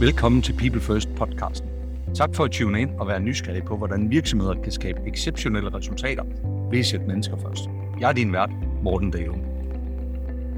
Velkommen 0.00 0.42
til 0.42 0.52
People 0.52 0.80
First 0.80 1.08
podcasten. 1.16 1.68
Tak 2.14 2.34
for 2.34 2.44
at 2.44 2.50
tune 2.50 2.80
ind 2.80 2.90
og 2.98 3.08
være 3.08 3.20
nysgerrig 3.20 3.64
på, 3.64 3.76
hvordan 3.76 4.10
virksomheder 4.10 4.54
kan 4.62 4.72
skabe 4.72 5.00
exceptionelle 5.06 5.74
resultater 5.74 6.24
ved 6.70 6.78
at 6.78 6.86
sætte 6.86 7.06
mennesker 7.06 7.36
først. 7.36 7.64
Jeg 8.00 8.08
er 8.08 8.12
din 8.12 8.32
vært, 8.32 8.50
Morten 8.82 9.10
Dale. 9.10 9.34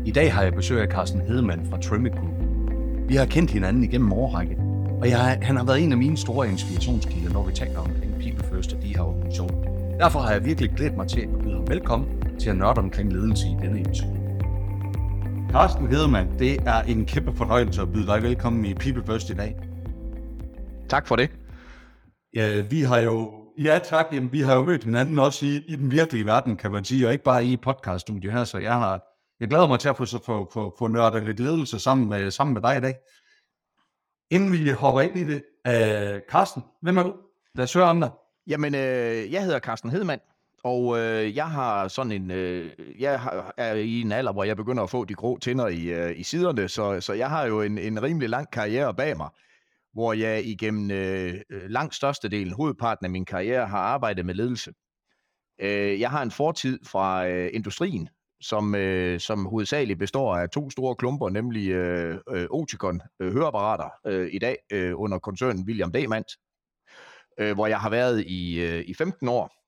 I 0.07 0.11
dag 0.11 0.35
har 0.35 0.43
jeg 0.43 0.55
besøg 0.55 0.81
af 0.81 0.89
Carsten 0.89 1.21
Hedemann 1.21 1.67
fra 1.71 1.81
Trimit 1.81 2.13
Group. 2.13 2.31
Vi 3.09 3.15
har 3.15 3.27
kendt 3.27 3.51
hinanden 3.51 3.85
igennem 3.85 4.13
årrække, 4.13 4.57
og 5.01 5.09
jeg, 5.09 5.39
han 5.43 5.57
har 5.57 5.65
været 5.65 5.85
en 5.85 5.93
af 5.93 5.99
mine 5.99 6.17
store 6.17 6.49
inspirationskilder, 6.49 7.33
når 7.33 7.45
vi 7.47 7.53
taler 7.53 7.79
omkring 7.79 8.13
People 8.13 8.45
First 8.53 8.73
og 8.73 8.83
de 8.83 8.89
her 8.89 9.03
organisationer. 9.03 9.99
Derfor 9.99 10.21
har 10.21 10.33
jeg 10.33 10.45
virkelig 10.45 10.71
glædet 10.77 10.97
mig 10.97 11.09
til 11.09 11.21
at 11.21 11.29
byde 11.43 11.55
ham 11.55 11.69
velkommen 11.69 12.09
til 12.39 12.51
at 12.51 12.57
nørde 12.57 12.79
omkring 12.79 13.13
ledelse 13.13 13.47
i 13.47 13.57
denne 13.67 13.81
episode. 13.81 14.16
Carsten 15.57 15.87
Hedemann, 15.87 16.39
det 16.39 16.53
er 16.67 16.83
en 16.83 17.07
kæmpe 17.07 17.33
fornøjelse 17.37 17.83
at 17.83 17.93
byde 17.93 18.07
dig 18.07 18.23
velkommen 18.23 18.65
i 18.65 18.75
People 18.75 19.07
First 19.07 19.31
i 19.31 19.35
dag. 19.35 19.57
Tak 20.89 21.07
for 21.07 21.17
det. 21.17 21.31
Ja, 22.35 22.61
vi 22.61 22.81
har 22.81 22.99
jo, 22.99 23.33
ja 23.59 23.79
tak, 23.85 24.07
jamen, 24.13 24.33
vi 24.33 24.41
har 24.41 24.55
jo 24.55 24.65
mødt 24.65 24.85
hinanden 24.85 25.19
også 25.19 25.47
i, 25.47 25.57
i 25.69 25.77
den 25.77 25.91
virkelige 25.91 26.27
verden, 26.27 26.57
kan 26.57 26.73
man 26.73 26.85
sige, 26.85 27.07
og 27.07 27.13
ikke 27.13 27.25
bare 27.25 27.45
i 27.45 27.57
podcaststudiet 27.57 28.33
her, 28.33 28.45
så 28.45 28.59
jeg 28.59 28.73
har, 28.73 29.01
jeg 29.41 29.49
glæder 29.49 29.69
mig 29.69 29.81
til 29.81 29.89
at 29.89 29.97
få, 29.97 30.05
få, 30.07 30.51
få, 30.53 30.75
få 30.79 30.87
nørdet 30.87 31.25
lidt 31.25 31.41
ledelse 31.41 31.79
sammen 31.79 32.09
med, 32.09 32.31
sammen 32.31 32.55
med 32.55 32.63
dig 32.63 32.77
i 32.77 32.81
dag. 32.81 32.95
Inden 34.31 34.53
vi 34.53 34.71
hopper 34.71 35.01
ind 35.01 35.17
i 35.17 35.25
det, 35.25 35.43
uh, 35.69 36.21
Carsten, 36.31 36.63
hvem 36.83 36.97
er 36.97 37.03
du? 37.03 37.15
Lad 37.55 37.65
os 37.65 37.73
høre 37.73 37.85
om 37.85 38.01
dig. 38.01 38.11
Jamen, 38.47 38.75
øh, 38.75 39.33
jeg 39.33 39.45
hedder 39.45 39.59
Carsten 39.59 39.91
Hedman, 39.91 40.21
og 40.65 40.99
øh, 40.99 41.37
jeg 41.37 41.51
har 41.51 41.89
sådan 41.89 42.13
en, 42.13 42.31
øh, 42.31 42.71
jeg 42.99 43.21
har, 43.21 43.55
er 43.57 43.75
i 43.75 44.01
en 44.01 44.13
alder, 44.13 44.33
hvor 44.33 44.45
jeg 44.45 44.57
begynder 44.57 44.83
at 44.83 44.91
få 44.91 45.05
de 45.05 45.15
grå 45.15 45.39
tænder 45.39 45.69
i, 45.69 45.85
øh, 45.85 46.19
i 46.19 46.23
siderne, 46.23 46.69
så, 46.69 47.01
så 47.01 47.13
jeg 47.13 47.31
har 47.31 47.47
jo 47.47 47.63
en, 47.63 47.79
en 47.79 48.03
rimelig 48.03 48.29
lang 48.29 48.51
karriere 48.51 48.95
bag 48.95 49.17
mig, 49.17 49.29
hvor 49.93 50.13
jeg 50.13 50.45
igennem 50.45 50.91
øh, 50.91 51.35
øh 51.51 51.63
langt 51.71 51.95
størstedelen, 51.95 52.53
hovedparten 52.53 53.07
af 53.07 53.11
min 53.11 53.25
karriere, 53.25 53.67
har 53.67 53.79
arbejdet 53.79 54.27
med 54.27 54.35
ledelse. 54.35 54.73
Øh, 55.61 56.01
jeg 56.01 56.11
har 56.11 56.23
en 56.23 56.31
fortid 56.31 56.79
fra 56.85 57.29
øh, 57.29 57.51
industrien, 57.53 58.09
som, 58.41 58.75
øh, 58.75 59.21
som 59.21 59.47
hovedsageligt 59.47 59.99
består 59.99 60.37
af 60.37 60.51
to 60.51 60.71
store 60.71 60.97
klumper, 60.97 61.29
nemlig 61.29 61.69
øh, 61.69 62.19
øh, 62.31 62.47
Oticon 62.51 63.01
øh, 63.21 63.33
høreapparater 63.33 63.91
øh, 64.07 64.29
i 64.33 64.39
dag 64.39 64.57
øh, 64.73 64.93
under 65.01 65.19
koncernen 65.19 65.65
William 65.67 65.93
Demant, 65.93 66.27
øh, 67.39 67.55
hvor 67.55 67.67
jeg 67.67 67.81
har 67.81 67.91
været 67.91 68.25
i, 68.27 68.61
øh, 68.61 68.85
i 68.87 68.95
15 68.95 69.29
år. 69.29 69.66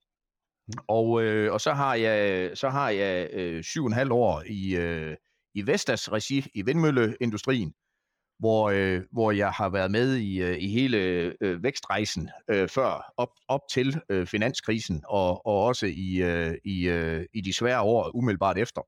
Og, 0.89 1.23
øh, 1.23 1.53
og 1.53 1.61
så 1.61 1.73
har 1.73 1.95
jeg, 1.95 2.51
så 2.55 2.69
har 2.69 2.91
jeg 2.91 3.29
øh, 3.33 3.65
syv 3.65 3.83
og 3.83 3.87
en 3.87 3.93
halv 3.93 4.13
år 4.13 4.43
i, 4.47 4.77
øh, 4.77 5.17
i 5.55 5.67
Vestas 5.67 6.13
regi 6.13 6.47
i 6.55 6.63
vindmølleindustrien, 6.63 7.75
hvor, 8.39 8.71
øh, 8.71 9.03
hvor 9.13 9.33
jeg 9.33 9.51
har 9.51 9.69
været 9.69 9.91
med 9.91 10.17
i, 10.17 10.43
øh, 10.43 10.57
i 10.59 10.69
hele 10.69 10.99
øh, 11.41 11.63
vækstrejsen 11.63 12.31
øh, 12.51 12.69
før 12.69 13.13
op, 13.17 13.31
op 13.49 13.61
til 13.71 14.01
øh, 14.09 14.27
finanskrisen 14.27 15.03
og, 15.09 15.47
og 15.47 15.65
også 15.65 15.87
i, 15.87 16.23
øh, 16.23 16.55
i, 16.65 16.89
øh, 16.89 17.25
i 17.35 17.41
de 17.41 17.53
svære 17.53 17.81
år 17.81 18.17
umiddelbart 18.17 18.59
efter. 18.59 18.81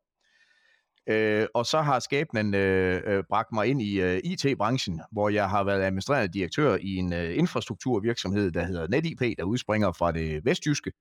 Øh, 1.09 1.47
og 1.55 1.67
så 1.67 1.81
har 1.81 1.99
skæbnen 1.99 2.55
øh, 2.55 3.03
øh, 3.07 3.25
bragt 3.29 3.53
mig 3.53 3.67
ind 3.67 3.83
i 3.83 4.01
øh, 4.01 4.21
IT-branchen, 4.25 5.01
hvor 5.13 5.29
jeg 5.29 5.49
har 5.51 5.65
været 5.65 5.83
administrerende 5.83 6.33
direktør 6.33 6.77
i 6.81 6.97
en 6.97 7.13
øh, 7.13 7.39
infrastrukturvirksomhed, 7.39 8.51
der 8.51 8.65
hedder 8.65 8.89
NetIP, 8.89 9.21
der 9.39 9.45
udspringer 9.45 9.93
fra 9.93 10.13
det 10.13 10.45
vestjyske, 10.45 10.93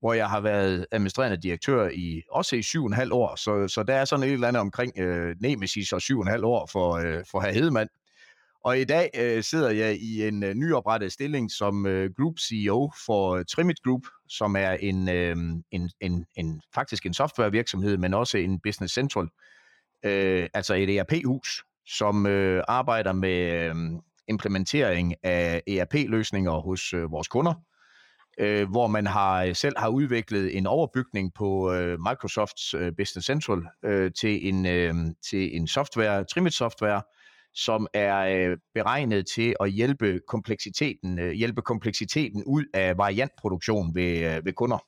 hvor 0.00 0.12
jeg 0.12 0.28
har 0.28 0.40
været 0.40 0.86
administrerende 0.90 1.36
direktør 1.36 1.88
i 1.94 2.22
også 2.30 2.56
i 2.56 2.62
syv 2.62 2.82
og 2.82 2.86
en 2.86 2.92
halv 2.92 3.12
år. 3.12 3.36
Så, 3.36 3.68
så 3.68 3.82
der 3.82 3.94
er 3.94 4.04
sådan 4.04 4.22
et 4.22 4.32
eller 4.32 4.48
andet 4.48 4.60
omkring 4.60 4.98
øh, 4.98 5.36
Nemesis 5.40 5.92
og 5.92 6.00
syv 6.00 6.18
og 6.18 6.22
en 6.22 6.30
halv 6.30 6.44
år 6.44 6.68
for, 6.72 6.92
øh, 6.92 7.24
for 7.30 7.40
herr 7.40 7.52
Hedemann. 7.52 7.88
Og 8.64 8.78
i 8.78 8.84
dag 8.84 9.10
øh, 9.18 9.42
sidder 9.42 9.70
jeg 9.70 9.96
i 9.96 10.28
en 10.28 10.42
øh, 10.42 10.54
nyoprettet 10.54 11.12
stilling 11.12 11.50
som 11.50 11.86
øh, 11.86 12.10
Group 12.16 12.38
CEO 12.38 12.92
for 13.06 13.34
øh, 13.34 13.44
Trimit 13.44 13.82
Group, 13.84 14.02
som 14.28 14.56
er 14.56 14.70
en, 14.70 15.08
øh, 15.08 15.36
en, 15.70 15.90
en, 16.00 16.26
en 16.36 16.60
faktisk 16.74 17.06
en 17.06 17.14
softwarevirksomhed, 17.14 17.96
men 17.96 18.14
også 18.14 18.38
en 18.38 18.60
Business 18.60 18.94
Central, 18.94 19.28
øh, 20.04 20.48
altså 20.54 20.74
et 20.74 20.98
ERP-hus, 20.98 21.64
som 21.86 22.26
øh, 22.26 22.62
arbejder 22.68 23.12
med 23.12 23.52
øh, 23.52 23.74
implementering 24.28 25.14
af 25.22 25.62
ERP-løsninger 25.66 26.52
hos 26.52 26.92
øh, 26.92 27.10
vores 27.10 27.28
kunder, 27.28 27.54
øh, 28.40 28.70
hvor 28.70 28.86
man 28.86 29.06
har 29.06 29.44
øh, 29.44 29.54
selv 29.54 29.74
har 29.78 29.88
udviklet 29.88 30.56
en 30.56 30.66
overbygning 30.66 31.34
på 31.34 31.72
øh, 31.72 31.98
Microsofts 32.00 32.74
øh, 32.74 32.92
Business 32.96 33.26
Central 33.26 33.62
øh, 33.84 34.10
til 34.20 34.48
en 34.48 34.66
øh, 34.66 34.94
til 35.30 35.56
en 35.56 35.66
software, 35.66 36.24
Trimit 36.24 36.54
software, 36.54 37.02
som 37.54 37.86
er 37.94 38.18
øh, 38.18 38.56
beregnet 38.74 39.26
til 39.34 39.54
at 39.60 39.70
hjælpe 39.70 40.20
kompleksiteten, 40.28 41.18
øh, 41.18 41.32
hjælpe 41.32 41.62
kompleksiteten 41.62 42.44
ud 42.46 42.64
af 42.74 42.98
variantproduktion 42.98 43.94
ved, 43.94 44.36
øh, 44.36 44.44
ved 44.44 44.52
kunder. 44.52 44.78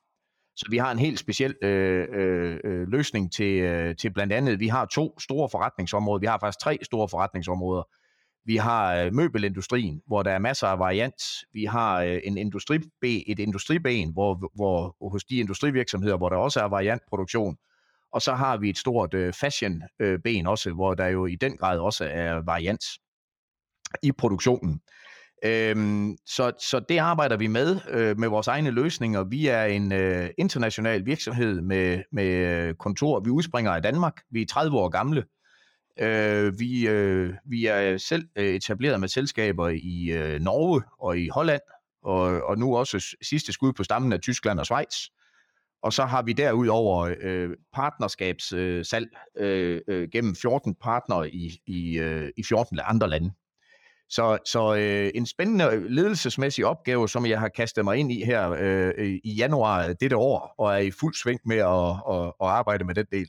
Så 0.57 0.67
vi 0.71 0.77
har 0.77 0.93
en 0.93 0.99
helt 0.99 1.19
speciel 1.19 1.55
øh, 1.63 2.07
øh, 2.13 2.59
øh 2.65 2.89
løsning 2.89 3.33
til, 3.33 3.61
øh, 3.61 3.97
til 3.97 4.13
blandt 4.13 4.33
andet, 4.33 4.61
vi 4.61 4.69
har 4.69 4.87
to 4.87 5.21
store 5.21 5.49
forretningsområder, 5.49 6.21
vi 6.21 6.27
har 6.27 6.39
faktisk 6.41 6.61
tre 6.61 6.79
store 6.83 7.09
forretningsområder. 7.09 7.83
Vi 8.45 8.57
har 8.57 8.95
øh, 8.95 9.15
møbelindustrien, 9.15 10.03
hvor 10.07 10.23
der 10.23 10.31
er 10.31 10.39
masser 10.39 10.67
af 10.67 10.79
variant. 10.79 11.23
Vi 11.53 11.65
har 11.65 12.03
øh, 12.03 12.21
en 12.25 12.39
industriben, 12.39 12.91
et 13.03 13.39
industriben, 13.39 14.13
hvor, 14.13 14.51
hvor 14.55 15.11
hos 15.11 15.25
de 15.25 15.37
industrivirksomheder, 15.37 16.17
hvor 16.17 16.29
der 16.29 16.37
også 16.37 16.61
er 16.61 16.65
variantproduktion, 16.69 17.57
og 18.13 18.23
så 18.23 18.35
har 18.35 18.57
vi 18.57 18.71
et 18.71 18.79
stort 18.79 19.15
øh, 19.15 19.33
fashion-ben 19.33 20.47
øh, 20.47 20.51
også, 20.51 20.73
hvor 20.73 20.95
der 20.95 21.07
jo 21.07 21.27
i 21.27 21.35
den 21.35 21.57
grad 21.57 21.79
også 21.79 22.05
er 22.05 22.35
variant 22.45 22.85
i 24.03 24.13
produktionen. 24.13 24.81
Øhm, 25.45 26.17
så, 26.27 26.53
så 26.59 26.81
det 26.89 26.99
arbejder 26.99 27.37
vi 27.37 27.47
med 27.47 27.81
øh, 27.91 28.19
med 28.19 28.29
vores 28.29 28.49
egne 28.49 28.71
løsninger. 28.71 29.25
Vi 29.25 29.47
er 29.47 29.65
en 29.65 29.93
øh, 29.93 30.31
international 30.39 31.07
virksomhed 31.07 31.61
med, 31.61 32.03
med 32.13 32.27
øh, 32.27 32.75
kontor. 32.75 33.21
Vi 33.21 33.31
udspringer 33.31 33.73
af 33.73 33.83
Danmark. 33.83 34.21
Vi 34.31 34.43
er 34.43 34.47
30 34.47 34.79
år 34.79 34.89
gamle. 34.89 35.25
Øh, 36.01 36.59
vi, 36.59 36.89
øh, 36.89 37.35
vi 37.45 37.67
er 37.67 37.99
selv 37.99 38.29
øh, 38.37 38.55
etableret 38.55 39.01
med 39.01 39.09
selskaber 39.09 39.69
i 39.69 40.11
øh, 40.11 40.41
Norge 40.41 40.83
og 41.01 41.19
i 41.19 41.29
Holland, 41.29 41.61
og, 42.03 42.43
og 42.43 42.59
nu 42.59 42.77
også 42.77 43.17
sidste 43.23 43.53
skud 43.53 43.73
på 43.73 43.85
stammen 43.85 44.13
af 44.13 44.21
Tyskland 44.21 44.59
og 44.59 44.67
Schweiz. 44.67 44.97
Og 45.83 45.93
så 45.93 46.05
har 46.05 46.23
vi 46.23 46.33
derudover 46.33 47.15
øh, 47.21 47.51
partnerskabssalg 47.73 49.09
øh, 49.39 49.81
øh, 49.89 50.09
gennem 50.13 50.37
14 50.37 50.75
partnere 50.75 51.31
i, 51.31 51.61
i, 51.67 51.99
øh, 51.99 52.31
i 52.37 52.43
14 52.43 52.81
andre 52.85 53.09
lande. 53.09 53.33
Så, 54.09 54.39
så 54.47 54.75
øh, 54.75 55.11
en 55.15 55.27
spændende 55.27 55.65
øh, 55.65 55.85
ledelsesmæssig 55.85 56.67
opgave, 56.67 57.09
som 57.09 57.27
jeg 57.27 57.41
har 57.41 57.49
kastet 57.49 57.85
mig 57.85 57.97
ind 57.97 58.13
i 58.13 58.25
her 58.25 58.51
øh, 58.59 59.19
i 59.25 59.35
januar 59.35 59.93
dette 59.93 60.17
år, 60.17 60.55
og 60.59 60.73
er 60.73 60.79
i 60.79 60.91
fuld 60.91 61.15
sving 61.15 61.41
med 61.45 61.57
at, 61.57 62.17
at, 62.17 62.27
at 62.27 62.49
arbejde 62.49 62.85
med 62.85 62.95
den 62.95 63.07
del. 63.13 63.29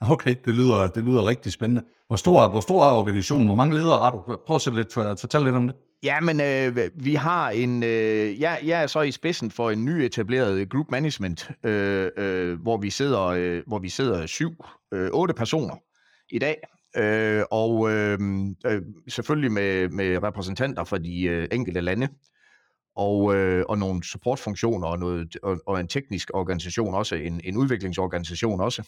Okay, 0.12 0.34
det 0.44 0.54
lyder, 0.54 0.86
det 0.86 1.04
lyder 1.04 1.26
rigtig 1.26 1.52
spændende. 1.52 1.82
Hvor 2.06 2.16
stor, 2.16 2.48
hvor 2.48 2.60
stor 2.60 2.84
er 2.84 2.92
organisationen? 2.92 3.46
Hvor 3.46 3.54
mange 3.54 3.74
ledere 3.74 3.98
har 3.98 4.10
du? 4.10 4.36
Prøv 4.46 4.54
at 4.54 4.62
sætte 4.62 4.78
lidt, 4.78 4.92
fortælle 4.92 5.46
lidt 5.46 5.56
om 5.56 5.66
det. 5.66 5.76
Ja, 6.02 6.20
men 6.20 6.40
øh, 6.40 6.90
vi 6.94 7.14
har 7.14 7.50
en, 7.50 7.82
øh, 7.82 8.40
jeg, 8.40 8.60
jeg 8.64 8.82
er 8.82 8.86
så 8.86 9.00
i 9.00 9.10
spidsen 9.10 9.50
for 9.50 9.70
en 9.70 9.84
ny 9.84 9.90
etableret 9.90 10.70
group 10.70 10.86
management, 10.90 11.50
øh, 11.64 12.10
øh, 12.16 12.60
hvor 12.62 12.76
vi 12.76 12.90
sidder, 12.90 13.22
øh, 13.26 13.62
hvor 13.66 13.78
vi 13.78 13.88
sidder 13.88 14.26
syv, 14.26 14.64
øh, 14.92 15.10
otte 15.12 15.34
personer 15.34 15.74
i 16.30 16.38
dag, 16.38 16.56
øh, 16.96 17.42
og 17.50 17.90
øh, 17.90 18.18
øh, 18.66 18.82
selvfølgelig 19.08 19.52
med, 19.52 19.88
med 19.88 20.22
repræsentanter 20.22 20.84
fra 20.84 20.98
de 20.98 21.22
øh, 21.22 21.48
enkelte 21.52 21.80
lande, 21.80 22.08
og, 22.96 23.34
øh, 23.36 23.64
og 23.68 23.78
nogle 23.78 24.04
supportfunktioner 24.04 24.88
og, 24.88 24.98
noget, 24.98 25.36
og, 25.42 25.60
og 25.66 25.80
en 25.80 25.88
teknisk 25.88 26.30
organisation 26.34 26.94
også, 26.94 27.14
en, 27.14 27.40
en 27.44 27.56
udviklingsorganisation 27.56 28.60
også. 28.60 28.82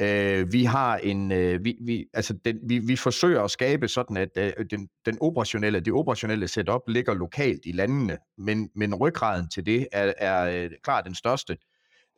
Øh, 0.00 0.52
vi 0.52 0.64
har 0.64 0.96
en, 0.96 1.32
øh, 1.32 1.64
vi, 1.64 1.76
vi, 1.80 2.06
altså 2.14 2.34
den, 2.44 2.58
vi, 2.62 2.78
vi 2.78 2.96
forsøger 2.96 3.42
at 3.42 3.50
skabe 3.50 3.88
sådan, 3.88 4.16
at 4.16 4.28
øh, 4.36 4.52
den, 4.70 4.88
den 5.06 5.18
operationelle, 5.20 5.80
det 5.80 5.92
operationelle 5.92 6.48
setup 6.48 6.80
ligger 6.88 7.14
lokalt 7.14 7.60
i 7.64 7.72
landene, 7.72 8.18
men, 8.38 8.70
men 8.74 8.94
ryggraden 8.94 9.48
til 9.48 9.66
det 9.66 9.88
er, 9.92 10.12
er 10.18 10.64
øh, 10.64 10.70
klart 10.82 11.04
den 11.04 11.14
største 11.14 11.56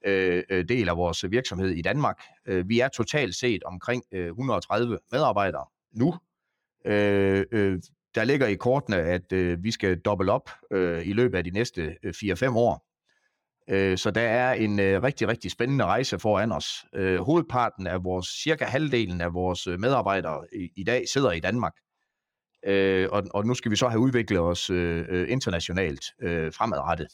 øh, 0.06 0.42
øh, 0.50 0.64
del 0.68 0.88
af 0.88 0.96
vores 0.96 1.30
virksomhed 1.30 1.70
i 1.70 1.82
Danmark. 1.82 2.22
Øh, 2.46 2.68
vi 2.68 2.80
er 2.80 2.88
totalt 2.88 3.34
set 3.34 3.64
omkring 3.64 4.02
øh, 4.12 4.26
130 4.26 4.98
medarbejdere 5.12 5.64
nu. 5.92 6.14
Øh, 6.84 7.44
øh, 7.52 7.78
der 8.14 8.24
ligger 8.24 8.46
i 8.46 8.54
kortene, 8.54 8.96
at 8.96 9.32
øh, 9.32 9.64
vi 9.64 9.70
skal 9.70 9.98
dobbelt 9.98 10.30
op 10.30 10.50
øh, 10.70 11.06
i 11.06 11.12
løbet 11.12 11.38
af 11.38 11.44
de 11.44 11.50
næste 11.50 11.96
øh, 12.02 12.14
4-5 12.16 12.56
år. 12.56 12.91
Øh, 13.70 13.98
så 13.98 14.10
der 14.10 14.20
er 14.20 14.52
en 14.52 14.80
øh, 14.80 15.02
rigtig, 15.02 15.28
rigtig 15.28 15.50
spændende 15.50 15.84
rejse 15.84 16.18
foran 16.18 16.52
os. 16.52 16.66
Øh, 16.94 17.20
hovedparten 17.20 17.86
af 17.86 18.04
vores, 18.04 18.26
cirka 18.26 18.64
halvdelen 18.64 19.20
af 19.20 19.34
vores 19.34 19.66
øh, 19.66 19.80
medarbejdere 19.80 20.40
i, 20.76 20.84
dag 20.84 21.04
sidder 21.12 21.32
i 21.32 21.40
Danmark. 21.40 21.72
Og, 23.10 23.22
og 23.34 23.46
nu 23.46 23.54
skal 23.54 23.70
vi 23.70 23.76
så 23.76 23.88
have 23.88 24.00
udviklet 24.00 24.40
os 24.40 24.70
internationalt 25.28 26.04
fremadrettet. 26.52 27.08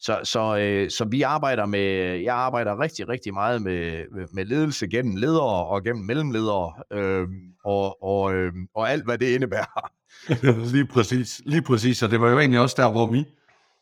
Så, 0.00 0.20
så, 0.24 0.56
øh, 0.58 0.90
så 0.90 1.04
vi 1.04 1.22
arbejder 1.22 1.66
med, 1.66 1.80
jeg 2.22 2.34
arbejder 2.34 2.80
rigtig, 2.80 3.08
rigtig 3.08 3.34
meget 3.34 3.62
med, 3.62 4.04
med 4.32 4.44
ledelse 4.44 4.88
gennem 4.88 5.16
ledere 5.16 5.66
og 5.66 5.84
gennem 5.84 6.04
mellemledere, 6.04 6.72
øh, 6.92 7.28
og, 7.64 8.02
og, 8.02 8.34
øh, 8.34 8.52
og 8.74 8.90
alt, 8.90 9.04
hvad 9.04 9.18
det 9.18 9.34
indebærer. 9.34 9.90
lige 10.74 10.86
præcis, 10.86 11.42
lige 11.44 11.62
præcis, 11.62 12.02
og 12.02 12.10
det 12.10 12.20
var 12.20 12.30
jo 12.30 12.38
egentlig 12.38 12.60
også 12.60 12.76
der, 12.78 12.90
hvor 12.90 13.06
vi, 13.06 13.24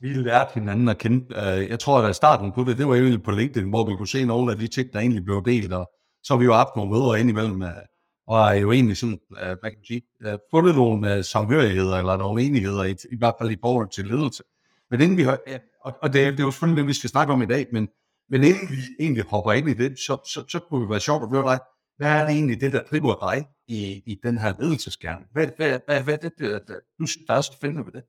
vi 0.01 0.09
lærte 0.09 0.51
hinanden 0.55 0.89
at 0.89 0.99
kende. 0.99 1.35
Øh, 1.37 1.69
jeg 1.69 1.79
tror, 1.79 2.03
at 2.03 2.17
starten 2.17 2.53
på 2.53 2.65
det, 2.65 2.79
det 2.79 2.89
var 2.89 2.97
jo 2.97 3.19
på 3.25 3.31
LinkedIn, 3.31 3.69
hvor 3.69 3.87
vi 3.91 3.97
kunne 3.97 4.09
se 4.09 4.25
nogle 4.25 4.53
af 4.53 4.59
de 4.59 4.67
ting, 4.67 4.93
der 4.93 5.01
egentlig 5.01 5.25
blev 5.25 5.45
delt, 5.45 5.73
og 5.73 5.91
så 6.23 6.33
har 6.33 6.39
vi 6.39 6.45
jo 6.45 6.55
haft 6.55 6.77
nogle 6.77 6.91
møder 6.91 7.15
indimellem, 7.15 7.55
imellem, 7.55 7.77
øh, 7.77 7.83
og 8.27 8.49
er 8.49 8.55
jo 8.55 8.73
egentlig 8.73 8.97
sådan, 8.97 9.19
uh, 9.31 9.37
hvad 9.37 9.57
kan 9.71 9.79
man 9.79 9.85
sige, 9.87 10.03
uh, 10.27 10.39
fundet 10.51 10.75
nogle 10.75 11.23
samhørigheder, 11.23 11.97
eller 11.97 12.17
nogle 12.17 12.43
enigheder, 12.43 12.85
i, 12.85 12.91
i 12.91 13.19
hvert 13.19 13.35
fald 13.41 13.51
i 13.51 13.57
forhold 13.61 13.91
til 13.91 14.05
ledelse. 14.07 14.43
Men 14.91 15.01
inden 15.01 15.17
vi 15.17 15.23
har, 15.23 15.39
ja, 15.47 15.59
og, 15.85 15.93
og 16.03 16.13
det, 16.13 16.33
det 16.33 16.41
er 16.41 16.45
jo 16.45 16.51
selvfølgelig 16.51 16.81
det, 16.83 16.89
vi 16.89 16.93
skal 16.93 17.11
snakke 17.11 17.33
om 17.33 17.43
i 17.43 17.47
dag, 17.47 17.67
men, 17.73 17.89
men 18.31 18.43
inden 18.43 18.69
vi 18.71 18.77
egentlig 19.01 19.25
hopper 19.25 19.53
ind 19.53 19.69
i 19.69 19.75
det, 19.75 19.99
så, 19.99 20.17
så, 20.33 20.45
så 20.49 20.59
kunne 20.59 20.83
det 20.83 20.91
være 20.91 21.01
sjovt 21.01 21.23
at 21.23 21.29
høre 21.29 21.51
dig, 21.51 21.59
hvad 21.97 22.11
er 22.11 22.27
det 22.27 22.35
egentlig 22.35 22.61
det, 22.61 22.73
der 22.73 22.83
driver 22.91 23.15
dig 23.31 23.47
i, 23.69 24.03
i 24.07 24.21
den 24.23 24.39
her 24.39 24.53
ledelsesgærning? 24.61 25.27
Hvad, 25.33 25.47
hvad, 25.57 25.81
hvad, 25.87 26.03
hvad 26.03 26.15
er 26.15 26.19
det, 26.19 26.33
der, 26.39 26.59
du 26.99 27.07
synes, 27.07 27.27
der 27.27 27.35
er 27.35 27.41
så 27.41 27.53
spændende 27.53 27.87
ved 27.87 27.93
det? 27.93 28.03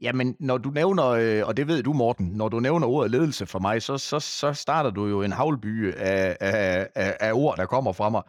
Jamen, 0.00 0.36
når 0.40 0.58
du 0.58 0.70
nævner, 0.70 1.06
øh, 1.06 1.46
og 1.46 1.56
det 1.56 1.68
ved 1.68 1.82
du, 1.82 1.92
Morten, 1.92 2.26
når 2.26 2.48
du 2.48 2.60
nævner 2.60 2.86
ordet 2.86 3.10
ledelse 3.10 3.46
for 3.46 3.58
mig, 3.58 3.82
så, 3.82 3.98
så, 3.98 4.20
så 4.20 4.52
starter 4.52 4.90
du 4.90 5.06
jo 5.06 5.22
en 5.22 5.32
havlby 5.32 5.94
af, 5.94 6.36
af, 6.40 6.88
af, 6.94 7.16
af 7.20 7.32
ord, 7.32 7.56
der 7.56 7.66
kommer 7.66 7.92
fra 7.92 8.10
mig. 8.10 8.22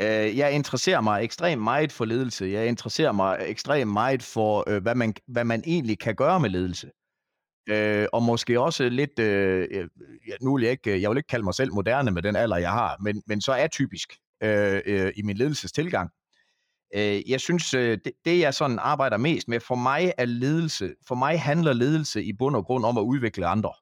Øh, 0.00 0.38
jeg 0.38 0.52
interesserer 0.52 1.00
mig 1.00 1.24
ekstremt 1.24 1.62
meget 1.62 1.92
for 1.92 2.04
ledelse. 2.04 2.46
Jeg 2.46 2.66
interesserer 2.66 3.12
mig 3.12 3.38
ekstremt 3.46 3.92
meget 3.92 4.22
for, 4.22 4.70
øh, 4.70 4.82
hvad, 4.82 4.94
man, 4.94 5.14
hvad 5.26 5.44
man 5.44 5.62
egentlig 5.66 5.98
kan 5.98 6.14
gøre 6.14 6.40
med 6.40 6.50
ledelse. 6.50 6.90
Øh, 7.68 8.06
og 8.12 8.22
måske 8.22 8.60
også 8.60 8.88
lidt, 8.88 9.18
øh, 9.18 9.88
nu 10.42 10.56
vil 10.56 10.62
jeg 10.62 10.72
ikke, 10.72 11.00
jeg 11.02 11.10
vil 11.10 11.16
ikke 11.16 11.28
kalde 11.28 11.44
mig 11.44 11.54
selv 11.54 11.72
moderne 11.74 12.10
med 12.10 12.22
den 12.22 12.36
alder, 12.36 12.56
jeg 12.56 12.70
har, 12.70 12.96
men, 13.00 13.22
men 13.26 13.40
så 13.40 13.52
er 13.52 13.66
typisk 13.66 14.12
øh, 14.42 14.80
øh, 14.86 15.12
i 15.16 15.22
min 15.22 15.36
ledelsestilgang. 15.36 16.10
Øh, 16.96 17.30
jeg 17.30 17.40
synes, 17.40 17.74
øh, 17.74 17.98
det, 18.04 18.12
det 18.24 18.38
jeg 18.38 18.54
sådan 18.54 18.78
arbejder 18.78 19.16
mest 19.16 19.48
med, 19.48 19.60
for 19.60 19.74
mig 19.74 20.12
er 20.18 20.24
ledelse, 20.24 20.94
for 21.06 21.14
mig 21.14 21.40
handler 21.40 21.72
ledelse 21.72 22.24
i 22.24 22.32
bund 22.32 22.56
og 22.56 22.64
grund 22.64 22.84
om 22.84 22.98
at 22.98 23.02
udvikle 23.02 23.46
andre. 23.46 23.72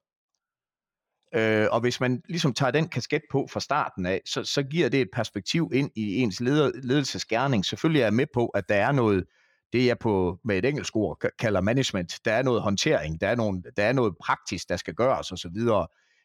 Øh, 1.35 1.69
og 1.71 1.81
hvis 1.81 2.01
man 2.01 2.23
ligesom 2.29 2.55
tager 2.55 2.71
den 2.71 2.89
kasket 2.89 3.23
på 3.31 3.47
fra 3.51 3.61
starten 3.61 4.07
af, 4.07 4.21
så, 4.27 4.45
så 4.45 4.63
giver 4.63 4.89
det 4.89 5.01
et 5.01 5.09
perspektiv 5.13 5.71
ind 5.75 5.91
i 5.97 6.17
ens 6.17 6.41
leder, 6.41 6.71
ledelsesgerning. 6.83 7.65
Selvfølgelig 7.65 8.01
er 8.01 8.07
jeg 8.07 8.15
med 8.15 8.27
på, 8.35 8.47
at 8.47 8.69
der 8.69 8.75
er 8.75 8.93
noget, 8.93 9.25
det 9.73 9.87
jeg 9.87 9.99
på 9.99 10.39
med 10.45 10.59
et 10.59 10.65
engelsk 10.65 10.97
ord 10.97 11.19
kalder 11.39 11.61
management. 11.61 12.13
Der 12.25 12.33
er 12.33 12.43
noget 12.43 12.63
håndtering, 12.63 13.21
der 13.21 13.29
er, 13.29 13.35
nogle, 13.35 13.63
der 13.77 13.85
er 13.85 13.93
noget 13.93 14.15
praktisk, 14.21 14.69
der 14.69 14.77
skal 14.77 14.95
gøres 14.95 15.33
osv. 15.33 15.57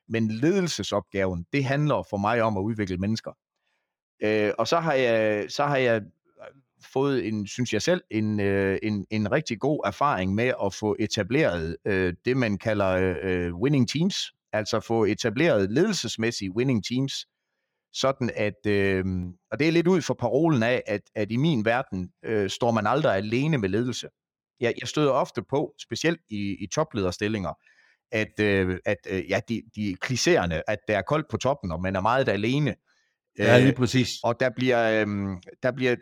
Men 0.09 0.31
ledelsesopgaven, 0.31 1.45
det 1.53 1.65
handler 1.65 2.03
for 2.09 2.17
mig 2.17 2.41
om 2.41 2.57
at 2.57 2.61
udvikle 2.61 2.97
mennesker. 2.97 3.31
Øh, 4.23 4.51
og 4.57 4.67
så 4.67 4.79
har 4.79 4.93
jeg, 4.93 5.45
så 5.51 5.65
har 5.65 5.77
jeg 5.77 6.01
fået 6.93 7.27
en, 7.27 7.47
synes 7.47 7.73
jeg 7.73 7.81
selv, 7.81 8.01
en, 8.11 8.39
øh, 8.39 8.77
en, 8.83 9.05
en 9.09 9.31
rigtig 9.31 9.59
god 9.59 9.81
erfaring 9.85 10.35
med 10.35 10.53
at 10.65 10.73
få 10.73 10.95
etableret 10.99 11.77
øh, 11.85 12.13
det, 12.25 12.37
man 12.37 12.57
kalder 12.57 13.15
øh, 13.23 13.55
winning 13.55 13.89
teams, 13.89 14.15
altså 14.53 14.79
få 14.79 15.05
etableret 15.05 15.71
ledelsesmæssige 15.71 16.55
winning 16.55 16.85
teams, 16.85 17.13
sådan 17.93 18.31
at, 18.35 18.65
øh, 18.67 19.05
og 19.51 19.59
det 19.59 19.67
er 19.67 19.71
lidt 19.71 19.87
ud 19.87 20.01
for 20.01 20.13
parolen 20.13 20.63
af, 20.63 20.83
at, 20.87 21.01
at 21.15 21.31
i 21.31 21.37
min 21.37 21.65
verden 21.65 22.09
øh, 22.25 22.49
står 22.49 22.71
man 22.71 22.87
aldrig 22.87 23.15
alene 23.15 23.57
med 23.57 23.69
ledelse. 23.69 24.07
Jeg, 24.59 24.73
jeg 24.79 24.87
støder 24.87 25.11
ofte 25.11 25.43
på, 25.49 25.73
specielt 25.81 26.21
i, 26.29 26.57
i 26.59 26.67
toplederstillinger, 26.67 27.53
at, 28.11 28.39
øh, 28.39 28.79
at 28.85 28.97
øh, 29.09 29.29
ja, 29.29 29.39
de, 29.49 29.61
de 29.75 29.97
klichéerne, 30.05 30.61
at 30.67 30.79
der 30.87 30.97
er 30.97 31.01
koldt 31.01 31.27
på 31.29 31.37
toppen, 31.37 31.71
og 31.71 31.81
man 31.81 31.95
er 31.95 32.01
meget 32.01 32.29
alene. 32.29 32.75
Ja, 33.39 33.59
lige 33.59 33.73
præcis. 33.73 34.09
Øh, 34.09 34.29
og 34.29 34.39
der 34.39 34.49
bliver, 34.55 35.01
øh, 35.01 35.07
der 35.63 35.71
bliver, 35.71 35.95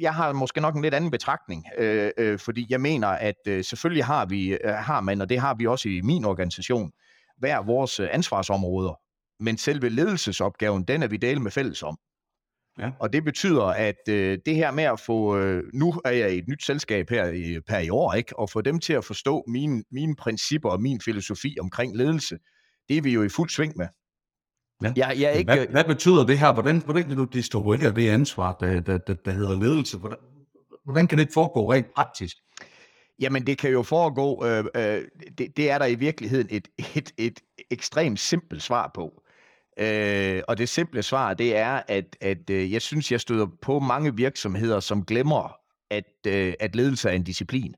jeg 0.00 0.14
har 0.14 0.32
måske 0.32 0.60
nok 0.60 0.76
en 0.76 0.82
lidt 0.82 0.94
anden 0.94 1.10
betragtning, 1.10 1.64
øh, 1.78 2.10
øh, 2.18 2.38
fordi 2.38 2.66
jeg 2.70 2.80
mener, 2.80 3.08
at 3.08 3.36
øh, 3.48 3.64
selvfølgelig 3.64 4.04
har 4.04 4.26
vi, 4.26 4.48
øh, 4.48 4.70
har 4.70 5.00
man, 5.00 5.20
og 5.20 5.28
det 5.28 5.40
har 5.40 5.54
vi 5.54 5.66
også 5.66 5.88
i 5.88 6.00
min 6.00 6.24
organisation, 6.24 6.90
hver 7.38 7.62
vores 7.62 8.00
ansvarsområder, 8.00 8.94
men 9.42 9.58
selve 9.58 9.88
ledelsesopgaven, 9.88 10.84
den 10.84 11.02
er 11.02 11.06
vi 11.06 11.16
delt 11.16 11.42
med 11.42 11.50
fælles 11.50 11.82
om. 11.82 11.98
Ja. 12.78 12.90
Og 13.00 13.12
det 13.12 13.24
betyder, 13.24 13.64
at 13.64 14.08
øh, 14.08 14.38
det 14.46 14.54
her 14.54 14.70
med 14.70 14.84
at 14.84 15.00
få, 15.00 15.38
øh, 15.38 15.64
nu 15.74 15.94
er 16.04 16.10
jeg 16.10 16.34
i 16.34 16.38
et 16.38 16.48
nyt 16.48 16.64
selskab 16.64 17.10
her 17.10 17.26
i, 17.28 17.60
per 17.68 17.78
i 17.78 17.90
år, 17.90 18.14
ikke? 18.14 18.38
og 18.38 18.50
få 18.50 18.60
dem 18.60 18.80
til 18.80 18.92
at 18.92 19.04
forstå 19.04 19.44
mine, 19.48 19.84
mine 19.90 20.16
principper 20.16 20.70
og 20.70 20.80
min 20.80 21.00
filosofi 21.00 21.56
omkring 21.60 21.96
ledelse, 21.96 22.38
det 22.88 22.96
er 22.96 23.02
vi 23.02 23.12
jo 23.12 23.22
i 23.22 23.28
fuld 23.28 23.50
sving 23.50 23.72
med. 23.76 23.86
Ja. 24.82 24.92
Jeg, 24.96 25.16
jeg 25.20 25.34
ikke... 25.34 25.54
hvad, 25.54 25.66
hvad 25.66 25.84
betyder 25.84 26.26
det 26.26 26.38
her? 26.38 26.52
Hvordan, 26.52 26.82
hvordan 26.84 27.04
kan 27.04 27.16
du 27.16 27.24
distribuere 27.24 27.94
det 27.94 28.08
ansvar, 28.08 28.56
der, 28.60 28.80
der, 28.80 28.98
der, 28.98 29.14
der 29.14 29.30
hedder 29.30 29.60
ledelse? 29.60 29.98
Hvordan, 29.98 30.18
hvordan 30.84 31.06
kan 31.06 31.18
det 31.18 31.28
foregå 31.34 31.72
rent 31.72 31.94
praktisk? 31.94 32.36
Jamen, 33.20 33.46
det 33.46 33.58
kan 33.58 33.70
jo 33.70 33.82
foregå, 33.82 34.46
øh, 34.46 34.64
øh, 34.76 35.02
det, 35.38 35.56
det 35.56 35.70
er 35.70 35.78
der 35.78 35.86
i 35.86 35.94
virkeligheden 35.94 36.48
et, 36.50 36.68
et, 36.94 37.12
et 37.18 37.40
ekstremt 37.70 38.20
simpelt 38.20 38.62
svar 38.62 38.90
på. 38.94 39.22
Øh, 39.78 40.42
og 40.48 40.58
det 40.58 40.68
simple 40.68 41.02
svar, 41.02 41.34
det 41.34 41.56
er, 41.56 41.82
at, 41.88 42.16
at 42.20 42.50
øh, 42.50 42.72
jeg 42.72 42.82
synes, 42.82 43.12
jeg 43.12 43.20
støder 43.20 43.46
på 43.62 43.78
mange 43.78 44.16
virksomheder, 44.16 44.80
som 44.80 45.04
glemmer, 45.04 45.56
at, 45.90 46.26
øh, 46.26 46.54
at 46.60 46.76
ledelse 46.76 47.08
er 47.08 47.12
en 47.12 47.22
disciplin. 47.22 47.74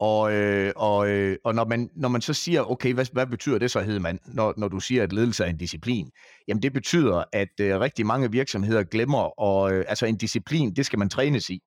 Og, 0.00 0.32
øh, 0.32 0.72
og, 0.76 1.08
øh, 1.08 1.36
og 1.44 1.54
når, 1.54 1.64
man, 1.64 1.90
når 1.96 2.08
man 2.08 2.20
så 2.20 2.34
siger, 2.34 2.70
okay, 2.70 2.94
hvad, 2.94 3.06
hvad 3.12 3.26
betyder 3.26 3.58
det 3.58 3.70
så, 3.70 3.80
Hedemann, 3.80 4.18
når, 4.26 4.54
når 4.56 4.68
du 4.68 4.80
siger, 4.80 5.02
at 5.02 5.12
ledelse 5.12 5.44
er 5.44 5.48
en 5.48 5.56
disciplin? 5.56 6.10
Jamen 6.48 6.62
det 6.62 6.72
betyder, 6.72 7.24
at 7.32 7.60
øh, 7.60 7.80
rigtig 7.80 8.06
mange 8.06 8.30
virksomheder 8.30 8.82
glemmer, 8.82 9.40
og 9.40 9.72
øh, 9.72 9.84
altså 9.88 10.06
en 10.06 10.16
disciplin, 10.16 10.74
det 10.76 10.86
skal 10.86 10.98
man 10.98 11.08
trænes 11.08 11.50
i. 11.50 11.60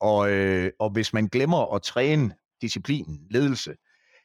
Og, 0.00 0.30
øh, 0.30 0.70
og 0.78 0.90
hvis 0.90 1.12
man 1.12 1.26
glemmer 1.26 1.74
at 1.74 1.82
træne 1.82 2.34
disciplinen, 2.60 3.20
ledelse, 3.30 3.74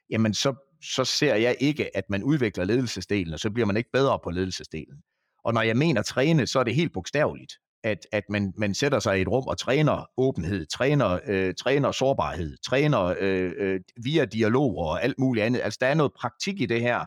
jamen 0.10 0.34
så, 0.34 0.78
så 0.96 1.06
ser 1.06 1.36
jeg 1.36 1.56
ikke, 1.60 1.98
at 1.98 2.04
man 2.10 2.24
udvikler 2.24 2.66
ledelsesdelen, 2.66 3.34
og 3.34 3.40
så 3.40 3.52
bliver 3.52 3.66
man 3.66 3.78
ikke 3.78 3.90
bedre 3.94 4.20
på 4.24 4.30
ledelsesdelen. 4.30 5.02
Og 5.44 5.54
når 5.54 5.62
jeg 5.62 5.78
mener 5.78 6.02
træne, 6.02 6.48
så 6.48 6.60
er 6.60 6.64
det 6.64 6.76
helt 6.76 6.94
bogstaveligt 6.94 7.54
at, 7.84 8.08
at 8.12 8.24
man, 8.30 8.54
man 8.58 8.74
sætter 8.74 9.00
sig 9.00 9.18
i 9.18 9.22
et 9.22 9.28
rum 9.28 9.48
og 9.48 9.58
træner 9.58 10.10
åbenhed, 10.18 10.66
træner, 10.66 11.20
øh, 11.28 11.54
træner 11.54 11.92
sårbarhed, 11.92 12.58
træner 12.58 13.16
øh, 13.20 13.52
øh, 13.58 13.80
via 14.04 14.26
dialoger 14.26 14.86
og 14.86 15.04
alt 15.04 15.20
muligt 15.20 15.46
andet. 15.46 15.62
Altså 15.64 15.78
der 15.82 15.88
er 15.88 15.94
noget 15.94 16.12
praktik 16.20 16.62
i 16.62 16.66
det 16.66 16.82
her, 16.82 17.06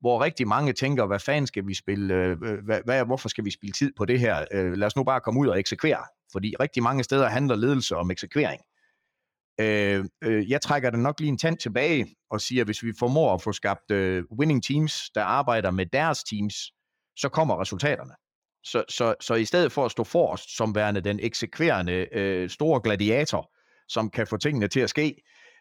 hvor 0.00 0.24
rigtig 0.24 0.48
mange 0.48 0.72
tænker, 0.72 1.06
hvad 1.06 1.18
fanden 1.18 1.46
skal 1.46 1.66
vi 1.66 1.74
spille, 1.74 2.14
øh, 2.14 2.36
øh, 2.44 2.64
hvad, 2.64 2.80
hvad, 2.84 3.04
hvorfor 3.04 3.28
skal 3.28 3.44
vi 3.44 3.50
spille 3.50 3.72
tid 3.72 3.92
på 3.96 4.04
det 4.04 4.20
her? 4.20 4.44
Øh, 4.52 4.72
lad 4.72 4.86
os 4.86 4.96
nu 4.96 5.04
bare 5.04 5.20
komme 5.20 5.40
ud 5.40 5.48
og 5.48 5.58
eksekvere, 5.58 6.04
fordi 6.32 6.54
rigtig 6.60 6.82
mange 6.82 7.04
steder 7.04 7.28
handler 7.28 7.56
ledelse 7.56 7.96
om 7.96 8.10
eksekvering. 8.10 8.60
Øh, 9.60 10.04
øh, 10.24 10.50
jeg 10.50 10.60
trækker 10.60 10.90
det 10.90 10.98
nok 10.98 11.20
lige 11.20 11.28
en 11.28 11.38
tand 11.38 11.58
tilbage 11.58 12.16
og 12.30 12.40
siger, 12.40 12.62
at 12.62 12.66
hvis 12.66 12.82
vi 12.82 12.92
formår 12.98 13.34
at 13.34 13.42
få 13.42 13.52
skabt 13.52 13.90
øh, 13.90 14.24
winning 14.38 14.64
teams, 14.64 15.10
der 15.14 15.22
arbejder 15.22 15.70
med 15.70 15.86
deres 15.86 16.24
teams, 16.24 16.54
så 17.16 17.28
kommer 17.28 17.60
resultaterne. 17.60 18.14
Så, 18.64 18.84
så, 18.88 19.14
så 19.20 19.34
i 19.34 19.44
stedet 19.44 19.72
for 19.72 19.84
at 19.84 19.90
stå 19.90 20.04
forrest 20.04 20.56
som 20.56 20.74
værende 20.74 21.00
den 21.00 21.20
eksekverende 21.22 22.06
øh, 22.12 22.50
store 22.50 22.80
gladiator, 22.84 23.50
som 23.88 24.10
kan 24.10 24.26
få 24.26 24.36
tingene 24.36 24.68
til 24.68 24.80
at 24.80 24.90
ske, 24.90 25.14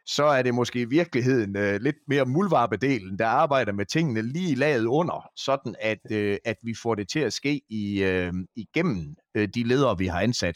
så 0.06 0.24
er 0.24 0.41
det 0.41 0.53
måske 0.53 0.82
i 0.82 0.86
virkeligheden 0.86 1.58
øh, 1.58 1.82
lidt 1.82 1.96
mere 2.08 2.25
muldvarpedelen, 2.25 3.20
der 3.20 3.27
arbejder 3.27 3.72
med 3.72 3.86
tingene 3.86 4.22
lige 4.22 4.56
laget 4.56 4.86
under, 4.86 5.29
sådan 5.36 5.75
at, 5.79 6.00
øh, 6.12 6.38
at 6.46 6.58
vi 6.63 6.75
får 6.84 6.96
det 6.96 7.10
til 7.10 7.20
at 7.20 7.34
ske 7.34 7.62
i, 7.70 8.03
øh, 8.03 8.34
igennem 8.56 9.15
øh, 9.36 9.48
de 9.56 9.63
ledere, 9.63 9.98
vi 9.98 10.08
har 10.08 10.22
ansat. 10.22 10.56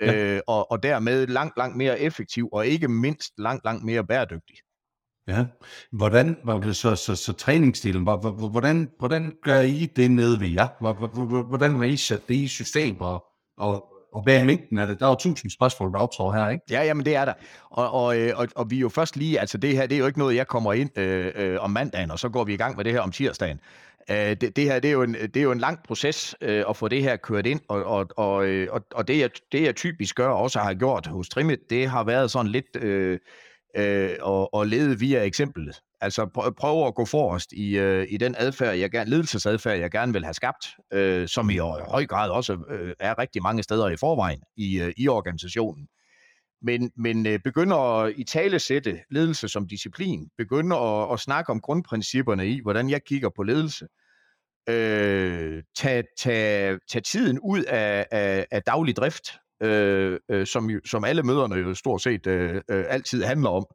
Ja. 0.00 0.14
Øh, 0.14 0.40
og, 0.46 0.70
og 0.70 0.82
dermed 0.82 1.26
langt, 1.26 1.56
langt 1.56 1.76
mere 1.76 2.00
effektiv, 2.00 2.48
og 2.52 2.66
ikke 2.66 2.88
mindst 2.88 3.32
langt, 3.38 3.64
langt 3.64 3.84
mere 3.84 4.06
bæredygtig. 4.06 4.56
Ja. 5.30 5.44
Hvordan, 5.92 6.36
så, 6.72 6.96
så, 6.96 7.16
så 7.16 7.32
træningsstilen, 7.32 8.02
hvordan, 8.02 8.90
hvordan 8.98 9.32
gør 9.42 9.60
I 9.60 9.86
det 9.96 10.10
nede 10.10 10.40
ved 10.40 10.48
jer? 10.48 10.68
Hvordan 11.48 11.76
har 11.76 11.84
I 11.84 11.96
sat 11.96 12.28
det 12.28 12.34
i 12.34 12.48
system, 12.48 13.00
og, 13.00 13.24
og, 13.56 13.84
og 14.12 14.22
hvad 14.22 14.40
er 14.40 14.44
mængden 14.44 14.78
af 14.78 14.86
det? 14.86 15.00
Der 15.00 15.06
er 15.06 15.10
jo 15.10 15.14
tusind 15.14 15.50
spørgsmål, 15.50 15.92
der 15.92 15.98
opstår 15.98 16.32
her, 16.32 16.48
ikke? 16.48 16.64
Ja, 16.70 16.84
jamen 16.84 17.04
det 17.04 17.16
er 17.16 17.24
der. 17.24 17.32
Og, 17.70 17.90
og, 18.04 18.18
øh, 18.18 18.32
og, 18.36 18.48
og 18.56 18.70
vi 18.70 18.76
er 18.76 18.80
jo 18.80 18.88
først 18.88 19.16
lige, 19.16 19.40
altså 19.40 19.58
det 19.58 19.76
her, 19.76 19.86
det 19.86 19.94
er 19.94 19.98
jo 19.98 20.06
ikke 20.06 20.18
noget, 20.18 20.36
jeg 20.36 20.46
kommer 20.46 20.72
ind 20.72 20.98
øh, 20.98 21.32
øh, 21.34 21.60
om 21.60 21.70
mandagen, 21.70 22.10
og 22.10 22.18
så 22.18 22.28
går 22.28 22.44
vi 22.44 22.54
i 22.54 22.56
gang 22.56 22.76
med 22.76 22.84
det 22.84 22.92
her 22.92 23.00
om 23.00 23.12
tirsdagen. 23.12 23.60
Øh, 24.10 24.16
det, 24.16 24.56
det 24.56 24.64
her 24.64 24.80
det 24.80 24.88
er, 24.88 24.92
jo 24.92 25.02
en, 25.02 25.14
det 25.14 25.36
er 25.36 25.42
jo 25.42 25.52
en 25.52 25.58
lang 25.58 25.78
proces 25.82 26.34
øh, 26.40 26.64
at 26.68 26.76
få 26.76 26.88
det 26.88 27.02
her 27.02 27.16
kørt 27.16 27.46
ind, 27.46 27.60
og, 27.68 27.84
og, 27.84 28.06
og, 28.16 28.46
øh, 28.46 28.68
og, 28.70 28.80
og 28.94 29.08
det, 29.08 29.18
jeg, 29.18 29.30
det 29.52 29.62
jeg 29.62 29.76
typisk 29.76 30.16
gør, 30.16 30.28
også 30.28 30.58
har 30.58 30.74
gjort 30.74 31.06
hos 31.06 31.28
Trimit, 31.28 31.58
det 31.70 31.88
har 31.88 32.04
været 32.04 32.30
sådan 32.30 32.50
lidt... 32.50 32.76
Øh, 32.76 33.18
øh, 33.76 34.16
og, 34.20 34.54
og 34.54 34.66
lede 34.66 34.98
via 34.98 35.24
eksemplet. 35.24 35.80
Altså 36.00 36.26
prøv, 36.26 36.54
prøv 36.54 36.86
at 36.86 36.94
gå 36.94 37.04
forrest 37.04 37.52
i, 37.52 37.78
øh, 37.78 38.06
i 38.10 38.16
den 38.16 38.34
adfærd, 38.38 38.76
jeg 38.76 38.90
gerne, 38.90 39.10
ledelsesadfærd, 39.10 39.78
jeg 39.78 39.90
gerne 39.90 40.12
vil 40.12 40.24
have 40.24 40.34
skabt, 40.34 40.66
øh, 40.92 41.28
som 41.28 41.50
i 41.50 41.58
høj 41.58 42.06
grad 42.06 42.30
også 42.30 42.58
øh, 42.70 42.94
er 43.00 43.18
rigtig 43.18 43.42
mange 43.42 43.62
steder 43.62 43.88
i 43.88 43.96
forvejen 43.96 44.42
i, 44.56 44.80
øh, 44.80 44.92
i 44.96 45.08
organisationen. 45.08 45.88
men, 46.62 46.90
men 46.96 47.26
øh, 47.26 47.38
begynder 47.44 47.76
at 47.76 48.12
i 48.16 48.24
tale 48.24 48.58
sætte 48.58 49.00
ledelse 49.10 49.48
som 49.48 49.68
disciplin, 49.68 50.28
begynder 50.38 50.76
at, 50.76 51.12
at 51.12 51.20
snakke 51.20 51.50
om 51.50 51.60
grundprincipperne 51.60 52.48
i, 52.48 52.60
hvordan 52.62 52.90
jeg 52.90 53.04
kigger 53.04 53.30
på 53.36 53.42
ledelse, 53.42 53.86
øh, 54.68 55.62
tage, 55.76 56.04
tage, 56.18 56.78
tage 56.90 57.02
tiden 57.02 57.38
ud 57.40 57.62
af, 57.64 58.06
af, 58.10 58.46
af 58.50 58.62
daglig 58.62 58.96
drift, 58.96 59.28
øh, 59.62 60.18
øh, 60.28 60.46
som, 60.46 60.70
som 60.84 61.04
alle 61.04 61.22
møderne 61.22 61.54
jo 61.54 61.74
stort 61.74 62.02
set 62.02 62.26
øh, 62.26 62.54
øh, 62.70 62.84
altid 62.88 63.22
handler 63.22 63.50
om, 63.50 63.66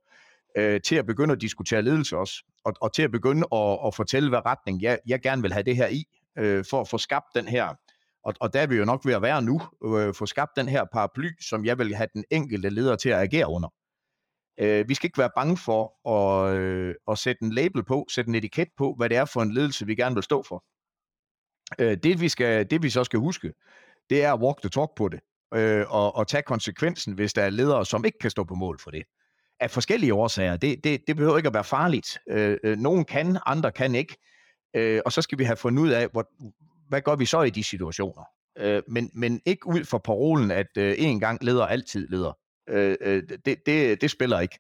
øh, 0.57 0.81
til 0.81 0.95
at 0.95 1.05
begynde 1.05 1.31
at 1.31 1.41
diskutere 1.41 1.81
ledelse 1.81 2.17
også, 2.17 2.43
og, 2.65 2.73
og 2.81 2.93
til 2.93 3.01
at 3.01 3.11
begynde 3.11 3.47
at, 3.51 3.79
at 3.87 3.95
fortælle, 3.95 4.29
hvad 4.29 4.45
retning 4.45 4.81
jeg, 4.81 4.99
jeg 5.07 5.21
gerne 5.21 5.41
vil 5.41 5.53
have 5.53 5.63
det 5.63 5.75
her 5.75 5.87
i, 5.87 6.03
øh, 6.37 6.65
for 6.69 6.81
at 6.81 6.87
få 6.87 6.97
skabt 6.97 7.25
den 7.35 7.47
her, 7.47 7.67
og, 8.23 8.33
og 8.41 8.53
der 8.53 8.61
er 8.61 8.67
vi 8.67 8.75
jo 8.75 8.85
nok 8.85 9.05
ved 9.05 9.13
at 9.13 9.21
være 9.21 9.41
nu, 9.41 9.61
øh, 9.85 10.13
få 10.13 10.25
skabt 10.25 10.51
den 10.55 10.67
her 10.67 10.85
paraply, 10.93 11.29
som 11.41 11.65
jeg 11.65 11.77
vil 11.77 11.95
have 11.95 12.07
den 12.13 12.23
enkelte 12.31 12.69
leder 12.69 12.95
til 12.95 13.09
at 13.09 13.19
agere 13.19 13.49
under. 13.49 13.69
Øh, 14.59 14.89
vi 14.89 14.93
skal 14.93 15.07
ikke 15.07 15.17
være 15.17 15.29
bange 15.35 15.57
for 15.57 16.09
at, 16.09 16.57
øh, 16.57 16.95
at 17.07 17.17
sætte 17.17 17.43
en 17.43 17.53
label 17.53 17.83
på, 17.83 18.05
sætte 18.09 18.29
en 18.29 18.35
etiket 18.35 18.67
på, 18.77 18.93
hvad 18.97 19.09
det 19.09 19.17
er 19.17 19.25
for 19.25 19.41
en 19.41 19.53
ledelse, 19.53 19.85
vi 19.85 19.95
gerne 19.95 20.15
vil 20.15 20.23
stå 20.23 20.43
for. 20.43 20.63
Øh, 21.79 21.97
det, 22.03 22.21
vi 22.21 22.29
skal, 22.29 22.69
det 22.69 22.83
vi 22.83 22.89
så 22.89 23.03
skal 23.03 23.19
huske, 23.19 23.53
det 24.09 24.23
er 24.23 24.33
at 24.33 24.39
walk 24.39 24.61
the 24.61 24.69
talk 24.69 24.89
på 24.95 25.07
det, 25.07 25.19
øh, 25.55 25.85
og, 25.89 26.15
og 26.15 26.27
tage 26.27 26.43
konsekvensen, 26.43 27.13
hvis 27.13 27.33
der 27.33 27.41
er 27.41 27.49
ledere, 27.49 27.85
som 27.85 28.05
ikke 28.05 28.19
kan 28.19 28.29
stå 28.29 28.43
på 28.43 28.55
mål 28.55 28.79
for 28.79 28.91
det. 28.91 29.03
Af 29.59 29.71
forskellige 29.71 30.13
årsager. 30.13 30.57
Det, 30.57 30.83
det, 30.83 31.01
det 31.07 31.15
behøver 31.15 31.37
ikke 31.37 31.47
at 31.47 31.53
være 31.53 31.63
farligt. 31.63 32.17
Øh, 32.29 32.57
øh, 32.63 32.77
nogen 32.77 33.05
kan, 33.05 33.37
andre 33.45 33.71
kan 33.71 33.95
ikke. 33.95 34.17
Øh, 34.75 35.01
og 35.05 35.11
så 35.11 35.21
skal 35.21 35.39
vi 35.39 35.43
have 35.43 35.55
fundet 35.55 35.83
ud 35.83 35.89
af, 35.89 36.07
hvor, 36.11 36.27
hvad 36.89 37.01
gør 37.01 37.15
vi 37.15 37.25
så 37.25 37.41
i 37.41 37.49
de 37.49 37.63
situationer? 37.63 38.23
Øh, 38.57 38.81
men, 38.87 39.09
men 39.13 39.41
ikke 39.45 39.67
ud 39.67 39.83
for 39.83 39.97
parolen, 39.97 40.51
at 40.51 40.67
øh, 40.77 40.95
en 40.97 41.19
gang 41.19 41.43
leder 41.43 41.65
altid 41.65 42.07
leder. 42.07 42.37
Øh, 42.69 42.95
øh, 43.01 43.23
det, 43.45 43.57
det, 43.65 44.01
det 44.01 44.11
spiller 44.11 44.39
ikke. 44.39 44.59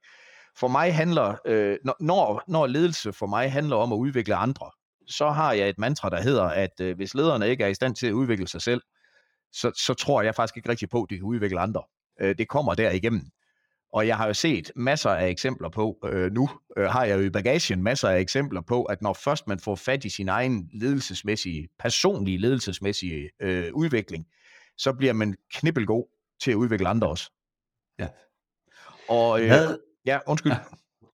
For 0.57 0.67
mig 0.67 0.95
handler, 0.95 1.35
øh, 1.45 1.77
når, 1.99 2.43
når 2.47 2.67
ledelse 2.67 3.13
for 3.13 3.25
mig 3.25 3.51
handler 3.51 3.75
om 3.75 3.93
at 3.93 3.97
udvikle 3.97 4.35
andre, 4.35 4.71
så 5.07 5.29
har 5.29 5.53
jeg 5.53 5.69
et 5.69 5.79
mantra, 5.79 6.09
der 6.09 6.21
hedder, 6.21 6.43
at 6.43 6.81
øh, 6.81 6.95
hvis 6.95 7.13
lederne 7.13 7.49
ikke 7.49 7.63
er 7.63 7.67
i 7.67 7.73
stand 7.73 7.95
til 7.95 8.07
at 8.07 8.13
udvikle 8.13 8.47
sig 8.47 8.61
selv, 8.61 8.81
så, 9.55 9.71
så 9.75 9.93
tror 9.93 10.21
jeg 10.21 10.35
faktisk 10.35 10.57
ikke 10.57 10.69
rigtig 10.69 10.89
på, 10.89 11.03
at 11.03 11.09
de 11.09 11.15
kan 11.15 11.25
udvikle 11.25 11.59
andre. 11.59 11.83
Øh, 12.21 12.37
det 12.37 12.47
kommer 12.47 12.73
der 12.73 12.91
igennem. 12.91 13.21
Og 13.93 14.07
jeg 14.07 14.17
har 14.17 14.27
jo 14.27 14.33
set 14.33 14.71
masser 14.75 15.09
af 15.09 15.29
eksempler 15.29 15.69
på, 15.69 15.97
øh, 16.05 16.31
nu 16.31 16.49
øh, 16.77 16.85
har 16.85 17.05
jeg 17.05 17.17
jo 17.17 17.23
i 17.23 17.29
bagagen 17.29 17.83
masser 17.83 18.09
af 18.09 18.19
eksempler 18.19 18.61
på, 18.61 18.83
at 18.83 19.01
når 19.01 19.13
først 19.13 19.47
man 19.47 19.59
får 19.59 19.75
fat 19.75 20.05
i 20.05 20.09
sin 20.09 20.29
egen 20.29 20.69
ledelsesmæssige, 20.73 21.67
personlige 21.79 22.37
ledelsesmæssige 22.37 23.29
øh, 23.41 23.73
udvikling, 23.73 24.25
så 24.77 24.93
bliver 24.93 25.13
man 25.13 25.35
knibbelgod 25.53 26.03
til 26.41 26.51
at 26.51 26.55
udvikle 26.55 26.87
andre 26.87 27.07
også. 27.07 27.31
Ja. 27.99 28.07
Og 29.09 29.41
øh, 29.41 29.47
Hvad? 29.47 29.77
ja, 30.05 30.19
undskyld. 30.27 30.51
Ja. 30.51 30.57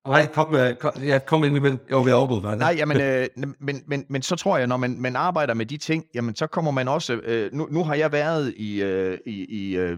Nej, 0.08 0.28
kom, 0.28 0.56
øh, 0.56 0.76
kom, 0.76 0.92
ja, 1.04 1.20
kom 1.20 1.44
ind 1.44 1.60
med, 1.60 1.78
jeg 1.90 1.98
var 1.98 2.50
ved 2.50 2.58
Nej, 2.58 2.76
jamen, 2.78 3.02
øh, 3.02 3.28
men, 3.60 3.84
men, 3.88 4.06
men 4.10 4.22
så 4.22 4.36
tror 4.36 4.58
jeg, 4.58 4.68
når 4.68 4.78
man, 4.78 5.02
man 5.02 5.16
arbejder 5.16 5.54
med 5.54 5.66
de 5.66 5.78
ting, 5.78 6.06
jamen 6.14 6.36
så 6.36 6.48
kommer 6.48 6.72
man 6.72 6.88
også, 6.88 7.14
øh, 7.14 7.54
nu, 7.54 7.68
nu 7.72 7.84
har 7.84 7.96
jeg 7.96 8.12
været 8.12 8.54
i, 8.58 8.82
øh, 8.82 9.18
i, 9.26 9.46
i 9.46 9.78
øh, 9.78 9.98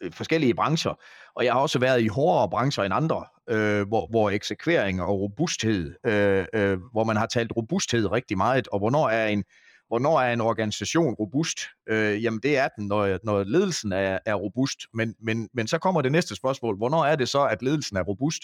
øh, 0.00 0.12
forskellige 0.12 0.54
brancher, 0.54 0.98
og 1.36 1.44
jeg 1.44 1.52
har 1.52 1.60
også 1.60 1.78
været 1.78 2.02
i 2.02 2.08
hårdere 2.08 2.50
brancher 2.50 2.84
end 2.84 2.94
andre, 2.94 3.24
øh, 3.50 3.88
hvor, 3.88 4.06
hvor 4.10 4.30
eksekvering 4.30 5.02
og 5.02 5.20
robusthed, 5.20 5.94
øh, 6.06 6.46
øh, 6.54 6.78
hvor 6.92 7.04
man 7.04 7.16
har 7.16 7.26
talt 7.26 7.52
robusthed 7.56 8.12
rigtig 8.12 8.36
meget, 8.36 8.68
og 8.68 8.78
hvornår 8.78 9.08
er 9.08 9.26
en, 9.26 9.44
hvornår 9.88 10.20
er 10.20 10.32
en 10.32 10.40
organisation 10.40 11.14
robust? 11.14 11.58
Øh, 11.88 12.24
jamen 12.24 12.40
det 12.42 12.58
er 12.58 12.68
den, 12.68 12.86
når, 12.86 13.18
når 13.24 13.44
ledelsen 13.44 13.92
er, 13.92 14.18
er 14.26 14.34
robust, 14.34 14.78
men, 14.94 15.14
men, 15.22 15.48
men 15.54 15.66
så 15.66 15.78
kommer 15.78 16.02
det 16.02 16.12
næste 16.12 16.36
spørgsmål, 16.36 16.76
hvornår 16.76 17.04
er 17.04 17.16
det 17.16 17.28
så, 17.28 17.44
at 17.44 17.62
ledelsen 17.62 17.96
er 17.96 18.02
robust? 18.02 18.42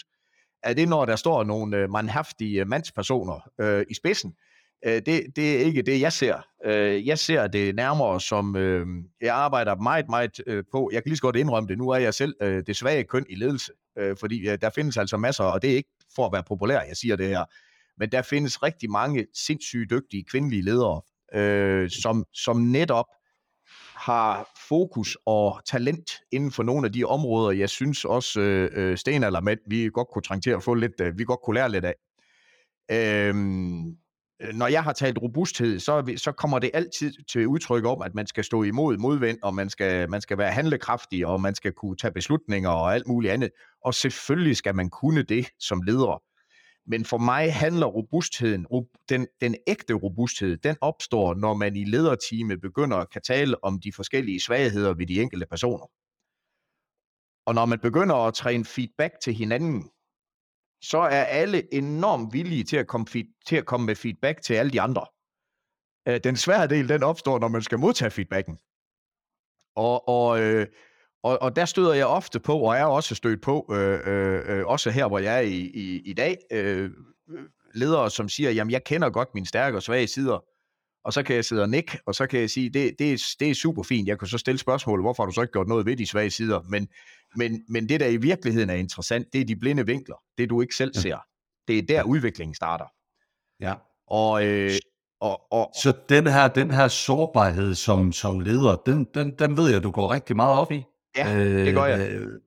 Er 0.65 0.73
det, 0.73 0.89
når 0.89 1.05
der 1.05 1.15
står 1.15 1.43
nogle 1.43 1.77
øh, 1.77 1.89
manhaftige 1.89 2.65
mandspersoner 2.65 3.49
øh, 3.61 3.85
i 3.89 3.93
spidsen. 3.93 4.33
Øh, 4.85 4.93
det, 4.93 5.23
det 5.35 5.55
er 5.55 5.59
ikke 5.59 5.81
det, 5.81 6.01
jeg 6.01 6.13
ser. 6.13 6.47
Øh, 6.65 7.07
jeg 7.07 7.19
ser 7.19 7.47
det 7.47 7.75
nærmere 7.75 8.21
som, 8.21 8.55
øh, 8.55 8.87
jeg 9.21 9.35
arbejder 9.35 9.75
meget, 9.75 10.09
meget 10.09 10.41
øh, 10.47 10.63
på, 10.71 10.89
jeg 10.93 11.03
kan 11.03 11.09
lige 11.09 11.17
så 11.17 11.21
godt 11.21 11.35
indrømme 11.35 11.69
det, 11.69 11.77
nu 11.77 11.89
er 11.89 11.97
jeg 11.97 12.13
selv 12.13 12.35
øh, 12.41 12.63
det 12.67 12.77
svage 12.77 13.03
køn 13.03 13.25
i 13.29 13.35
ledelse, 13.35 13.71
øh, 13.99 14.15
fordi 14.19 14.49
øh, 14.49 14.57
der 14.61 14.69
findes 14.69 14.97
altså 14.97 15.17
masser, 15.17 15.43
og 15.43 15.61
det 15.61 15.71
er 15.71 15.75
ikke 15.75 15.89
for 16.15 16.25
at 16.25 16.33
være 16.33 16.43
populær, 16.47 16.81
jeg 16.81 16.97
siger 16.97 17.15
det 17.15 17.27
her, 17.27 17.45
men 17.99 18.11
der 18.11 18.21
findes 18.21 18.63
rigtig 18.63 18.91
mange 18.91 19.25
sindssygt 19.33 19.89
dygtige 19.89 20.23
kvindelige 20.31 20.61
ledere, 20.61 21.01
øh, 21.33 21.89
som, 21.89 22.25
som 22.33 22.57
netop 22.57 23.05
har 23.95 24.49
fokus 24.69 25.17
og 25.25 25.61
talent 25.65 26.11
inden 26.31 26.51
for 26.51 26.63
nogle 26.63 26.85
af 26.87 26.93
de 26.93 27.03
områder, 27.03 27.51
jeg 27.51 27.69
synes 27.69 28.05
også 28.05 28.41
øh, 28.41 28.69
øh, 28.73 28.97
Sten 28.97 29.23
eller 29.23 29.41
Matt, 29.41 29.61
vi 29.67 29.89
godt 29.93 30.07
kunne 30.13 30.23
trænge 30.23 30.41
til 30.41 30.49
at 30.49 30.63
få 30.63 30.73
lidt, 30.73 31.01
øh, 31.01 31.17
vi 31.17 31.23
godt 31.23 31.39
kunne 31.45 31.53
lære 31.53 31.71
lidt 31.71 31.85
af. 31.85 31.95
Øhm, 32.91 33.87
øh, 34.41 34.53
når 34.53 34.67
jeg 34.67 34.83
har 34.83 34.93
talt 34.93 35.21
robusthed, 35.21 35.79
så, 35.79 36.13
så 36.17 36.31
kommer 36.31 36.59
det 36.59 36.71
altid 36.73 37.13
til 37.31 37.47
udtryk 37.47 37.85
om, 37.85 38.01
at 38.01 38.15
man 38.15 38.27
skal 38.27 38.43
stå 38.43 38.63
imod 38.63 38.97
modvind, 38.97 39.37
og 39.43 39.55
man 39.55 39.69
skal, 39.69 40.09
man 40.09 40.21
skal 40.21 40.37
være 40.37 40.51
handlekraftig, 40.51 41.27
og 41.27 41.41
man 41.41 41.55
skal 41.55 41.71
kunne 41.73 41.97
tage 41.97 42.13
beslutninger 42.13 42.69
og 42.69 42.93
alt 42.93 43.07
muligt 43.07 43.33
andet. 43.33 43.49
Og 43.85 43.93
selvfølgelig 43.93 44.57
skal 44.57 44.75
man 44.75 44.89
kunne 44.89 45.23
det 45.23 45.47
som 45.59 45.81
leder. 45.81 46.21
Men 46.87 47.05
for 47.05 47.17
mig 47.17 47.53
handler 47.53 47.85
robustheden, 47.85 48.67
den, 49.09 49.27
den 49.41 49.55
ægte 49.67 49.93
robusthed, 49.93 50.57
den 50.57 50.75
opstår, 50.81 51.33
når 51.33 51.53
man 51.53 51.75
i 51.75 51.83
lederteamet 51.83 52.61
begynder 52.61 52.97
at 52.97 53.11
kan 53.11 53.21
tale 53.21 53.63
om 53.63 53.79
de 53.79 53.93
forskellige 53.93 54.39
svagheder 54.39 54.93
ved 54.93 55.07
de 55.07 55.21
enkelte 55.21 55.45
personer. 55.45 55.87
Og 57.47 57.55
når 57.55 57.65
man 57.65 57.79
begynder 57.79 58.15
at 58.15 58.33
træne 58.33 58.65
feedback 58.65 59.13
til 59.21 59.33
hinanden, 59.33 59.89
så 60.81 60.97
er 60.97 61.23
alle 61.23 61.73
enormt 61.73 62.33
villige 62.33 62.63
til 62.63 62.77
at 62.77 62.87
komme, 62.87 63.05
til 63.45 63.55
at 63.55 63.65
komme 63.65 63.85
med 63.85 63.95
feedback 63.95 64.41
til 64.41 64.53
alle 64.53 64.71
de 64.71 64.81
andre. 64.81 65.05
Øh, 66.07 66.19
den 66.23 66.35
svære 66.35 66.67
del, 66.67 66.89
den 66.89 67.03
opstår, 67.03 67.39
når 67.39 67.47
man 67.47 67.61
skal 67.61 67.79
modtage 67.79 68.11
feedbacken. 68.11 68.57
Og, 69.75 70.07
og, 70.07 70.41
øh, 70.41 70.67
og, 71.25 71.41
og 71.41 71.55
der 71.55 71.65
støder 71.65 71.93
jeg 71.93 72.05
ofte 72.05 72.39
på, 72.39 72.59
og 72.59 72.75
er 72.75 72.85
også 72.85 73.15
stødt 73.15 73.41
på, 73.41 73.65
øh, 73.71 73.99
øh, 74.05 74.41
øh, 74.47 74.65
også 74.65 74.89
her, 74.89 75.07
hvor 75.07 75.19
jeg 75.19 75.37
er 75.37 75.41
i, 75.41 75.57
i, 75.57 76.01
i 76.05 76.13
dag, 76.13 76.37
øh, 76.51 76.91
ledere, 77.73 78.11
som 78.11 78.29
siger, 78.29 78.51
jamen 78.51 78.71
jeg 78.71 78.83
kender 78.83 79.09
godt 79.09 79.29
mine 79.33 79.47
stærke 79.47 79.77
og 79.77 79.83
svage 79.83 80.07
sider, 80.07 80.43
og 81.03 81.13
så 81.13 81.23
kan 81.23 81.35
jeg 81.35 81.45
sidde 81.45 81.61
og 81.61 81.69
nikke, 81.69 81.99
og 82.05 82.15
så 82.15 82.27
kan 82.27 82.39
jeg 82.39 82.49
sige, 82.49 82.69
det, 82.69 82.99
det, 82.99 83.13
er, 83.13 83.35
det 83.39 83.49
er 83.49 83.55
super 83.55 83.83
fint. 83.83 84.07
Jeg 84.07 84.19
kan 84.19 84.27
så 84.27 84.37
stille 84.37 84.57
spørgsmål, 84.57 85.01
hvorfor 85.01 85.23
har 85.23 85.25
du 85.25 85.33
så 85.33 85.41
ikke 85.41 85.51
gjort 85.51 85.67
noget 85.67 85.85
ved 85.85 85.95
de 85.95 86.05
svage 86.05 86.29
sider? 86.29 86.61
Men, 86.69 86.87
men, 87.35 87.63
men 87.69 87.89
det, 87.89 87.99
der 87.99 88.07
i 88.07 88.17
virkeligheden 88.17 88.69
er 88.69 88.75
interessant, 88.75 89.33
det 89.33 89.41
er 89.41 89.45
de 89.45 89.55
blinde 89.55 89.85
vinkler. 89.85 90.15
Det, 90.37 90.49
du 90.49 90.61
ikke 90.61 90.75
selv 90.75 90.93
ser. 90.93 91.17
Det 91.67 91.77
er 91.77 91.81
der, 91.81 92.03
udviklingen 92.03 92.55
starter. 92.55 92.85
Ja. 93.59 93.73
Og, 94.07 94.45
øh, 94.45 94.71
og, 95.21 95.53
og, 95.53 95.71
så 95.81 95.93
den 96.09 96.27
her, 96.27 96.47
den 96.47 96.71
her 96.71 96.87
sårbarhed 96.87 97.75
som, 97.75 98.11
som 98.11 98.39
leder, 98.39 98.75
den, 98.75 99.07
den, 99.13 99.35
den 99.39 99.57
ved 99.57 99.71
jeg, 99.71 99.83
du 99.83 99.91
går 99.91 100.11
rigtig 100.11 100.35
meget 100.35 100.59
op 100.59 100.71
i. 100.71 100.83
Ja, 101.17 101.39
det 101.65 101.73
gør 101.73 101.85
jeg. 101.85 102.11
Øh, 102.11 102.39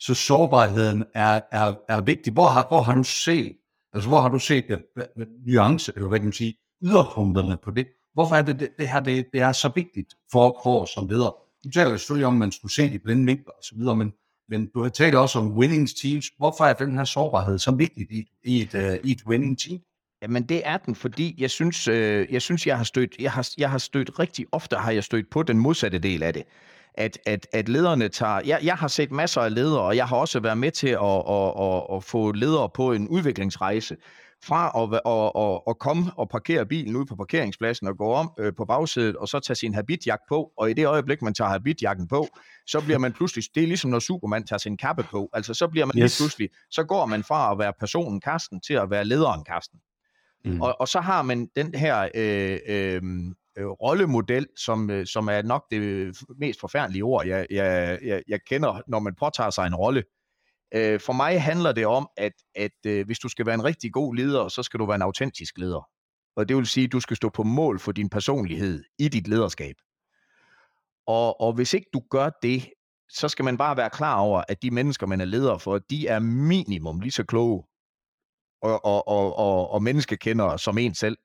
så 0.00 0.14
sårbarheden 0.14 1.04
er, 1.14 1.40
er, 1.52 1.74
er 1.88 2.00
vigtig. 2.00 2.32
Hvor 2.32 2.46
har, 2.46 2.66
hvor 2.68 2.80
har 2.80 2.94
du 2.94 3.02
set, 3.02 3.56
altså 3.92 4.08
hvor 4.08 4.20
har 4.20 4.28
du 4.28 4.38
set 4.38 4.64
det, 4.68 4.82
nuance, 5.46 5.92
eller 5.96 6.08
hvad 6.08 6.18
kan 6.18 6.26
man 6.26 6.32
sige, 6.32 6.54
yderpunkterne 6.82 7.56
på 7.56 7.70
det? 7.70 7.86
Hvorfor 8.14 8.36
er 8.36 8.42
det, 8.42 8.60
det, 8.60 8.68
det 8.78 8.88
her, 8.88 9.00
det, 9.00 9.26
det 9.32 9.40
er 9.40 9.52
så 9.52 9.70
vigtigt 9.74 10.14
for 10.32 10.60
for 10.62 10.84
som 10.84 11.08
leder? 11.08 11.36
Du 11.64 11.70
taler 11.70 11.96
selvfølgelig 11.96 12.26
om, 12.26 12.34
at 12.34 12.38
man 12.38 12.52
skulle 12.52 12.72
se 12.72 12.90
de 12.90 12.98
blinde 12.98 13.26
vinkler 13.26 13.52
og 13.52 13.64
så 13.64 13.74
videre, 13.76 13.96
men, 13.96 14.12
men 14.48 14.70
du 14.74 14.82
har 14.82 14.88
talt 14.88 15.14
også 15.14 15.38
om 15.38 15.58
winning 15.58 15.88
teams. 16.02 16.26
Hvorfor 16.38 16.64
er 16.64 16.72
den 16.72 16.96
her 16.96 17.04
sårbarhed 17.04 17.58
så 17.58 17.70
vigtig 17.70 18.06
i, 18.10 18.28
i, 18.44 18.62
et, 18.62 18.74
uh, 18.74 19.08
i 19.08 19.12
et 19.12 19.22
winning 19.26 19.58
team? 19.58 19.80
Jamen 20.22 20.42
det 20.42 20.62
er 20.64 20.76
den, 20.76 20.94
fordi 20.94 21.34
jeg 21.38 21.50
synes, 21.50 21.88
øh, 21.88 22.26
jeg 22.30 22.42
synes, 22.42 22.66
jeg 22.66 22.76
har 22.76 22.84
stødt, 22.84 23.16
jeg 23.20 23.32
har, 23.32 23.48
jeg 23.58 23.70
har 23.70 23.78
stødt 23.78 24.18
rigtig 24.18 24.46
ofte 24.52 24.76
har 24.76 24.90
jeg 24.90 25.04
stødt 25.04 25.30
på 25.30 25.42
den 25.42 25.58
modsatte 25.58 25.98
del 25.98 26.22
af 26.22 26.32
det 26.32 26.42
at, 26.96 27.18
at, 27.26 27.46
at 27.52 27.68
lederne 27.68 28.08
tager... 28.08 28.40
Jeg, 28.46 28.60
jeg 28.62 28.74
har 28.74 28.88
set 28.88 29.10
masser 29.10 29.40
af 29.40 29.54
ledere, 29.54 29.80
og 29.80 29.96
jeg 29.96 30.08
har 30.08 30.16
også 30.16 30.40
været 30.40 30.58
med 30.58 30.70
til 30.70 30.88
at, 30.88 31.22
at, 31.28 31.52
at, 31.60 31.96
at 31.96 32.04
få 32.04 32.32
ledere 32.32 32.68
på 32.74 32.92
en 32.92 33.08
udviklingsrejse 33.08 33.96
fra 34.44 34.72
at, 34.82 35.00
at, 35.06 35.42
at, 35.44 35.60
at 35.68 35.78
komme 35.78 36.12
og 36.16 36.28
parkere 36.28 36.66
bilen 36.66 36.96
ude 36.96 37.06
på 37.06 37.16
parkeringspladsen 37.16 37.86
og 37.86 37.96
gå 37.96 38.12
om 38.12 38.30
øh, 38.38 38.52
på 38.56 38.64
bagsædet, 38.64 39.16
og 39.16 39.28
så 39.28 39.40
tage 39.40 39.56
sin 39.56 39.74
habitjagt 39.74 40.22
på, 40.28 40.52
og 40.58 40.70
i 40.70 40.72
det 40.72 40.86
øjeblik, 40.86 41.22
man 41.22 41.34
tager 41.34 41.50
habitjakken 41.50 42.08
på, 42.08 42.28
så 42.66 42.80
bliver 42.80 42.98
man 42.98 43.12
pludselig, 43.12 43.44
det 43.54 43.62
er 43.62 43.66
ligesom 43.66 43.90
når 43.90 43.98
Superman 43.98 44.44
tager 44.44 44.58
sin 44.58 44.76
kappe 44.76 45.02
på, 45.02 45.28
altså 45.32 45.54
så 45.54 45.68
bliver 45.68 45.86
man 45.86 45.98
yes. 45.98 46.18
lige 46.18 46.24
pludselig, 46.24 46.48
så 46.70 46.84
går 46.84 47.06
man 47.06 47.24
fra 47.24 47.52
at 47.52 47.58
være 47.58 47.72
personen 47.80 48.20
Karsten 48.20 48.60
til 48.60 48.74
at 48.74 48.90
være 48.90 49.04
lederen 49.04 49.44
Karsten. 49.44 49.78
Mm. 50.44 50.60
Og, 50.60 50.80
og 50.80 50.88
så 50.88 51.00
har 51.00 51.22
man 51.22 51.48
den 51.56 51.74
her 51.74 52.08
øh, 52.14 52.58
øh, 52.68 53.02
øh, 53.58 53.66
rollemodel, 53.66 54.46
som, 54.56 54.90
øh, 54.90 55.06
som 55.06 55.28
er 55.28 55.42
nok 55.42 55.64
det 55.70 55.76
øh, 55.76 56.14
mest 56.38 56.60
forfærdelige 56.60 57.02
ord, 57.02 57.26
jeg, 57.26 57.46
jeg, 57.50 57.98
jeg, 58.02 58.22
jeg 58.28 58.40
kender, 58.46 58.82
når 58.88 58.98
man 58.98 59.14
påtager 59.14 59.50
sig 59.50 59.66
en 59.66 59.74
rolle. 59.74 60.04
Øh, 60.74 61.00
for 61.00 61.12
mig 61.12 61.42
handler 61.42 61.72
det 61.72 61.86
om, 61.86 62.08
at, 62.16 62.32
at 62.54 62.86
øh, 62.86 63.06
hvis 63.06 63.18
du 63.18 63.28
skal 63.28 63.46
være 63.46 63.54
en 63.54 63.64
rigtig 63.64 63.92
god 63.92 64.14
leder, 64.14 64.48
så 64.48 64.62
skal 64.62 64.80
du 64.80 64.86
være 64.86 64.94
en 64.94 65.02
autentisk 65.02 65.58
leder. 65.58 65.88
Og 66.36 66.48
det 66.48 66.56
vil 66.56 66.66
sige, 66.66 66.84
at 66.84 66.92
du 66.92 67.00
skal 67.00 67.16
stå 67.16 67.28
på 67.28 67.42
mål 67.42 67.78
for 67.78 67.92
din 67.92 68.08
personlighed 68.08 68.84
i 68.98 69.08
dit 69.08 69.28
lederskab. 69.28 69.76
Og, 71.06 71.40
og 71.40 71.52
hvis 71.52 71.74
ikke 71.74 71.86
du 71.92 72.02
gør 72.10 72.30
det, 72.42 72.70
så 73.08 73.28
skal 73.28 73.44
man 73.44 73.56
bare 73.56 73.76
være 73.76 73.90
klar 73.90 74.20
over, 74.20 74.42
at 74.48 74.62
de 74.62 74.70
mennesker, 74.70 75.06
man 75.06 75.20
er 75.20 75.24
leder 75.24 75.58
for, 75.58 75.78
de 75.78 76.06
er 76.06 76.18
minimum 76.18 77.00
lige 77.00 77.12
så 77.12 77.24
kloge 77.24 77.64
og, 78.62 78.84
og, 78.84 79.08
og, 79.08 79.38
og, 79.38 79.70
og 79.70 79.82
menneskekendere 79.82 80.58
som 80.58 80.78
en 80.78 80.94
selv. 80.94 81.18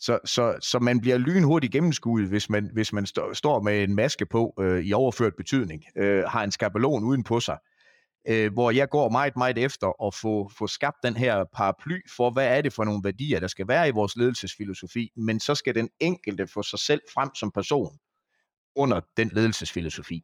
Så, 0.00 0.18
så, 0.24 0.58
så 0.60 0.78
man 0.78 1.00
bliver 1.00 1.18
lynhurtigt 1.18 1.72
gennemskuet, 1.72 2.28
hvis 2.28 2.50
man, 2.50 2.70
hvis 2.72 2.92
man 2.92 3.04
st- 3.04 3.34
står 3.34 3.62
med 3.62 3.82
en 3.82 3.94
maske 3.94 4.26
på 4.26 4.54
øh, 4.60 4.84
i 4.84 4.92
overført 4.92 5.32
betydning, 5.36 5.84
øh, 5.96 6.24
har 6.24 6.44
en 6.44 6.50
skabelon 6.50 7.04
uden 7.04 7.24
på 7.24 7.40
sig, 7.40 7.58
øh, 8.28 8.52
hvor 8.52 8.70
jeg 8.70 8.88
går 8.88 9.08
meget, 9.08 9.36
meget 9.36 9.58
efter 9.58 10.06
at 10.06 10.14
få, 10.14 10.50
få 10.58 10.66
skabt 10.66 10.96
den 11.02 11.16
her 11.16 11.44
paraply 11.54 12.00
for, 12.16 12.30
hvad 12.30 12.56
er 12.58 12.60
det 12.60 12.72
for 12.72 12.84
nogle 12.84 13.00
værdier, 13.04 13.40
der 13.40 13.46
skal 13.46 13.68
være 13.68 13.88
i 13.88 13.90
vores 13.90 14.16
ledelsesfilosofi, 14.16 15.10
men 15.16 15.40
så 15.40 15.54
skal 15.54 15.74
den 15.74 15.88
enkelte 16.00 16.46
få 16.46 16.62
sig 16.62 16.78
selv 16.78 17.00
frem 17.14 17.34
som 17.34 17.50
person 17.50 17.98
under 18.76 19.00
den 19.16 19.30
ledelsesfilosofi. 19.34 20.22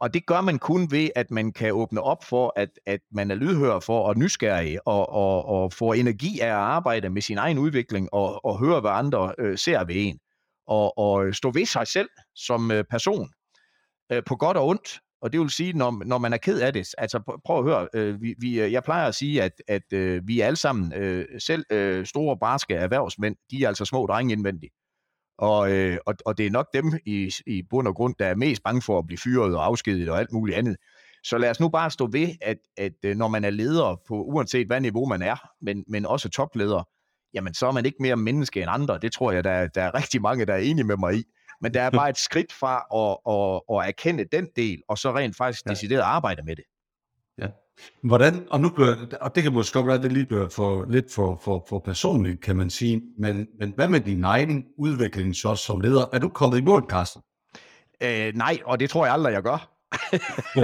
Og 0.00 0.14
det 0.14 0.26
gør 0.26 0.40
man 0.40 0.58
kun 0.58 0.90
ved, 0.90 1.10
at 1.16 1.30
man 1.30 1.52
kan 1.52 1.72
åbne 1.72 2.02
op 2.02 2.24
for, 2.24 2.52
at, 2.56 2.68
at 2.86 3.00
man 3.12 3.30
er 3.30 3.34
lydhør 3.34 3.80
for 3.80 4.00
og 4.00 4.18
nysgerrig 4.18 4.78
og, 4.86 5.08
og, 5.08 5.44
og 5.44 5.72
får 5.72 5.94
energi 5.94 6.40
af 6.40 6.46
at 6.46 6.52
arbejde 6.52 7.10
med 7.10 7.22
sin 7.22 7.38
egen 7.38 7.58
udvikling 7.58 8.08
og, 8.12 8.44
og 8.44 8.58
høre, 8.58 8.80
hvad 8.80 8.90
andre 8.90 9.34
øh, 9.38 9.58
ser 9.58 9.84
ved 9.84 9.94
en. 9.96 10.18
Og, 10.66 10.98
og 10.98 11.26
øh, 11.26 11.34
stå 11.34 11.50
ved 11.50 11.66
sig 11.66 11.86
selv 11.86 12.08
som 12.34 12.70
øh, 12.70 12.84
person 12.90 13.28
øh, 14.12 14.22
på 14.26 14.36
godt 14.36 14.56
og 14.56 14.66
ondt. 14.66 15.00
Og 15.22 15.32
det 15.32 15.40
vil 15.40 15.50
sige, 15.50 15.72
når, 15.72 16.04
når 16.04 16.18
man 16.18 16.32
er 16.32 16.36
ked 16.36 16.60
af 16.60 16.72
det, 16.72 16.94
altså 16.98 17.40
prøv 17.44 17.58
at 17.58 17.64
høre, 17.64 17.88
øh, 17.94 18.22
vi, 18.22 18.34
vi, 18.38 18.60
øh, 18.60 18.72
jeg 18.72 18.84
plejer 18.84 19.08
at 19.08 19.14
sige, 19.14 19.42
at, 19.42 19.52
at 19.68 19.92
øh, 19.92 20.22
vi 20.28 20.40
er 20.40 20.46
alle 20.46 20.56
sammen, 20.56 20.92
øh, 20.92 21.26
selv 21.38 21.64
øh, 21.70 22.06
store 22.06 22.38
barske 22.40 22.74
erhvervsmænd, 22.74 23.36
de 23.50 23.64
er 23.64 23.68
altså 23.68 23.84
små 23.84 24.06
drenge 24.06 24.32
indvendigt. 24.32 24.72
Og, 25.38 25.72
øh, 25.72 25.98
og, 26.06 26.14
og 26.26 26.38
det 26.38 26.46
er 26.46 26.50
nok 26.50 26.66
dem 26.74 26.92
i, 27.06 27.32
i 27.46 27.62
bund 27.70 27.88
og 27.88 27.94
grund, 27.94 28.14
der 28.18 28.26
er 28.26 28.34
mest 28.34 28.62
bange 28.62 28.82
for 28.82 28.98
at 28.98 29.06
blive 29.06 29.18
fyret 29.18 29.56
og 29.56 29.64
afskediget 29.64 30.10
og 30.10 30.18
alt 30.18 30.32
muligt 30.32 30.58
andet. 30.58 30.76
Så 31.24 31.38
lad 31.38 31.50
os 31.50 31.60
nu 31.60 31.68
bare 31.68 31.90
stå 31.90 32.08
ved, 32.12 32.28
at, 32.42 32.56
at 32.76 32.92
øh, 33.04 33.16
når 33.16 33.28
man 33.28 33.44
er 33.44 33.50
leder 33.50 34.00
på 34.08 34.14
uanset 34.14 34.66
hvad 34.66 34.80
niveau 34.80 35.06
man 35.06 35.22
er, 35.22 35.50
men, 35.60 35.84
men 35.88 36.06
også 36.06 36.28
topleder, 36.28 36.88
jamen 37.34 37.54
så 37.54 37.66
er 37.66 37.72
man 37.72 37.86
ikke 37.86 37.98
mere 38.00 38.16
menneske 38.16 38.62
end 38.62 38.70
andre. 38.70 38.98
Det 39.02 39.12
tror 39.12 39.32
jeg, 39.32 39.44
der, 39.44 39.66
der 39.66 39.82
er 39.82 39.94
rigtig 39.94 40.22
mange, 40.22 40.46
der 40.46 40.54
er 40.54 40.58
enige 40.58 40.84
med 40.84 40.96
mig 40.96 41.14
i. 41.14 41.24
Men 41.60 41.74
der 41.74 41.82
er 41.82 41.90
bare 41.90 42.10
et 42.10 42.18
skridt 42.18 42.52
fra 42.52 42.74
at, 42.94 43.16
at, 43.34 43.78
at 43.78 43.88
erkende 43.88 44.24
den 44.32 44.48
del, 44.56 44.82
og 44.88 44.98
så 44.98 45.14
rent 45.14 45.36
faktisk 45.36 45.68
decideret 45.68 46.00
arbejde 46.00 46.42
med 46.42 46.56
det. 46.56 46.64
Hvordan, 48.02 48.46
og 48.50 48.60
nu 48.60 48.68
bliver, 48.68 48.96
og 49.20 49.34
det 49.34 49.42
kan 49.42 49.52
måske 49.52 49.74
godt 49.74 49.86
være, 49.86 50.02
det 50.02 50.12
lige 50.12 50.26
bliver 50.26 50.48
for, 50.48 50.86
lidt 50.88 51.12
for, 51.12 51.40
for, 51.44 51.66
for 51.68 51.78
personligt, 51.78 52.40
kan 52.40 52.56
man 52.56 52.70
sige, 52.70 53.02
men, 53.18 53.46
men 53.58 53.72
hvad 53.76 53.88
med 53.88 54.00
din 54.00 54.24
egen 54.24 54.64
udvikling 54.78 55.36
så 55.36 55.54
som 55.54 55.80
leder? 55.80 56.04
Er 56.12 56.18
du 56.18 56.28
kommet 56.28 56.58
i 56.58 56.62
mål, 56.62 56.86
Carsten? 56.90 57.22
Øh, 58.02 58.34
nej, 58.34 58.58
og 58.64 58.80
det 58.80 58.90
tror 58.90 59.04
jeg 59.04 59.14
aldrig, 59.14 59.32
jeg 59.32 59.42
gør. 59.42 59.78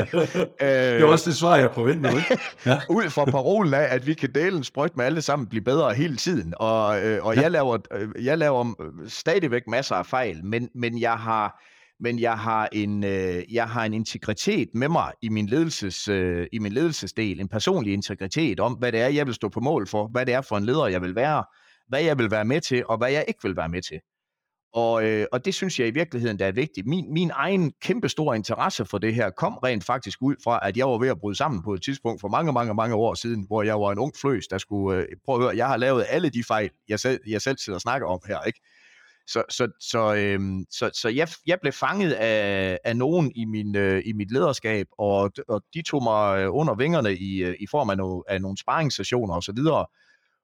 det 0.60 1.00
er 1.00 1.04
også 1.04 1.30
det 1.30 1.38
svar, 1.38 1.56
jeg 1.56 1.70
forventer. 1.74 2.10
Ikke? 2.10 2.38
Ja. 2.66 2.80
Ud 2.90 3.10
fra 3.10 3.24
parolen 3.24 3.74
af, 3.74 3.94
at 3.94 4.06
vi 4.06 4.14
kan 4.14 4.34
dele 4.34 4.56
en 4.56 4.64
sprøjt 4.64 4.96
med 4.96 5.04
alle 5.04 5.22
sammen, 5.22 5.48
blive 5.48 5.64
bedre 5.64 5.94
hele 5.94 6.16
tiden. 6.16 6.54
Og, 6.56 7.02
øh, 7.02 7.24
og 7.24 7.34
ja. 7.34 7.40
jeg, 7.40 7.50
laver, 7.50 7.78
øh, 7.92 8.24
jeg 8.24 8.38
laver 8.38 8.74
stadigvæk 9.08 9.62
masser 9.68 9.94
af 9.94 10.06
fejl, 10.06 10.44
men, 10.44 10.68
men 10.74 11.00
jeg 11.00 11.12
har 11.12 11.62
men 12.04 12.20
jeg 12.20 12.38
har 12.38 12.68
en 12.72 13.04
øh, 13.04 13.54
jeg 13.54 13.68
har 13.68 13.84
en 13.84 13.94
integritet 13.94 14.68
med 14.74 14.88
mig 14.88 15.12
i 15.22 15.28
min 15.28 15.46
ledelses 15.46 16.08
øh, 16.08 16.46
i 16.52 16.58
min 16.58 16.72
ledelsesdel, 16.72 17.40
en 17.40 17.48
personlig 17.48 17.92
integritet 17.92 18.60
om 18.60 18.72
hvad 18.72 18.92
det 18.92 19.00
er 19.00 19.08
jeg 19.08 19.26
vil 19.26 19.34
stå 19.34 19.48
på 19.48 19.60
mål 19.60 19.86
for, 19.86 20.06
hvad 20.06 20.26
det 20.26 20.34
er 20.34 20.40
for 20.40 20.56
en 20.56 20.64
leder 20.64 20.86
jeg 20.86 21.02
vil 21.02 21.14
være, 21.14 21.44
hvad 21.88 22.02
jeg 22.02 22.18
vil 22.18 22.30
være 22.30 22.44
med 22.44 22.60
til 22.60 22.86
og 22.86 22.98
hvad 22.98 23.10
jeg 23.10 23.24
ikke 23.28 23.40
vil 23.42 23.56
være 23.56 23.68
med 23.68 23.82
til. 23.82 24.00
Og, 24.74 25.04
øh, 25.04 25.26
og 25.32 25.44
det 25.44 25.54
synes 25.54 25.80
jeg 25.80 25.88
i 25.88 25.90
virkeligheden 25.90 26.38
der 26.38 26.46
er 26.46 26.52
vigtigt. 26.52 26.86
Min, 26.86 27.12
min 27.12 27.30
egen 27.34 27.72
kæmpe 27.82 28.08
store 28.08 28.36
interesse 28.36 28.84
for 28.84 28.98
det 28.98 29.14
her 29.14 29.30
kom 29.30 29.54
rent 29.54 29.84
faktisk 29.84 30.18
ud 30.22 30.34
fra, 30.44 30.60
at 30.62 30.76
jeg 30.76 30.86
var 30.88 30.98
ved 30.98 31.08
at 31.08 31.18
bryde 31.20 31.36
sammen 31.36 31.62
på 31.62 31.74
et 31.74 31.82
tidspunkt 31.82 32.20
for 32.20 32.28
mange, 32.28 32.52
mange, 32.52 32.74
mange 32.74 32.94
år 32.94 33.14
siden, 33.14 33.44
hvor 33.46 33.62
jeg 33.62 33.80
var 33.80 33.92
en 33.92 33.98
ung 33.98 34.12
fløs, 34.20 34.46
der 34.46 34.58
skulle, 34.58 34.98
øh, 34.98 35.06
prøve 35.24 35.36
at 35.36 35.42
høre, 35.42 35.56
jeg 35.56 35.68
har 35.68 35.76
lavet 35.76 36.04
alle 36.08 36.30
de 36.30 36.44
fejl, 36.44 36.70
jeg 36.88 37.00
selv, 37.00 37.20
jeg 37.26 37.42
selv 37.42 37.58
sidder 37.58 37.76
og 37.76 37.80
snakker 37.80 38.06
om 38.08 38.20
her, 38.26 38.42
ikke? 38.42 38.60
Så, 39.26 39.42
så, 39.48 39.68
så, 39.80 40.14
øhm, 40.14 40.64
så, 40.70 40.90
så 40.94 41.08
jeg, 41.08 41.28
jeg 41.46 41.58
blev 41.60 41.72
fanget 41.72 42.12
af, 42.12 42.78
af 42.84 42.96
nogen 42.96 43.32
i, 43.34 43.44
min, 43.44 43.76
øh, 43.76 44.02
i 44.06 44.12
mit 44.12 44.32
lederskab, 44.32 44.86
og, 44.98 45.32
og 45.48 45.62
de 45.74 45.82
tog 45.82 46.02
mig 46.02 46.38
øh, 46.38 46.54
under 46.54 46.74
vingerne 46.74 47.16
i, 47.16 47.44
øh, 47.44 47.54
i 47.60 47.66
form 47.70 47.90
af, 47.90 47.96
no, 47.96 48.22
af 48.28 48.40
nogle 48.40 48.58
sparringssessioner 48.58 49.34
osv., 49.34 49.58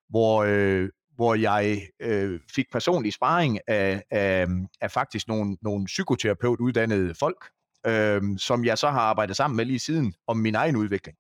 hvor, 0.09 0.45
øh, 0.47 0.89
hvor 1.15 1.35
jeg 1.35 1.83
øh, 2.01 2.41
fik 2.55 2.67
personlig 2.73 3.13
sparring 3.13 3.59
af, 3.67 4.03
af, 4.11 4.47
af 4.81 4.91
faktisk 4.91 5.29
nogle, 5.29 5.57
nogle 5.63 5.85
psykoterapeutuddannede 5.85 7.15
folk, 7.15 7.45
øh, 7.87 8.23
som 8.39 8.65
jeg 8.65 8.79
så 8.79 8.91
har 8.91 9.01
arbejdet 9.01 9.37
sammen 9.37 9.57
med 9.57 9.65
lige 9.65 9.79
siden 9.79 10.15
om 10.27 10.37
min 10.37 10.55
egen 10.55 10.77
udvikling. 10.77 11.17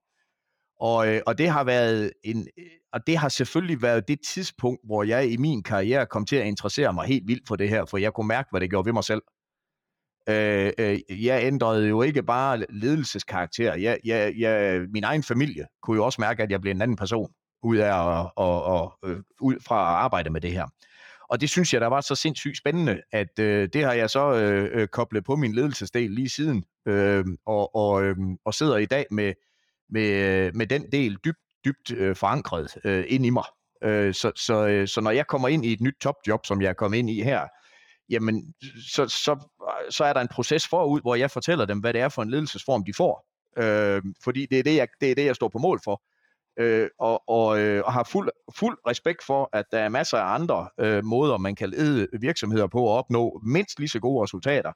Og, 0.81 1.09
øh, 1.09 1.21
og 1.27 1.39
det 1.39 1.49
har 1.49 1.65
været 1.65 2.13
en, 2.25 2.49
øh, 2.59 2.65
og 2.93 3.07
det 3.07 3.17
har 3.17 3.29
selvfølgelig 3.29 3.83
været 3.83 4.09
det 4.09 4.19
tidspunkt, 4.27 4.81
hvor 4.85 5.03
jeg 5.03 5.31
i 5.31 5.37
min 5.37 5.63
karriere 5.63 6.07
kom 6.07 6.25
til 6.25 6.37
at 6.37 6.47
interessere 6.47 6.93
mig 6.93 7.07
helt 7.07 7.29
vildt 7.29 7.49
for 7.49 7.57
det 7.57 7.69
her, 7.69 7.85
for 7.85 7.99
jeg 7.99 8.13
kunne 8.13 8.29
mærke, 8.29 8.49
hvad 8.51 8.61
det 8.61 8.71
gjorde 8.71 8.87
ved 8.87 8.93
mig 8.93 9.05
selv. 9.05 9.23
Øh, 10.29 10.73
øh, 10.79 11.25
jeg 11.25 11.45
ændrede 11.45 11.89
jo 11.89 12.03
ikke 12.03 12.23
bare 12.23 12.65
ledelseskarakter. 12.71 13.75
Jeg, 13.75 13.99
jeg, 14.05 14.35
jeg, 14.39 14.81
min 14.93 15.05
egen 15.05 15.23
familie 15.23 15.67
kunne 15.83 15.97
jo 15.97 16.05
også 16.05 16.21
mærke, 16.21 16.43
at 16.43 16.51
jeg 16.51 16.61
blev 16.61 16.71
en 16.71 16.83
anden 16.83 16.97
person 16.97 17.31
ud 17.63 17.77
af 17.77 17.93
og, 17.93 18.33
og, 18.37 18.63
og, 18.63 18.99
øh, 19.05 19.21
ud 19.41 19.55
fra 19.67 19.77
at 19.77 20.05
arbejde 20.05 20.31
med 20.31 20.41
det 20.41 20.53
her. 20.53 20.67
Og 21.31 21.41
det 21.41 21.51
synes 21.51 21.73
jeg, 21.73 21.81
der 21.81 21.87
var 21.87 22.01
så 22.01 22.15
sindssygt 22.15 22.59
spændende, 22.59 23.01
at 23.13 23.39
øh, 23.39 23.69
det 23.73 23.85
har 23.85 23.93
jeg 23.93 24.11
så 24.11 24.35
øh, 24.35 24.71
øh, 24.73 24.89
koblet 24.89 25.25
på 25.25 25.37
min 25.37 25.53
ledelsesdel 25.53 26.11
lige 26.11 26.29
siden, 26.29 26.65
øh, 26.89 27.25
og, 27.47 27.75
og, 27.75 28.05
øh, 28.05 28.17
og 28.45 28.55
sidder 28.55 28.77
i 28.77 28.87
dag 28.87 29.07
med, 29.11 29.33
med, 29.91 30.11
øh, 30.11 30.57
med 30.57 30.67
den 30.67 30.93
del 30.93 31.17
dybt, 31.25 31.39
dybt 31.65 31.93
øh, 31.93 32.17
forankret 32.17 32.77
øh, 32.85 33.05
ind 33.09 33.27
i 33.27 33.31
mig. 33.31 33.45
Øh, 33.85 34.15
så, 34.15 34.33
så, 34.37 34.67
øh, 34.67 34.89
så 34.89 35.01
når 35.01 35.11
jeg 35.11 35.27
kommer 35.27 35.49
ind 35.49 35.65
i 35.65 35.73
et 35.73 35.81
nyt 35.81 35.97
topjob, 36.01 36.47
som 36.47 36.63
jeg 36.63 36.69
er 36.69 36.73
kommet 36.73 36.99
ind 36.99 37.11
i 37.11 37.23
her, 37.23 37.47
jamen, 38.11 38.55
så, 38.89 39.09
så, 39.09 39.49
så 39.91 40.05
er 40.05 40.13
der 40.13 40.21
en 40.21 40.29
proces 40.29 40.69
forud, 40.69 41.01
hvor 41.01 41.15
jeg 41.15 41.31
fortæller 41.31 41.65
dem, 41.65 41.79
hvad 41.79 41.93
det 41.93 42.01
er 42.01 42.09
for 42.09 42.23
en 42.23 42.31
ledelsesform, 42.31 42.85
de 42.85 42.93
får. 42.97 43.27
Øh, 43.59 44.03
fordi 44.25 44.47
det 44.47 44.59
er 44.59 44.63
det, 44.63 44.77
jeg, 44.77 44.89
det 45.01 45.11
er 45.11 45.15
det, 45.15 45.25
jeg 45.25 45.37
står 45.37 45.49
på 45.49 45.59
mål 45.59 45.81
for. 45.85 46.03
Øh, 46.59 46.89
og, 46.99 47.29
og, 47.29 47.61
øh, 47.61 47.83
og 47.85 47.93
har 47.93 48.05
fuld, 48.05 48.31
fuld 48.57 48.79
respekt 48.87 49.25
for, 49.27 49.49
at 49.53 49.65
der 49.73 49.79
er 49.79 49.89
masser 49.89 50.19
af 50.19 50.35
andre 50.35 50.69
øh, 50.81 51.05
måder, 51.05 51.39
man 51.39 51.55
kan 51.55 51.71
lede 51.71 52.07
virksomheder 52.21 52.67
på 52.67 52.93
at 52.93 52.99
opnå 52.99 53.41
mindst 53.47 53.79
lige 53.79 53.89
så 53.89 54.01
gode 54.01 54.25
resultater. 54.25 54.73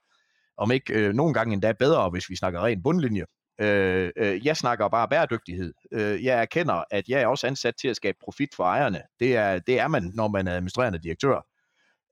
Om 0.57 0.71
ikke 0.71 0.95
øh, 0.95 1.13
nogle 1.13 1.35
gange 1.35 1.53
endda 1.53 1.73
bedre, 1.73 2.11
hvis 2.11 2.31
vi 2.31 2.37
snakker 2.37 2.65
ren 2.65 2.83
bundlinje. 2.83 3.25
Øh, 3.61 4.11
øh, 4.17 4.47
jeg 4.47 4.57
snakker 4.57 4.89
bare 4.89 5.09
bæredygtighed. 5.09 5.75
Øh, 5.93 6.25
jeg 6.25 6.41
erkender, 6.43 6.85
at 6.91 7.09
jeg 7.09 7.23
er 7.23 7.27
også 7.27 7.47
ansat 7.47 7.75
til 7.77 7.89
at 7.89 7.97
skabe 7.97 8.19
profit 8.25 8.55
for 8.57 8.65
ejerne. 8.65 9.03
Det 9.21 9.37
er, 9.37 9.59
det 9.59 9.81
er 9.81 9.89
man, 9.89 10.13
når 10.15 10.29
man 10.29 10.49
er 10.49 10.53
administrerende 10.53 10.99
direktør. 10.99 11.47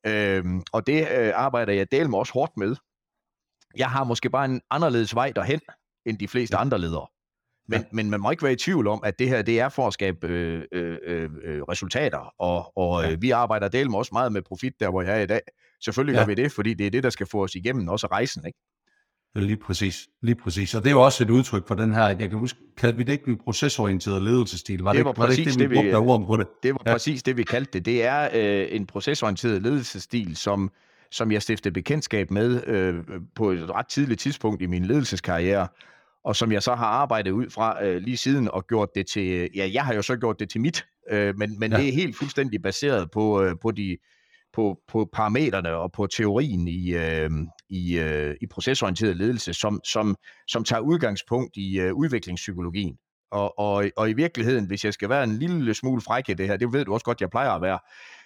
Øh, 0.07 0.45
og 0.73 0.87
det 0.87 1.09
øh, 1.13 1.33
arbejder 1.35 1.73
jeg 1.73 1.93
del 1.93 2.11
med 2.11 2.19
også 2.19 2.33
hårdt 2.33 2.57
med. 2.57 2.77
Jeg 3.77 3.91
har 3.91 4.05
måske 4.05 4.31
bare 4.31 4.45
en 4.45 4.61
anderledes 4.71 5.15
vej 5.15 5.33
derhen, 5.37 5.61
end 6.07 6.19
de 6.19 6.29
fleste 6.29 6.57
andre 6.57 6.79
ledere. 6.79 7.07
Men, 7.69 7.81
ja. 7.81 7.85
men 7.93 8.11
man 8.11 8.21
må 8.21 8.31
ikke 8.31 8.43
være 8.43 8.53
i 8.53 8.57
tvivl 8.57 8.87
om, 8.87 9.01
at 9.05 9.19
det 9.19 9.29
her 9.29 9.43
det 9.43 9.61
er 9.61 9.69
for 9.69 9.87
at 9.87 9.93
skabe 9.93 10.27
øh, 10.29 10.65
øh, 10.73 10.99
øh, 11.03 11.31
øh 11.45 11.63
resultater, 11.63 12.35
og, 12.39 12.77
og 12.77 13.03
ja. 13.03 13.11
øh, 13.11 13.23
vi 13.23 13.31
arbejder 13.31 13.69
del 13.69 13.91
med 13.91 13.99
også 13.99 14.11
meget 14.13 14.33
med 14.33 14.43
profit, 14.43 14.73
der 14.81 14.91
hvor 14.91 15.03
jeg 15.03 15.19
er 15.19 15.23
i 15.23 15.27
dag. 15.27 15.41
Selvfølgelig 15.85 16.15
ja. 16.15 16.21
gør 16.21 16.27
vi 16.27 16.35
det, 16.35 16.53
fordi 16.53 16.75
det 16.75 16.87
er 16.87 16.91
det, 16.91 17.03
der 17.03 17.11
skal 17.11 17.27
få 17.27 17.45
os 17.45 17.55
igennem 17.55 17.89
også 17.89 18.07
rejsen. 18.07 18.47
Ikke? 18.47 18.59
Lige 19.35 19.57
præcis, 19.57 20.09
lige 20.23 20.35
præcis. 20.35 20.75
Og 20.75 20.83
det 20.83 20.89
er 20.89 20.95
jo 20.95 21.03
også 21.03 21.25
et 21.25 21.31
udtryk 21.31 21.69
for 21.69 21.75
den 21.75 21.95
her, 21.95 22.09
jeg 22.09 22.31
kan 22.31 22.39
huske, 22.39 22.59
kaldte 22.77 22.99
vi 22.99 23.05
det 23.05 23.13
ikke 23.13 23.29
en 23.29 23.39
procesorienteret 23.45 24.23
ledelsesstil? 24.23 24.83
Var 24.83 24.93
det, 24.93 24.99
det 24.99 25.05
var, 25.05 25.13
præcis 25.13 25.19
var 25.19 25.27
det, 25.27 25.39
ikke 25.39 25.51
det, 25.51 25.71
vi, 25.71 25.77
det, 25.77 26.21
vi 26.21 26.27
på 26.27 26.37
det? 26.37 26.47
Det 26.63 26.73
var 26.75 26.83
ja. 26.87 26.93
præcis 26.93 27.23
det, 27.23 27.37
vi 27.37 27.43
kaldte 27.43 27.73
det. 27.73 27.85
Det 27.85 28.05
er 28.05 28.29
øh, 28.35 28.67
en 28.71 28.87
procesorienteret 28.87 29.63
ledelsesstil, 29.63 30.37
som, 30.37 30.71
som 31.11 31.33
jeg 31.33 31.43
stiftede 31.43 31.73
bekendtskab 31.73 32.31
med 32.31 32.67
øh, 32.67 32.95
på 33.35 33.51
et 33.51 33.71
ret 33.71 33.87
tidligt 33.87 34.21
tidspunkt 34.21 34.63
i 34.63 34.67
min 34.67 34.85
ledelseskarriere, 34.85 35.69
og 36.25 36.37
som 36.37 36.53
jeg 36.53 36.63
så 36.63 36.75
har 36.75 36.87
arbejdet 36.87 37.31
ud 37.31 37.51
fra 37.51 37.85
øh, 37.85 38.03
lige 38.03 38.17
siden 38.17 38.49
og 38.49 38.67
gjort 38.67 38.89
det 38.95 39.07
til, 39.07 39.49
ja, 39.55 39.71
jeg 39.73 39.85
har 39.85 39.95
jo 39.95 40.03
så 40.03 40.17
gjort 40.17 40.41
det 40.41 40.51
til 40.51 40.61
mit, 40.61 40.87
øh, 41.11 41.39
men, 41.39 41.59
men 41.59 41.73
ja. 41.73 41.79
det 41.79 41.89
er 41.89 41.93
helt 41.93 42.17
fuldstændig 42.17 42.63
baseret 42.63 43.11
på, 43.11 43.43
øh, 43.43 43.55
på 43.63 43.71
de 43.71 43.97
på, 44.53 44.79
på 44.89 45.09
parametrene 45.13 45.71
og 45.71 45.93
på 45.93 46.07
teorien 46.07 46.69
i, 46.69 46.95
øh, 46.95 47.31
i, 47.69 47.99
øh, 47.99 48.37
i 48.41 48.47
procesorienteret 48.47 49.17
ledelse, 49.17 49.55
som, 49.55 49.81
som, 49.85 50.17
som 50.49 50.65
tager 50.65 50.81
udgangspunkt 50.81 51.57
i 51.57 51.81
øh, 51.81 51.95
udviklingspsykologien. 51.95 52.97
Og, 53.31 53.59
og, 53.59 53.85
og 53.97 54.11
i 54.11 54.13
virkeligheden, 54.13 54.67
hvis 54.67 54.85
jeg 54.85 54.93
skal 54.93 55.09
være 55.09 55.25
en 55.25 55.39
lille 55.39 55.75
smule 55.75 56.01
fræk 56.01 56.29
i 56.29 56.35
det 56.35 56.47
her, 56.47 56.57
det 56.57 56.73
ved 56.73 56.85
du 56.85 56.93
også 56.93 57.05
godt, 57.05 57.21
jeg 57.21 57.31
plejer 57.31 57.51
at 57.51 57.63
være, 57.63 57.79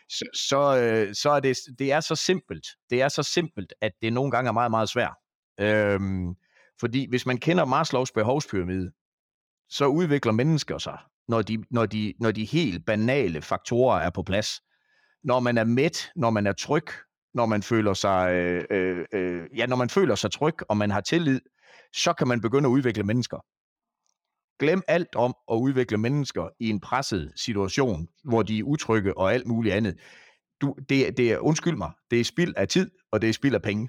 så, 0.08 0.24
så, 0.48 0.78
øh, 0.78 1.14
så 1.14 1.30
er 1.30 1.40
det, 1.40 1.56
det 1.78 1.92
er 1.92 2.00
så 2.00 2.16
simpelt. 2.16 2.66
Det 2.90 3.02
er 3.02 3.08
så 3.08 3.22
simpelt, 3.22 3.74
at 3.80 3.92
det 4.02 4.12
nogle 4.12 4.30
gange 4.30 4.48
er 4.48 4.52
meget, 4.52 4.70
meget 4.70 4.88
svært. 4.88 5.14
Øhm, 5.60 6.34
fordi 6.80 7.06
hvis 7.08 7.26
man 7.26 7.38
kender 7.38 7.64
Maslows 7.64 8.12
behovspyramide, 8.12 8.90
så 9.68 9.86
udvikler 9.86 10.32
mennesker 10.32 10.78
sig, 10.78 10.98
når 11.28 11.42
de, 11.42 11.64
når 11.70 11.86
de, 11.86 12.14
når 12.20 12.30
de 12.30 12.44
helt 12.44 12.86
banale 12.86 13.42
faktorer 13.42 14.00
er 14.00 14.10
på 14.10 14.22
plads 14.22 14.60
når 15.26 15.40
man 15.40 15.58
er 15.58 15.64
mæt, 15.64 16.10
når 16.16 16.30
man 16.30 16.46
er 16.46 16.52
tryg, 16.52 16.86
når 17.34 17.46
man 17.46 17.62
føler 17.62 17.94
sig, 17.94 18.32
øh, 18.32 18.64
øh, 18.70 19.04
øh, 19.12 19.42
ja, 19.56 19.66
når 19.66 19.76
man 19.76 19.90
føler 19.90 20.14
sig 20.14 20.32
tryg, 20.32 20.54
og 20.68 20.76
man 20.76 20.90
har 20.90 21.00
tillid, 21.00 21.40
så 21.92 22.12
kan 22.12 22.28
man 22.28 22.40
begynde 22.40 22.66
at 22.66 22.70
udvikle 22.70 23.02
mennesker. 23.02 23.38
Glem 24.58 24.82
alt 24.88 25.14
om 25.16 25.34
at 25.50 25.54
udvikle 25.56 25.98
mennesker 25.98 26.48
i 26.60 26.70
en 26.70 26.80
presset 26.80 27.32
situation, 27.36 28.08
hvor 28.24 28.42
de 28.42 28.58
er 28.58 28.62
utrygge 28.62 29.18
og 29.18 29.34
alt 29.34 29.46
muligt 29.46 29.74
andet. 29.74 30.00
Du, 30.60 30.74
det, 30.88 31.16
det 31.16 31.32
er, 31.32 31.38
undskyld 31.38 31.76
mig, 31.76 31.90
det 32.10 32.20
er 32.20 32.24
spild 32.24 32.54
af 32.56 32.68
tid, 32.68 32.90
og 33.12 33.22
det 33.22 33.28
er 33.28 33.32
spild 33.32 33.54
af 33.54 33.62
penge. 33.62 33.88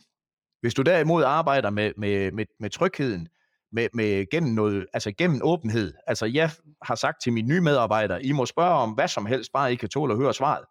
Hvis 0.62 0.74
du 0.74 0.82
derimod 0.82 1.24
arbejder 1.24 1.70
med, 1.70 1.92
med, 1.98 2.32
med, 2.32 2.46
med 2.60 2.70
trygheden, 2.70 3.28
med, 3.72 3.88
med 3.94 4.30
gennem, 4.32 4.54
noget, 4.54 4.86
altså 4.94 5.12
gennem 5.12 5.42
åbenhed, 5.44 5.94
altså 6.08 6.26
jeg 6.26 6.52
har 6.82 6.96
sagt 6.96 7.18
til 7.24 7.34
mine 7.34 7.48
nye 7.48 7.62
medarbejdere, 7.62 8.24
I 8.26 8.32
må 8.32 8.46
spørge 8.46 8.74
om 8.74 8.92
hvad 8.92 9.08
som 9.08 9.26
helst, 9.26 9.52
bare 9.54 9.74
I 9.74 9.76
kan 9.76 9.90
tåle 9.90 10.14
at 10.14 10.20
høre 10.20 10.34
svaret. 10.34 10.66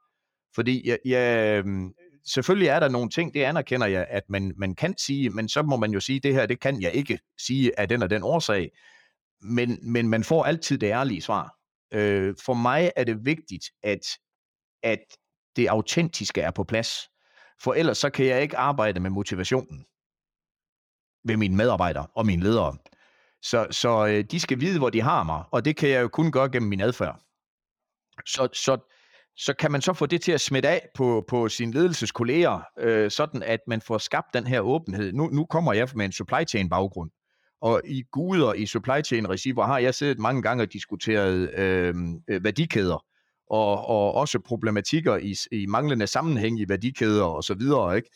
Fordi 0.56 0.88
jeg, 0.88 0.98
jeg, 1.04 1.58
øhm, 1.58 1.92
selvfølgelig 2.26 2.68
er 2.68 2.80
der 2.80 2.88
nogle 2.88 3.10
ting, 3.10 3.34
det 3.34 3.42
anerkender 3.42 3.86
jeg, 3.86 4.06
at 4.10 4.22
man, 4.28 4.52
man 4.56 4.74
kan 4.74 4.98
sige, 4.98 5.30
men 5.30 5.48
så 5.48 5.62
må 5.62 5.76
man 5.76 5.90
jo 5.90 6.00
sige, 6.00 6.20
det 6.20 6.34
her, 6.34 6.46
det 6.46 6.60
kan 6.60 6.82
jeg 6.82 6.92
ikke 6.92 7.18
sige 7.46 7.80
af 7.80 7.88
den 7.88 8.02
og 8.02 8.10
den 8.10 8.22
årsag. 8.22 8.70
Men, 9.40 9.92
men 9.92 10.08
man 10.08 10.24
får 10.24 10.44
altid 10.44 10.78
det 10.78 10.86
ærlige 10.86 11.22
svar. 11.22 11.54
Øh, 11.92 12.34
for 12.44 12.54
mig 12.54 12.92
er 12.96 13.04
det 13.04 13.24
vigtigt, 13.24 13.64
at, 13.82 14.00
at 14.82 15.04
det 15.56 15.66
autentiske 15.66 16.40
er 16.40 16.50
på 16.50 16.64
plads. 16.64 17.10
For 17.62 17.74
ellers 17.74 17.98
så 17.98 18.10
kan 18.10 18.26
jeg 18.26 18.42
ikke 18.42 18.56
arbejde 18.56 19.00
med 19.00 19.10
motivationen 19.10 19.84
ved 21.24 21.36
mine 21.36 21.56
medarbejdere 21.56 22.06
og 22.14 22.26
mine 22.26 22.42
ledere. 22.42 22.76
Så, 23.42 23.66
så 23.70 24.06
øh, 24.06 24.24
de 24.30 24.40
skal 24.40 24.60
vide, 24.60 24.78
hvor 24.78 24.90
de 24.90 25.00
har 25.00 25.22
mig, 25.22 25.44
og 25.52 25.64
det 25.64 25.76
kan 25.76 25.88
jeg 25.88 26.02
jo 26.02 26.08
kun 26.08 26.32
gøre 26.32 26.50
gennem 26.50 26.68
min 26.68 26.80
adfærd. 26.80 27.20
Så, 28.26 28.48
så, 28.52 28.78
så 29.36 29.54
kan 29.58 29.72
man 29.72 29.82
så 29.82 29.92
få 29.92 30.06
det 30.06 30.20
til 30.22 30.32
at 30.32 30.40
smitte 30.40 30.68
af 30.68 30.88
på, 30.94 31.24
på 31.28 31.48
sine 31.48 31.72
ledelseskolleger, 31.72 32.60
øh, 32.78 33.10
sådan 33.10 33.42
at 33.42 33.60
man 33.66 33.80
får 33.80 33.98
skabt 33.98 34.34
den 34.34 34.46
her 34.46 34.60
åbenhed. 34.60 35.12
Nu, 35.12 35.26
nu 35.26 35.44
kommer 35.44 35.72
jeg 35.72 35.88
med 35.94 36.04
en 36.04 36.12
supply 36.12 36.44
chain 36.48 36.68
baggrund, 36.68 37.10
og 37.60 37.82
i 37.84 38.02
guder 38.12 38.54
i 38.54 38.66
supply 38.66 39.04
chain 39.04 39.28
regi, 39.28 39.50
hvor 39.50 39.64
har 39.64 39.78
jeg 39.78 39.94
siddet 39.94 40.18
mange 40.18 40.42
gange 40.42 40.62
og 40.62 40.72
diskuteret 40.72 41.50
øh, 41.58 41.94
øh, 42.28 42.44
værdikæder, 42.44 43.04
og, 43.50 43.86
og 43.86 44.14
også 44.14 44.38
problematikker 44.38 45.16
i, 45.16 45.34
i 45.52 45.66
manglende 45.66 46.06
sammenhæng 46.06 46.60
i 46.60 46.64
værdikæder 46.68 47.24
og 47.24 47.44
så 47.44 47.54
videre, 47.54 47.96
ikke? 47.96 48.10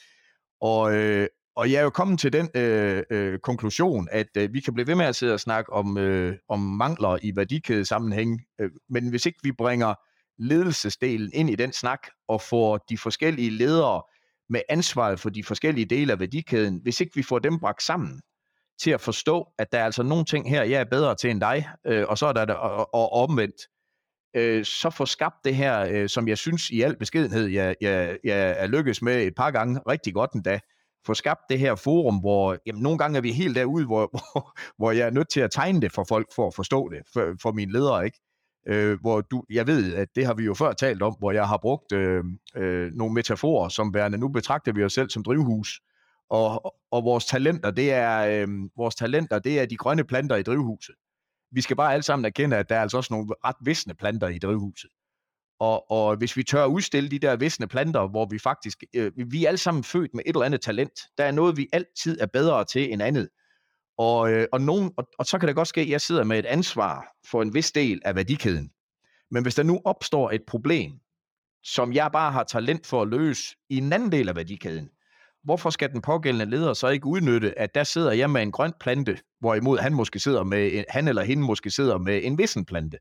Og, 0.60 0.94
øh, 0.94 1.26
og 1.56 1.72
jeg 1.72 1.78
er 1.78 1.82
jo 1.82 1.90
kommet 1.90 2.20
til 2.20 2.32
den 2.32 2.48
øh, 2.54 3.02
øh, 3.10 3.38
konklusion, 3.38 4.08
at 4.10 4.26
øh, 4.36 4.52
vi 4.52 4.60
kan 4.60 4.74
blive 4.74 4.86
ved 4.86 4.94
med 4.94 5.04
at 5.04 5.16
sidde 5.16 5.34
og 5.34 5.40
snakke 5.40 5.72
om, 5.72 5.98
øh, 5.98 6.36
om 6.48 6.60
mangler 6.60 7.18
i 7.22 7.32
værdikædesammenhæng, 7.36 8.40
øh, 8.60 8.70
men 8.90 9.08
hvis 9.08 9.26
ikke 9.26 9.38
vi 9.42 9.52
bringer 9.52 9.94
ledelsesdelen 10.40 11.30
ind 11.34 11.50
i 11.50 11.54
den 11.54 11.72
snak 11.72 12.08
og 12.28 12.40
får 12.40 12.78
de 12.88 12.98
forskellige 12.98 13.50
ledere 13.50 14.02
med 14.48 14.60
ansvaret 14.68 15.20
for 15.20 15.30
de 15.30 15.44
forskellige 15.44 15.84
dele 15.84 16.12
af 16.12 16.20
værdikæden, 16.20 16.80
hvis 16.82 17.00
ikke 17.00 17.14
vi 17.14 17.22
får 17.22 17.38
dem 17.38 17.58
bragt 17.58 17.82
sammen 17.82 18.20
til 18.82 18.90
at 18.90 19.00
forstå, 19.00 19.48
at 19.58 19.72
der 19.72 19.78
er 19.78 19.84
altså 19.84 20.02
nogle 20.02 20.24
ting 20.24 20.50
her, 20.50 20.62
jeg 20.62 20.80
er 20.80 20.84
bedre 20.84 21.14
til 21.14 21.30
end 21.30 21.40
dig, 21.40 21.68
øh, 21.86 22.04
og 22.08 22.18
så 22.18 22.26
er 22.26 22.32
der 22.32 22.54
og, 22.54 22.94
og 22.94 23.12
omvendt, 23.12 23.62
øh, 24.36 24.64
så 24.64 24.90
få 24.90 25.06
skabt 25.06 25.36
det 25.44 25.56
her, 25.56 25.80
øh, 25.90 26.08
som 26.08 26.28
jeg 26.28 26.38
synes 26.38 26.70
i 26.70 26.80
al 26.80 26.96
beskedenhed, 26.98 27.46
jeg, 27.46 27.76
jeg, 27.80 28.18
jeg 28.24 28.54
er 28.58 28.66
lykkes 28.66 29.02
med 29.02 29.22
et 29.22 29.34
par 29.36 29.50
gange 29.50 29.80
rigtig 29.88 30.14
godt 30.14 30.32
endda, 30.32 30.60
få 31.06 31.14
skabt 31.14 31.40
det 31.50 31.58
her 31.58 31.74
forum, 31.74 32.18
hvor 32.18 32.58
jamen, 32.66 32.82
nogle 32.82 32.98
gange 32.98 33.16
er 33.16 33.20
vi 33.20 33.32
helt 33.32 33.56
derude, 33.56 33.86
hvor, 33.86 34.08
hvor, 34.32 34.58
hvor 34.76 34.92
jeg 34.92 35.06
er 35.06 35.10
nødt 35.10 35.28
til 35.28 35.40
at 35.40 35.50
tegne 35.50 35.80
det 35.80 35.92
for 35.92 36.04
folk 36.08 36.26
for 36.34 36.46
at 36.46 36.54
forstå 36.54 36.88
det, 36.88 36.98
for, 37.12 37.34
for 37.42 37.52
mine 37.52 37.72
ledere, 37.72 38.04
ikke? 38.04 38.18
Øh, 38.68 39.00
hvor 39.00 39.20
du, 39.20 39.44
jeg 39.50 39.66
ved, 39.66 39.94
at 39.94 40.08
det 40.14 40.26
har 40.26 40.34
vi 40.34 40.44
jo 40.44 40.54
før 40.54 40.72
talt 40.72 41.02
om, 41.02 41.16
hvor 41.18 41.32
jeg 41.32 41.48
har 41.48 41.56
brugt 41.62 41.92
øh, 41.92 42.24
øh, 42.56 42.92
nogle 42.92 43.14
metaforer 43.14 43.68
som 43.68 43.94
værende, 43.94 44.18
nu 44.18 44.28
betragter 44.28 44.72
vi 44.72 44.84
os 44.84 44.92
selv 44.92 45.10
som 45.10 45.22
drivhus, 45.22 45.80
og, 46.30 46.74
og 46.90 47.04
vores 47.04 47.26
talenter, 47.26 47.70
det 47.70 47.92
er 47.92 48.18
øh, 48.20 48.48
vores 48.76 48.94
talenter, 48.94 49.38
det 49.38 49.60
er 49.60 49.66
de 49.66 49.76
grønne 49.76 50.04
planter 50.04 50.36
i 50.36 50.42
drivhuset. 50.42 50.94
Vi 51.52 51.60
skal 51.60 51.76
bare 51.76 51.92
alle 51.92 52.02
sammen 52.02 52.24
erkende, 52.24 52.56
at 52.56 52.68
der 52.68 52.76
er 52.76 52.80
altså 52.80 52.96
også 52.96 53.14
nogle 53.14 53.28
ret 53.44 53.56
visne 53.64 53.94
planter 53.94 54.28
i 54.28 54.38
drivhuset. 54.38 54.90
Og, 55.60 55.90
og 55.90 56.16
hvis 56.16 56.36
vi 56.36 56.42
tør 56.42 56.64
udstille 56.64 57.10
de 57.10 57.18
der 57.18 57.36
visne 57.36 57.66
planter, 57.66 58.08
hvor 58.08 58.26
vi 58.30 58.38
faktisk, 58.38 58.84
øh, 58.94 59.12
vi 59.30 59.44
er 59.44 59.48
alle 59.48 59.58
sammen 59.58 59.84
født 59.84 60.14
med 60.14 60.22
et 60.26 60.28
eller 60.28 60.46
andet 60.46 60.60
talent. 60.60 61.00
Der 61.18 61.24
er 61.24 61.30
noget, 61.30 61.56
vi 61.56 61.68
altid 61.72 62.20
er 62.20 62.26
bedre 62.26 62.64
til 62.64 62.92
end 62.92 63.02
andet. 63.02 63.28
Og, 64.00 64.32
øh, 64.32 64.46
og, 64.52 64.60
nogen, 64.60 64.92
og, 64.96 65.08
og 65.18 65.26
så 65.26 65.38
kan 65.38 65.48
det 65.48 65.56
godt 65.56 65.68
ske, 65.68 65.80
at 65.80 65.88
jeg 65.88 66.00
sidder 66.00 66.24
med 66.24 66.38
et 66.38 66.46
ansvar 66.46 67.06
for 67.30 67.42
en 67.42 67.54
vis 67.54 67.72
del 67.72 68.00
af 68.04 68.14
værdikæden. 68.14 68.70
Men 69.30 69.42
hvis 69.42 69.54
der 69.54 69.62
nu 69.62 69.80
opstår 69.84 70.30
et 70.30 70.42
problem, 70.46 70.92
som 71.62 71.92
jeg 71.92 72.10
bare 72.12 72.32
har 72.32 72.44
talent 72.44 72.86
for 72.86 73.02
at 73.02 73.08
løse 73.08 73.56
i 73.68 73.78
en 73.78 73.92
anden 73.92 74.12
del 74.12 74.28
af 74.28 74.36
værdikæden, 74.36 74.90
hvorfor 75.44 75.70
skal 75.70 75.90
den 75.90 76.02
pågældende 76.02 76.50
leder 76.50 76.74
så 76.74 76.88
ikke 76.88 77.06
udnytte, 77.06 77.58
at 77.58 77.74
der 77.74 77.84
sidder 77.84 78.12
jeg 78.12 78.30
med 78.30 78.42
en 78.42 78.52
grøn 78.52 78.72
plante, 78.80 79.18
hvorimod 79.40 79.78
han 79.78 79.94
måske 79.94 80.18
sidder 80.18 80.44
med, 80.44 80.84
han 80.88 81.08
eller 81.08 81.22
hende 81.22 81.42
måske 81.42 81.70
sidder 81.70 81.98
med 81.98 82.20
en 82.24 82.38
vissen 82.38 82.64
plante. 82.64 82.98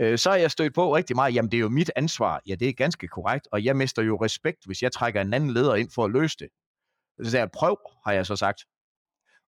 Øh, 0.00 0.18
så 0.18 0.30
er 0.30 0.36
jeg 0.36 0.50
stødt 0.50 0.74
på 0.74 0.96
rigtig 0.96 1.16
meget, 1.16 1.34
jamen 1.34 1.50
det 1.50 1.56
er 1.56 1.62
jo 1.62 1.68
mit 1.68 1.90
ansvar. 1.96 2.40
Ja, 2.46 2.54
det 2.54 2.68
er 2.68 2.72
ganske 2.72 3.08
korrekt, 3.08 3.48
og 3.52 3.64
jeg 3.64 3.76
mister 3.76 4.02
jo 4.02 4.24
respekt, 4.24 4.58
hvis 4.66 4.82
jeg 4.82 4.92
trækker 4.92 5.20
en 5.20 5.34
anden 5.34 5.50
leder 5.50 5.74
ind 5.74 5.90
for 5.94 6.04
at 6.04 6.10
løse 6.10 6.36
det. 6.38 6.48
Så 7.30 7.38
jeg 7.38 7.50
prøv, 7.50 7.78
har 8.06 8.12
jeg 8.12 8.26
så 8.26 8.36
sagt. 8.36 8.64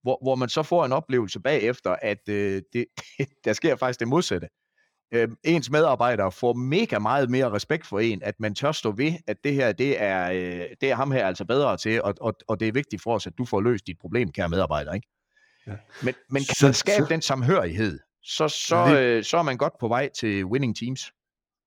Hvor, 0.02 0.18
hvor 0.22 0.34
man 0.34 0.48
så 0.48 0.62
får 0.62 0.84
en 0.84 0.92
oplevelse 0.92 1.40
bagefter, 1.40 1.96
at 2.02 2.28
øh, 2.28 2.62
det, 2.72 2.86
der 3.44 3.52
sker 3.52 3.76
faktisk 3.76 4.00
det 4.00 4.08
modsatte. 4.08 4.48
Øh, 5.14 5.28
ens 5.44 5.70
medarbejdere 5.70 6.32
får 6.32 6.52
mega 6.52 6.98
meget 6.98 7.30
mere 7.30 7.50
respekt 7.50 7.86
for 7.86 8.00
en, 8.00 8.22
at 8.22 8.34
man 8.38 8.54
tør 8.54 8.72
stå 8.72 8.90
ved, 8.92 9.12
at 9.26 9.36
det 9.44 9.54
her, 9.54 9.72
det 9.72 10.02
er, 10.02 10.30
øh, 10.30 10.66
det 10.80 10.90
er 10.90 10.94
ham 10.94 11.10
her 11.10 11.26
altså 11.26 11.44
bedre 11.44 11.76
til, 11.76 12.02
og, 12.02 12.14
og, 12.20 12.34
og 12.48 12.60
det 12.60 12.68
er 12.68 12.72
vigtigt 12.72 13.02
for 13.02 13.14
os, 13.14 13.26
at 13.26 13.32
du 13.38 13.44
får 13.44 13.60
løst 13.60 13.86
dit 13.86 13.96
problem, 14.00 14.32
kære 14.32 14.48
medarbejder. 14.48 14.92
Ikke? 14.92 15.08
Ja. 15.66 15.72
Men, 16.02 16.14
men 16.30 16.42
kan 16.42 16.54
så, 16.54 16.66
man 16.66 16.74
skabe 16.74 17.04
så, 17.04 17.08
den 17.08 17.22
samhørighed, 17.22 17.98
så, 18.24 18.48
så, 18.48 18.86
det, 18.86 18.98
øh, 18.98 19.24
så 19.24 19.38
er 19.38 19.42
man 19.42 19.56
godt 19.56 19.72
på 19.80 19.88
vej 19.88 20.08
til 20.08 20.44
winning 20.44 20.76
teams. 20.76 21.12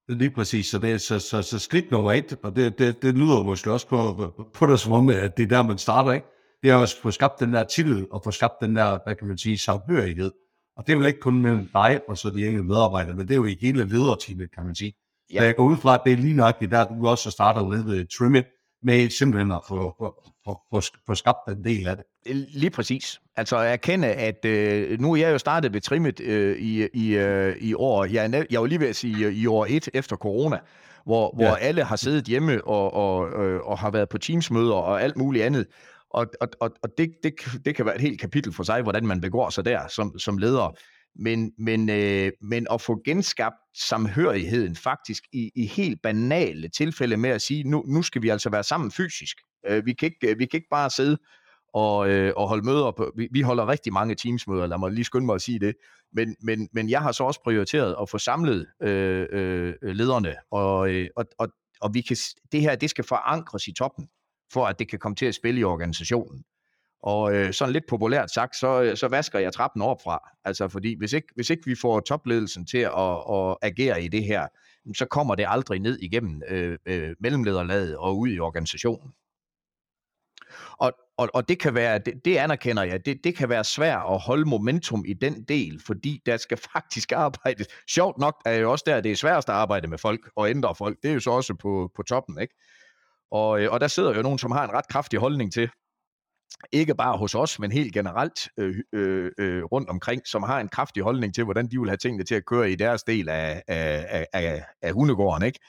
Lige 0.07 0.31
præcis, 0.31 0.65
så, 0.65 0.79
det 0.79 0.91
er, 0.91 0.97
så, 0.97 1.19
så, 1.19 1.41
så 1.41 1.59
skridt 1.59 1.91
nummer 1.91 2.11
et, 2.11 2.39
og 2.43 2.55
det, 2.55 2.79
det, 2.79 3.01
det 3.01 3.15
lyder 3.17 3.43
måske 3.43 3.71
også 3.71 3.87
på, 3.87 4.13
på, 4.37 4.49
på 4.53 4.65
det 4.65 4.79
som 4.79 4.91
om, 4.91 5.09
at 5.09 5.37
det 5.37 5.43
er 5.43 5.47
der, 5.47 5.63
man 5.63 5.77
starter, 5.77 6.11
ikke? 6.11 6.27
Det 6.63 6.71
er 6.71 6.75
også 6.75 6.95
at 6.97 7.01
få 7.01 7.11
skabt 7.11 7.39
den 7.39 7.53
der 7.53 7.63
tillid, 7.63 8.05
og 8.11 8.21
få 8.23 8.31
skabt 8.31 8.53
den 8.61 8.75
der, 8.75 8.99
hvad 9.05 9.15
kan 9.15 9.27
man 9.27 9.37
sige, 9.37 9.57
samhørighed. 9.57 10.31
Og 10.77 10.87
det 10.87 10.93
er 10.93 10.97
vel 10.97 11.07
ikke 11.07 11.19
kun 11.19 11.41
mellem 11.41 11.69
dig 11.73 12.01
og 12.07 12.17
så 12.17 12.29
de 12.29 12.45
enkelte 12.45 12.63
medarbejdere, 12.63 13.15
men 13.15 13.27
det 13.27 13.33
er 13.33 13.37
jo 13.37 13.45
i 13.45 13.57
hele 13.61 13.85
lederteamet, 13.85 14.51
kan 14.51 14.65
man 14.65 14.75
sige. 14.75 14.93
Ja. 15.33 15.39
Så 15.39 15.45
jeg 15.45 15.55
går 15.55 15.63
ud 15.63 15.77
fra, 15.77 15.93
at 15.93 16.01
det 16.05 16.13
er 16.13 16.17
lige 16.17 16.35
nøjagtigt 16.35 16.71
der, 16.71 16.87
du 16.87 17.07
også 17.07 17.31
starter 17.31 17.63
med 17.63 18.17
Trimit, 18.17 18.45
med 18.83 19.09
simpelthen 19.09 19.51
at 19.51 19.61
få, 19.67 19.95
få, 19.97 20.59
få, 20.71 20.81
få, 21.05 21.15
skabt 21.15 21.37
en 21.47 21.63
del 21.63 21.87
af 21.87 21.97
det. 21.97 22.05
Lige 22.53 22.69
præcis. 22.69 23.21
Altså 23.35 23.57
at 23.57 23.71
erkende, 23.71 24.07
at 24.07 24.45
øh, 24.45 24.99
nu 24.99 25.13
er 25.13 25.17
jeg 25.17 25.31
jo 25.31 25.37
startet 25.37 25.73
ved 25.73 25.81
Trimmet 25.81 26.19
øh, 26.19 26.57
i, 26.57 26.87
i, 26.93 27.15
øh, 27.15 27.55
i 27.61 27.73
år, 27.73 28.05
jeg 28.05 28.25
er, 28.25 28.29
jeg 28.29 28.39
er 28.39 28.59
jo 28.59 28.65
lige 28.65 28.79
ved 28.79 28.87
at 28.87 28.95
sige 28.95 29.33
i 29.33 29.47
år 29.47 29.65
et 29.69 29.89
efter 29.93 30.15
corona, 30.15 30.59
hvor, 31.05 31.35
ja. 31.39 31.45
hvor 31.45 31.55
alle 31.55 31.83
har 31.83 31.95
siddet 31.95 32.25
hjemme 32.25 32.63
og, 32.63 32.93
og, 32.93 33.43
øh, 33.45 33.61
og 33.61 33.77
har 33.79 33.91
været 33.91 34.09
på 34.09 34.17
teamsmøder 34.17 34.73
og 34.73 35.01
alt 35.01 35.17
muligt 35.17 35.45
andet. 35.45 35.67
Og, 36.13 36.27
og, 36.41 36.47
og, 36.59 36.71
og 36.83 36.89
det, 36.97 37.11
det, 37.23 37.33
det 37.65 37.75
kan 37.75 37.85
være 37.85 37.95
et 37.95 38.01
helt 38.01 38.21
kapitel 38.21 38.53
for 38.53 38.63
sig, 38.63 38.81
hvordan 38.81 39.07
man 39.07 39.21
begår 39.21 39.49
sig 39.49 39.65
der 39.65 39.87
som, 39.87 40.19
som 40.19 40.37
leder. 40.37 40.75
Men, 41.15 41.51
men, 41.57 41.89
øh, 41.89 42.31
men 42.41 42.67
at 42.71 42.81
få 42.81 43.01
genskabt 43.05 43.55
samhørigheden 43.77 44.75
faktisk 44.75 45.23
i, 45.33 45.51
i 45.55 45.65
helt 45.65 46.01
banale 46.03 46.67
tilfælde 46.67 47.17
med 47.17 47.29
at 47.29 47.41
sige, 47.41 47.63
nu, 47.63 47.83
nu 47.87 48.01
skal 48.01 48.21
vi 48.21 48.29
altså 48.29 48.49
være 48.49 48.63
sammen 48.63 48.91
fysisk. 48.91 49.37
Øh, 49.67 49.85
vi, 49.85 49.93
kan 49.93 50.05
ikke, 50.05 50.37
vi 50.37 50.45
kan 50.45 50.57
ikke 50.57 50.69
bare 50.71 50.89
sidde 50.89 51.17
og, 51.73 52.09
øh, 52.09 52.33
og 52.37 52.47
holde 52.47 52.65
møder 52.65 52.91
på. 52.91 53.11
Vi, 53.17 53.27
vi 53.31 53.41
holder 53.41 53.67
rigtig 53.67 53.93
mange 53.93 54.15
teamsmøder, 54.15 54.67
lad 54.67 54.77
mig 54.77 54.91
lige 54.91 55.05
skynde 55.05 55.25
mig 55.25 55.35
at 55.35 55.41
sige 55.41 55.59
det. 55.59 55.75
Men, 56.13 56.35
men, 56.41 56.69
men 56.73 56.89
jeg 56.89 57.01
har 57.01 57.11
så 57.11 57.23
også 57.23 57.41
prioriteret 57.43 57.95
at 58.01 58.09
få 58.09 58.17
samlet 58.17 58.67
øh, 58.83 59.27
øh, 59.31 59.73
lederne, 59.81 60.35
og, 60.51 60.89
øh, 60.89 61.07
og, 61.15 61.25
og, 61.39 61.47
og 61.81 61.93
vi 61.93 62.01
kan, 62.01 62.17
det 62.51 62.61
her 62.61 62.75
det 62.75 62.89
skal 62.89 63.03
forankres 63.03 63.67
i 63.67 63.73
toppen, 63.73 64.07
for 64.53 64.65
at 64.65 64.79
det 64.79 64.89
kan 64.89 64.99
komme 64.99 65.15
til 65.15 65.25
at 65.25 65.35
spille 65.35 65.59
i 65.59 65.63
organisationen. 65.63 66.43
Og 67.03 67.35
øh, 67.35 67.53
sådan 67.53 67.73
lidt 67.73 67.83
populært 67.89 68.31
sagt, 68.31 68.55
så, 68.55 68.81
øh, 68.81 68.97
så 68.97 69.07
vasker 69.07 69.39
jeg 69.39 69.53
trappen 69.53 69.81
fra. 69.81 70.29
Altså 70.45 70.67
fordi 70.67 70.95
hvis 70.97 71.13
ikke, 71.13 71.27
hvis 71.35 71.49
ikke 71.49 71.63
vi 71.65 71.75
får 71.75 71.99
topledelsen 71.99 72.65
til 72.65 72.77
at, 72.77 73.17
at 73.33 73.57
agere 73.61 74.03
i 74.03 74.07
det 74.07 74.23
her, 74.23 74.47
så 74.97 75.05
kommer 75.05 75.35
det 75.35 75.45
aldrig 75.47 75.79
ned 75.79 75.99
igennem 75.99 76.41
øh, 76.49 76.77
øh, 76.85 77.15
mellemlederlaget 77.19 77.97
og 77.97 78.19
ud 78.19 78.29
i 78.29 78.39
organisationen. 78.39 79.13
Og, 80.77 80.93
og, 81.17 81.29
og 81.33 81.49
det 81.49 81.59
kan 81.59 81.75
være, 81.75 81.99
det, 81.99 82.25
det 82.25 82.37
anerkender 82.37 82.83
jeg, 82.83 83.05
det, 83.05 83.23
det 83.23 83.35
kan 83.35 83.49
være 83.49 83.63
svært 83.63 84.01
at 84.09 84.19
holde 84.19 84.45
momentum 84.45 85.03
i 85.07 85.13
den 85.13 85.43
del, 85.43 85.81
fordi 85.85 86.21
der 86.25 86.37
skal 86.37 86.57
faktisk 86.73 87.11
arbejdes. 87.11 87.67
Sjovt 87.89 88.17
nok 88.17 88.41
er 88.45 88.53
jo 88.53 88.71
også 88.71 88.83
der, 88.87 89.01
det 89.01 89.11
er 89.11 89.15
sværest 89.15 89.49
at 89.49 89.55
arbejde 89.55 89.87
med 89.87 89.97
folk 89.97 90.29
og 90.35 90.49
ændre 90.49 90.75
folk. 90.75 90.97
Det 91.03 91.09
er 91.09 91.13
jo 91.13 91.19
så 91.19 91.31
også 91.31 91.53
på, 91.53 91.91
på 91.95 92.03
toppen, 92.03 92.41
ikke? 92.41 92.55
Og, 93.33 93.61
øh, 93.61 93.71
og 93.71 93.81
der 93.81 93.87
sidder 93.87 94.15
jo 94.15 94.21
nogen, 94.21 94.39
som 94.39 94.51
har 94.51 94.63
en 94.63 94.73
ret 94.73 94.87
kraftig 94.87 95.19
holdning 95.19 95.53
til, 95.53 95.69
ikke 96.71 96.95
bare 96.95 97.17
hos 97.17 97.35
os, 97.35 97.59
men 97.59 97.71
helt 97.71 97.93
generelt 97.93 98.49
øh, 98.57 98.75
øh, 98.93 99.31
øh, 99.37 99.63
rundt 99.63 99.89
omkring, 99.89 100.27
som 100.27 100.43
har 100.43 100.59
en 100.59 100.69
kraftig 100.69 101.03
holdning 101.03 101.35
til, 101.35 101.43
hvordan 101.43 101.67
de 101.67 101.79
vil 101.79 101.89
have 101.89 101.97
tingene 101.97 102.23
til 102.23 102.35
at 102.35 102.45
køre 102.45 102.71
i 102.71 102.75
deres 102.75 103.03
del 103.03 103.29
af, 103.29 103.63
af, 103.67 104.27
af, 104.33 104.65
af 104.81 104.93
hundegården. 104.93 105.45
Ikke? 105.45 105.59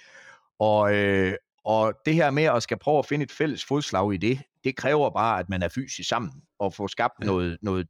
Og, 0.59 0.95
øh, 0.95 1.35
og 1.65 1.95
det 2.07 2.15
her 2.15 2.31
med 2.31 2.43
at 2.43 2.63
skal 2.63 2.79
prøve 2.79 2.99
at 2.99 3.07
finde 3.07 3.23
et 3.23 3.33
fælles 3.33 3.65
fodslag 3.65 4.15
i 4.15 4.17
det, 4.17 4.41
det 4.65 4.77
kræver 4.77 5.11
bare, 5.11 5.41
at 5.41 5.49
man 5.49 5.63
er 5.63 5.69
fysisk 5.69 6.09
sammen 6.09 6.33
og 6.59 6.75
får 6.75 6.87
skabt 6.87 7.15
ja. 7.21 7.27
noget, 7.27 7.59
noget, 7.63 7.89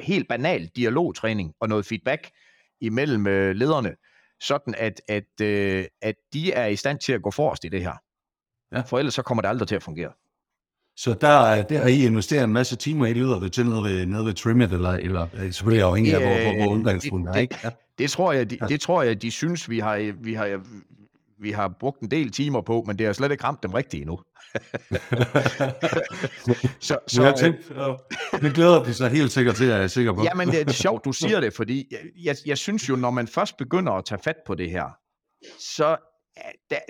helt 0.00 0.28
banal 0.28 0.70
dialogtræning 0.76 1.54
og 1.60 1.68
noget 1.68 1.86
feedback 1.86 2.30
imellem 2.80 3.26
øh, 3.26 3.54
lederne, 3.54 3.94
sådan 4.40 4.74
at, 4.78 5.00
at, 5.08 5.40
øh, 5.42 5.84
at 6.02 6.14
de 6.32 6.52
er 6.52 6.66
i 6.66 6.76
stand 6.76 6.98
til 6.98 7.12
at 7.12 7.22
gå 7.22 7.30
forrest 7.30 7.64
i 7.64 7.68
det 7.68 7.82
her. 7.82 8.07
Ja. 8.72 8.80
For 8.80 8.98
ellers 8.98 9.14
så 9.14 9.22
kommer 9.22 9.42
det 9.42 9.48
aldrig 9.48 9.68
til 9.68 9.74
at 9.74 9.82
fungere. 9.82 10.12
Så 10.96 11.14
der, 11.20 11.62
der 11.62 11.78
har 11.78 11.88
I 11.88 12.04
investeret 12.04 12.44
en 12.44 12.52
masse 12.52 12.76
timer 12.76 13.06
i 13.06 13.12
lyder 13.12 13.40
det 13.40 13.52
til 13.52 13.66
nede 13.66 13.82
ved, 13.82 14.06
nede 14.06 14.24
ved 14.24 14.34
Trimmet, 14.34 14.72
eller, 14.72 14.90
eller 14.90 15.26
selvfølgelig 15.32 15.84
afhængig 15.84 16.14
af, 16.14 16.20
hvor, 16.20 16.42
hvor, 16.42 16.62
hvor 16.62 16.72
undgangsfunden 16.72 17.28
er, 17.28 17.34
ikke? 17.34 17.58
Ja. 17.64 17.70
Det 17.98 18.10
tror 18.10 18.32
jeg, 18.32 18.50
de, 18.50 18.58
det 18.68 18.80
tror 18.80 19.02
jeg, 19.02 19.22
de 19.22 19.30
synes, 19.30 19.70
vi 19.70 19.78
har, 19.78 20.12
vi 20.22 20.34
har, 20.34 20.60
vi 21.40 21.50
har 21.50 21.68
brugt 21.80 22.00
en 22.00 22.10
del 22.10 22.30
timer 22.30 22.60
på, 22.60 22.84
men 22.86 22.98
det 22.98 23.06
har 23.06 23.12
slet 23.12 23.30
ikke 23.32 23.44
ramt 23.44 23.62
dem 23.62 23.72
rigtigt 23.72 24.00
endnu. 24.00 24.20
så, 26.80 26.98
så, 27.06 27.22
jeg 27.22 27.34
tænkte, 27.34 27.62
det 28.40 28.54
glæder 28.54 28.84
de 28.84 28.94
sig 28.94 29.10
helt 29.10 29.32
sikkert 29.32 29.56
til, 29.56 29.64
at 29.64 29.70
jeg 29.70 29.82
er 29.82 29.86
sikker 29.86 30.12
på. 30.12 30.22
Jamen, 30.22 30.48
det 30.48 30.68
er 30.68 30.72
sjovt, 30.72 31.04
du 31.04 31.12
siger 31.22 31.40
det, 31.40 31.54
fordi 31.54 31.88
jeg, 31.90 31.98
jeg, 32.24 32.36
jeg 32.46 32.58
synes 32.58 32.88
jo, 32.88 32.96
når 32.96 33.10
man 33.10 33.28
først 33.28 33.56
begynder 33.56 33.92
at 33.92 34.04
tage 34.04 34.20
fat 34.24 34.36
på 34.46 34.54
det 34.54 34.70
her, 34.70 34.84
så 35.76 35.96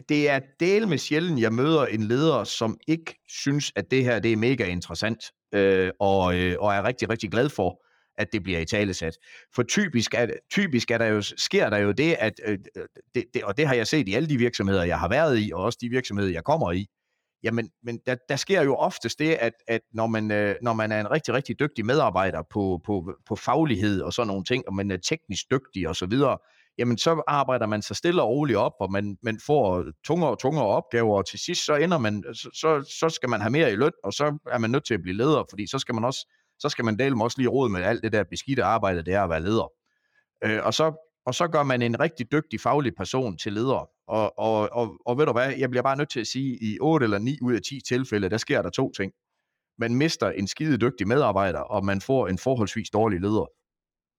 det 0.08 0.30
er 0.30 0.40
del 0.60 0.88
med 0.88 0.98
sjældent, 0.98 1.40
jeg 1.40 1.52
møder 1.52 1.86
en 1.86 2.02
leder, 2.02 2.44
som 2.44 2.76
ikke 2.88 3.14
synes, 3.28 3.72
at 3.76 3.90
det 3.90 4.04
her 4.04 4.18
det 4.18 4.32
er 4.32 4.36
mega 4.36 4.64
interessant, 4.64 5.24
øh, 5.54 5.90
og, 6.00 6.38
øh, 6.38 6.56
og 6.60 6.74
er 6.74 6.84
rigtig, 6.84 7.10
rigtig 7.10 7.30
glad 7.30 7.48
for, 7.48 7.84
at 8.18 8.32
det 8.32 8.42
bliver 8.42 8.58
i 8.58 8.64
talesat. 8.64 9.18
For 9.54 9.62
typisk, 9.62 10.14
er, 10.14 10.26
typisk 10.50 10.90
er 10.90 10.98
der 10.98 11.06
jo, 11.06 11.22
sker 11.22 11.70
der 11.70 11.78
jo 11.78 11.92
det, 11.92 12.16
at, 12.18 12.32
øh, 12.46 12.58
det, 13.14 13.24
det, 13.34 13.44
og 13.44 13.56
det 13.56 13.66
har 13.66 13.74
jeg 13.74 13.86
set 13.86 14.08
i 14.08 14.14
alle 14.14 14.28
de 14.28 14.36
virksomheder, 14.36 14.84
jeg 14.84 14.98
har 14.98 15.08
været 15.08 15.38
i, 15.38 15.50
og 15.54 15.62
også 15.62 15.78
de 15.80 15.88
virksomheder, 15.88 16.30
jeg 16.30 16.44
kommer 16.44 16.72
i, 16.72 16.86
jamen 17.42 17.70
men 17.82 17.98
der, 18.06 18.16
der 18.28 18.36
sker 18.36 18.62
jo 18.62 18.74
oftest 18.76 19.18
det, 19.18 19.34
at, 19.34 19.52
at 19.68 19.80
når, 19.92 20.06
man, 20.06 20.30
øh, 20.30 20.54
når 20.62 20.72
man 20.72 20.92
er 20.92 21.00
en 21.00 21.10
rigtig, 21.10 21.34
rigtig 21.34 21.58
dygtig 21.58 21.86
medarbejder 21.86 22.42
på, 22.50 22.80
på, 22.86 23.12
på 23.26 23.36
faglighed 23.36 24.00
og 24.00 24.12
sådan 24.12 24.26
nogle 24.26 24.44
ting, 24.44 24.64
og 24.68 24.74
man 24.74 24.90
er 24.90 24.96
teknisk 24.96 25.44
dygtig 25.50 25.88
og 25.88 25.96
så 25.96 26.06
videre, 26.06 26.38
jamen 26.78 26.98
så 26.98 27.22
arbejder 27.26 27.66
man 27.66 27.82
sig 27.82 27.96
stille 27.96 28.22
og 28.22 28.28
roligt 28.28 28.58
op, 28.58 28.72
og 28.80 28.92
man, 28.92 29.18
man 29.22 29.38
får 29.46 29.84
tungere 30.04 30.30
og 30.30 30.38
tungere 30.38 30.66
opgaver, 30.66 31.16
og 31.16 31.26
til 31.26 31.38
sidst 31.38 31.64
så 31.64 31.74
ender 31.74 31.98
man, 31.98 32.24
øh, 32.28 32.34
så, 32.34 32.94
så 33.00 33.08
skal 33.08 33.28
man 33.28 33.40
have 33.40 33.50
mere 33.50 33.72
i 33.72 33.76
løn, 33.76 33.92
og 34.04 34.12
så 34.12 34.38
er 34.50 34.58
man 34.58 34.70
nødt 34.70 34.86
til 34.86 34.94
at 34.94 35.02
blive 35.02 35.16
leder, 35.16 35.44
fordi 35.50 35.66
så 35.66 35.78
skal 35.78 35.94
man 35.94 36.04
også, 36.04 36.32
så 36.58 36.68
skal 36.68 36.84
man 36.84 36.98
dele 36.98 37.16
med 37.16 37.24
også 37.24 37.38
lige 37.38 37.48
råd 37.48 37.68
med 37.68 37.82
alt 37.82 38.02
det 38.02 38.12
der 38.12 38.24
beskidte 38.30 38.64
arbejde, 38.64 39.02
det 39.04 39.14
er 39.14 39.22
at 39.22 39.30
være 39.30 39.42
leder. 39.42 39.72
Øh, 40.44 40.60
og, 40.64 40.74
så, 40.74 40.92
og 41.26 41.34
så 41.34 41.48
gør 41.48 41.62
man 41.62 41.82
en 41.82 42.00
rigtig 42.00 42.32
dygtig 42.32 42.60
faglig 42.60 42.92
person 42.96 43.38
til 43.38 43.52
leder. 43.52 43.88
Og, 44.08 44.38
og, 44.38 44.68
og, 44.72 44.96
og 45.06 45.18
ved 45.18 45.26
du 45.26 45.32
hvad, 45.32 45.52
jeg 45.58 45.70
bliver 45.70 45.82
bare 45.82 45.96
nødt 45.96 46.10
til 46.10 46.20
at 46.20 46.26
sige, 46.26 46.52
at 46.52 46.58
i 46.62 46.78
8 46.80 47.04
eller 47.04 47.18
9 47.18 47.38
ud 47.42 47.54
af 47.54 47.60
10 47.68 47.80
tilfælde, 47.88 48.30
der 48.30 48.36
sker 48.36 48.62
der 48.62 48.70
to 48.70 48.92
ting. 48.92 49.12
Man 49.78 49.94
mister 49.94 50.30
en 50.30 50.46
skide 50.46 50.78
dygtig 50.78 51.08
medarbejder, 51.08 51.60
og 51.60 51.84
man 51.84 52.00
får 52.00 52.28
en 52.28 52.38
forholdsvis 52.38 52.90
dårlig 52.90 53.20
leder. 53.20 53.46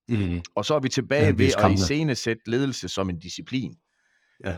Mm. 0.09 0.41
Og 0.55 0.65
så 0.65 0.75
er 0.75 0.79
vi 0.79 0.89
tilbage 0.89 1.25
ja, 1.25 1.33
ved 1.37 1.51
at 1.57 1.71
iscenesætte 1.71 2.41
ledelse 2.47 2.89
som 2.89 3.09
en 3.09 3.19
disciplin. 3.19 3.75
Ja. 4.45 4.57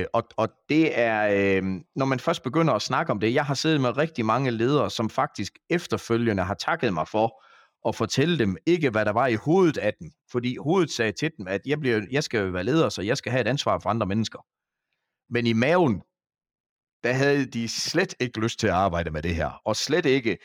Øh, 0.00 0.06
og, 0.12 0.22
og 0.36 0.48
det 0.68 0.98
er, 0.98 1.28
øh, 1.56 1.62
når 1.96 2.04
man 2.04 2.20
først 2.20 2.42
begynder 2.42 2.74
at 2.74 2.82
snakke 2.82 3.12
om 3.12 3.20
det, 3.20 3.34
jeg 3.34 3.44
har 3.44 3.54
siddet 3.54 3.80
med 3.80 3.96
rigtig 3.96 4.26
mange 4.26 4.50
ledere, 4.50 4.90
som 4.90 5.10
faktisk 5.10 5.52
efterfølgende 5.70 6.42
har 6.42 6.54
takket 6.54 6.94
mig 6.94 7.08
for 7.08 7.42
at 7.88 7.94
fortælle 7.94 8.38
dem 8.38 8.56
ikke, 8.66 8.90
hvad 8.90 9.04
der 9.04 9.12
var 9.12 9.26
i 9.26 9.34
hovedet 9.34 9.78
af 9.78 9.94
dem. 10.00 10.10
Fordi 10.32 10.56
hovedet 10.56 10.90
sagde 10.90 11.12
til 11.12 11.30
dem, 11.38 11.48
at 11.48 11.60
jeg, 11.66 11.80
bliver, 11.80 12.06
jeg 12.10 12.24
skal 12.24 12.52
være 12.52 12.64
leder, 12.64 12.88
så 12.88 13.02
jeg 13.02 13.16
skal 13.16 13.32
have 13.32 13.40
et 13.40 13.46
ansvar 13.46 13.78
for 13.78 13.90
andre 13.90 14.06
mennesker. 14.06 14.38
Men 15.32 15.46
i 15.46 15.52
maven, 15.52 16.02
der 17.04 17.12
havde 17.12 17.46
de 17.46 17.68
slet 17.68 18.14
ikke 18.20 18.40
lyst 18.40 18.60
til 18.60 18.66
at 18.66 18.72
arbejde 18.72 19.10
med 19.10 19.22
det 19.22 19.34
her. 19.34 19.60
Og 19.64 19.76
slet 19.76 20.06
ikke, 20.06 20.38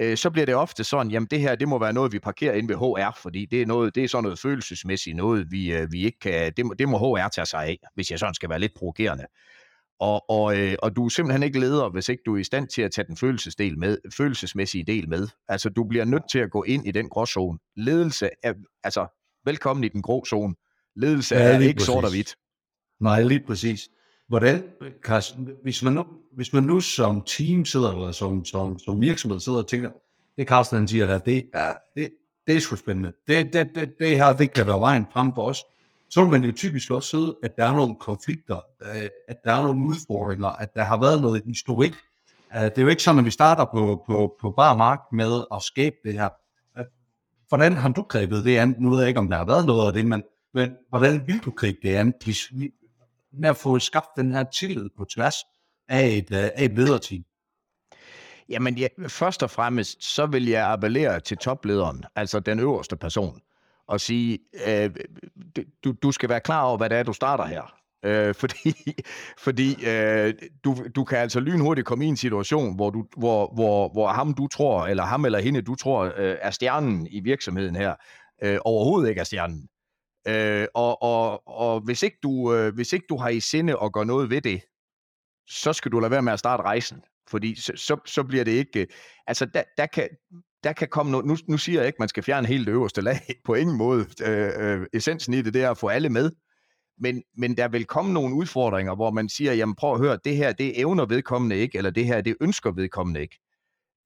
øh, 0.00 0.16
så 0.16 0.30
bliver 0.30 0.46
det 0.46 0.54
ofte 0.54 0.84
sådan, 0.84 1.10
jamen 1.10 1.26
det 1.30 1.40
her, 1.40 1.54
det 1.54 1.68
må 1.68 1.78
være 1.78 1.92
noget, 1.92 2.12
vi 2.12 2.18
parkerer 2.18 2.54
ind 2.54 2.68
ved 2.68 2.76
HR, 2.76 3.18
fordi 3.22 3.46
det 3.46 3.62
er, 3.62 3.66
noget, 3.66 3.94
det 3.94 4.04
er 4.04 4.08
sådan 4.08 4.22
noget 4.22 4.38
følelsesmæssigt, 4.38 5.16
noget 5.16 5.46
vi, 5.50 5.72
øh, 5.72 5.92
vi 5.92 6.04
ikke 6.04 6.18
kan, 6.18 6.52
det 6.56 6.66
må, 6.66 6.74
det 6.74 6.88
må 6.88 6.98
HR 6.98 7.28
tage 7.28 7.46
sig 7.46 7.64
af, 7.64 7.78
hvis 7.94 8.10
jeg 8.10 8.18
sådan 8.18 8.34
skal 8.34 8.50
være 8.50 8.58
lidt 8.58 8.74
provokerende. 8.76 9.24
Og, 10.00 10.30
og, 10.30 10.58
øh, 10.58 10.74
og 10.82 10.96
du 10.96 11.04
er 11.04 11.08
simpelthen 11.08 11.42
ikke 11.42 11.60
leder, 11.60 11.90
hvis 11.90 12.08
ikke 12.08 12.22
du 12.26 12.34
er 12.34 12.40
i 12.40 12.44
stand 12.44 12.68
til 12.68 12.82
at 12.82 12.92
tage 12.92 13.06
den 13.06 13.16
følelsesdel 13.16 13.78
med, 13.78 13.98
følelsesmæssige 14.16 14.84
del 14.84 15.08
med. 15.08 15.28
Altså, 15.48 15.68
du 15.68 15.84
bliver 15.84 16.04
nødt 16.04 16.30
til 16.32 16.38
at 16.38 16.50
gå 16.50 16.62
ind 16.62 16.86
i 16.86 16.90
den 16.90 17.08
gråzone. 17.08 17.58
Ledelse 17.76 18.30
er, 18.42 18.54
altså, 18.84 19.06
velkommen 19.44 19.84
i 19.84 19.88
den 19.88 20.02
grå 20.02 20.24
zone. 20.24 20.54
Ledelse 20.96 21.34
ja, 21.36 21.42
er 21.42 21.58
ikke 21.58 21.74
præcis. 21.74 21.86
sort 21.86 22.04
og 22.04 22.10
hvidt. 22.10 22.36
Nej, 23.00 23.22
lige 23.22 23.42
præcis. 23.46 23.88
Hvordan, 24.28 24.62
Carsten, 25.02 25.48
hvis 25.62 25.82
man 25.82 25.92
nu, 25.92 26.04
hvis 26.32 26.52
man 26.52 26.62
nu 26.62 26.80
som 26.80 27.22
team 27.22 27.64
sidder, 27.64 27.92
eller 27.92 28.12
som, 28.12 28.44
som, 28.44 28.78
som 28.78 29.00
virksomhed 29.00 29.40
sidder 29.40 29.58
og 29.58 29.66
tænker, 29.66 29.90
det 30.36 30.48
Carsten 30.48 30.78
han 30.78 30.88
siger 30.88 31.06
der, 31.06 31.18
det, 31.18 31.50
er, 31.54 31.74
det, 31.96 32.10
det 32.46 32.56
er 32.56 32.60
sgu 32.60 32.76
spændende. 32.76 33.12
Det, 33.28 33.52
det, 33.52 33.68
det, 33.74 33.94
det 33.98 34.16
her, 34.16 34.32
det 34.32 34.52
kan 34.52 34.66
være 34.66 34.80
vejen 34.80 35.06
frem 35.12 35.34
for 35.34 35.42
os. 35.42 35.64
Så 36.10 36.22
vil 36.22 36.30
man 36.30 36.44
jo 36.44 36.52
typisk 36.52 36.90
også 36.90 37.08
sidde, 37.08 37.36
at 37.42 37.56
der 37.56 37.64
er 37.64 37.72
nogle 37.72 37.94
konflikter, 38.00 38.60
øh, 38.82 39.08
at 39.28 39.36
der 39.44 39.52
er 39.52 39.62
nogle 39.62 39.86
udfordringer, 39.86 40.48
at 40.48 40.74
der 40.74 40.82
har 40.82 41.00
været 41.00 41.22
noget 41.22 41.42
historik. 41.46 41.94
Øh, 42.56 42.62
det 42.62 42.78
er 42.78 42.82
jo 42.82 42.88
ikke 42.88 43.02
sådan, 43.02 43.18
at 43.18 43.24
vi 43.24 43.30
starter 43.30 43.64
på, 43.64 44.04
på, 44.06 44.36
på 44.40 44.50
bare 44.50 44.76
mark 44.76 45.00
med 45.12 45.44
at 45.54 45.62
skabe 45.62 45.96
det 46.04 46.12
her. 46.12 46.28
Øh, 46.78 46.84
hvordan 47.48 47.72
har 47.72 47.88
du 47.88 48.02
grebet 48.02 48.44
det 48.44 48.56
an? 48.56 48.74
Nu 48.78 48.90
ved 48.90 48.98
jeg 48.98 49.08
ikke, 49.08 49.20
om 49.20 49.28
der 49.28 49.36
har 49.36 49.44
været 49.44 49.66
noget 49.66 49.86
af 49.86 49.92
det, 49.92 50.06
men, 50.06 50.22
men 50.54 50.70
hvordan 50.88 51.22
vil 51.26 51.38
du 51.38 51.50
gribe 51.50 51.78
det 51.82 51.94
an, 51.94 52.14
hvis, 52.24 52.52
med 53.32 53.48
at 53.48 53.56
få 53.56 53.78
skabt 53.78 54.08
den 54.16 54.32
her 54.32 54.44
tillid 54.44 54.88
på 54.98 55.04
tværs 55.04 55.34
af 55.88 56.06
et, 56.06 56.32
øh, 56.32 56.44
af 56.54 56.64
et 56.64 56.72
lederteam? 56.72 57.22
Jamen, 58.48 58.78
ja, 58.78 58.88
først 59.08 59.42
og 59.42 59.50
fremmest, 59.50 60.04
så 60.04 60.26
vil 60.26 60.46
jeg 60.46 60.66
appellere 60.66 61.20
til 61.20 61.36
toplederen, 61.36 62.04
altså 62.16 62.40
den 62.40 62.60
øverste 62.60 62.96
person, 62.96 63.40
og 63.88 64.00
sige, 64.00 64.38
øh, 64.66 64.90
du, 65.84 65.94
du 66.02 66.12
skal 66.12 66.28
være 66.28 66.40
klar 66.40 66.62
over, 66.62 66.76
hvad 66.76 66.90
det 66.90 66.98
er, 66.98 67.02
du 67.02 67.12
starter 67.12 67.44
her. 67.44 67.74
Øh, 68.04 68.34
fordi 68.40 68.74
fordi 69.38 69.86
øh, 69.86 70.34
du, 70.64 70.76
du 70.96 71.04
kan 71.04 71.18
altså 71.18 71.40
lynhurtigt 71.40 71.86
komme 71.86 72.04
i 72.04 72.08
en 72.08 72.16
situation, 72.16 72.74
hvor, 72.74 72.90
du, 72.90 73.06
hvor, 73.16 73.54
hvor, 73.54 73.88
hvor 73.92 74.08
ham 74.08 74.34
du 74.34 74.46
tror, 74.46 74.86
eller 74.86 75.02
ham 75.02 75.24
eller 75.24 75.38
hende 75.38 75.62
du 75.62 75.74
tror 75.74 76.12
øh, 76.16 76.36
er 76.40 76.50
stjernen 76.50 77.06
i 77.06 77.20
virksomheden 77.20 77.76
her, 77.76 77.94
øh, 78.42 78.58
overhovedet 78.64 79.08
ikke 79.08 79.20
er 79.20 79.24
stjernen. 79.24 79.68
Øh, 80.28 80.66
og, 80.74 81.02
og, 81.02 81.48
og 81.48 81.80
hvis, 81.80 82.02
ikke 82.02 82.18
du, 82.22 82.54
øh, 82.54 82.74
hvis 82.74 82.92
ikke 82.92 83.06
du 83.08 83.16
har 83.16 83.28
i 83.28 83.40
sinde 83.40 83.76
at 83.82 83.92
gøre 83.92 84.06
noget 84.06 84.30
ved 84.30 84.40
det, 84.40 84.62
så 85.48 85.72
skal 85.72 85.92
du 85.92 86.00
lade 86.00 86.10
være 86.10 86.22
med 86.22 86.32
at 86.32 86.38
starte 86.38 86.62
rejsen. 86.62 87.02
Fordi 87.28 87.60
så, 87.60 87.72
så, 87.76 87.96
så 88.06 88.22
bliver 88.22 88.44
det 88.44 88.52
ikke... 88.52 88.80
Øh, 88.80 88.86
altså, 89.26 89.46
der, 89.46 89.62
der, 89.76 89.86
kan, 89.86 90.08
der 90.64 90.72
kan 90.72 90.88
komme 90.88 91.12
noget... 91.12 91.26
Nu, 91.26 91.36
nu 91.48 91.58
siger 91.58 91.80
jeg 91.80 91.86
ikke, 91.86 91.96
at 91.96 92.00
man 92.00 92.08
skal 92.08 92.22
fjerne 92.22 92.46
helt 92.46 92.66
det 92.66 92.72
øverste 92.72 93.00
lag. 93.00 93.20
På 93.46 93.54
ingen 93.54 93.76
måde. 93.76 94.06
Øh, 94.22 94.50
øh, 94.56 94.86
essensen 94.92 95.34
i 95.34 95.42
det, 95.42 95.54
det 95.54 95.62
er 95.62 95.70
at 95.70 95.78
få 95.78 95.88
alle 95.88 96.08
med. 96.08 96.30
Men, 97.00 97.22
men 97.36 97.56
der 97.56 97.68
vil 97.68 97.84
komme 97.84 98.12
nogle 98.12 98.34
udfordringer, 98.34 98.94
hvor 98.94 99.10
man 99.10 99.28
siger, 99.28 99.52
jamen 99.52 99.74
prøv 99.74 99.94
at 99.94 100.00
høre, 100.00 100.18
det 100.24 100.36
her, 100.36 100.52
det 100.52 100.80
evner 100.80 101.06
vedkommende 101.06 101.56
ikke, 101.56 101.78
eller 101.78 101.90
det 101.90 102.04
her, 102.04 102.20
det 102.20 102.36
ønsker 102.40 102.70
vedkommende 102.70 103.20
ikke. 103.20 103.38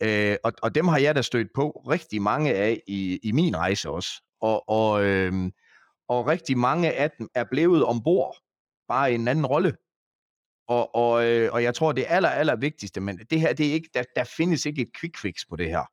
Øh, 0.02 0.36
og, 0.44 0.52
og 0.62 0.74
dem 0.74 0.88
har 0.88 0.98
jeg 0.98 1.14
da 1.14 1.22
stødt 1.22 1.48
på 1.54 1.70
rigtig 1.70 2.22
mange 2.22 2.54
af 2.54 2.82
i, 2.86 3.20
i 3.22 3.32
min 3.32 3.56
rejse 3.56 3.90
også. 3.90 4.22
Og, 4.40 4.68
og, 4.68 5.04
øh, 5.04 5.50
og 6.12 6.26
rigtig 6.26 6.58
mange 6.58 6.92
af 6.92 7.10
dem 7.18 7.28
er 7.34 7.44
blevet 7.50 7.84
ombord, 7.84 8.36
bare 8.88 9.12
i 9.12 9.14
en 9.14 9.28
anden 9.28 9.46
rolle. 9.46 9.76
Og, 10.68 10.94
og, 10.94 11.26
øh, 11.26 11.52
og 11.52 11.62
jeg 11.62 11.74
tror, 11.74 11.92
det 11.92 12.04
aller, 12.08 12.28
aller 12.28 12.56
vigtigste, 12.56 13.00
men 13.00 13.18
det 13.30 13.40
her, 13.40 13.52
det 13.52 13.68
er 13.68 13.72
ikke, 13.72 13.88
der, 13.94 14.04
der 14.16 14.24
findes 14.24 14.66
ikke 14.66 14.82
et 14.82 14.88
quick 15.00 15.18
fix 15.18 15.34
på 15.50 15.56
det 15.56 15.68
her. 15.68 15.84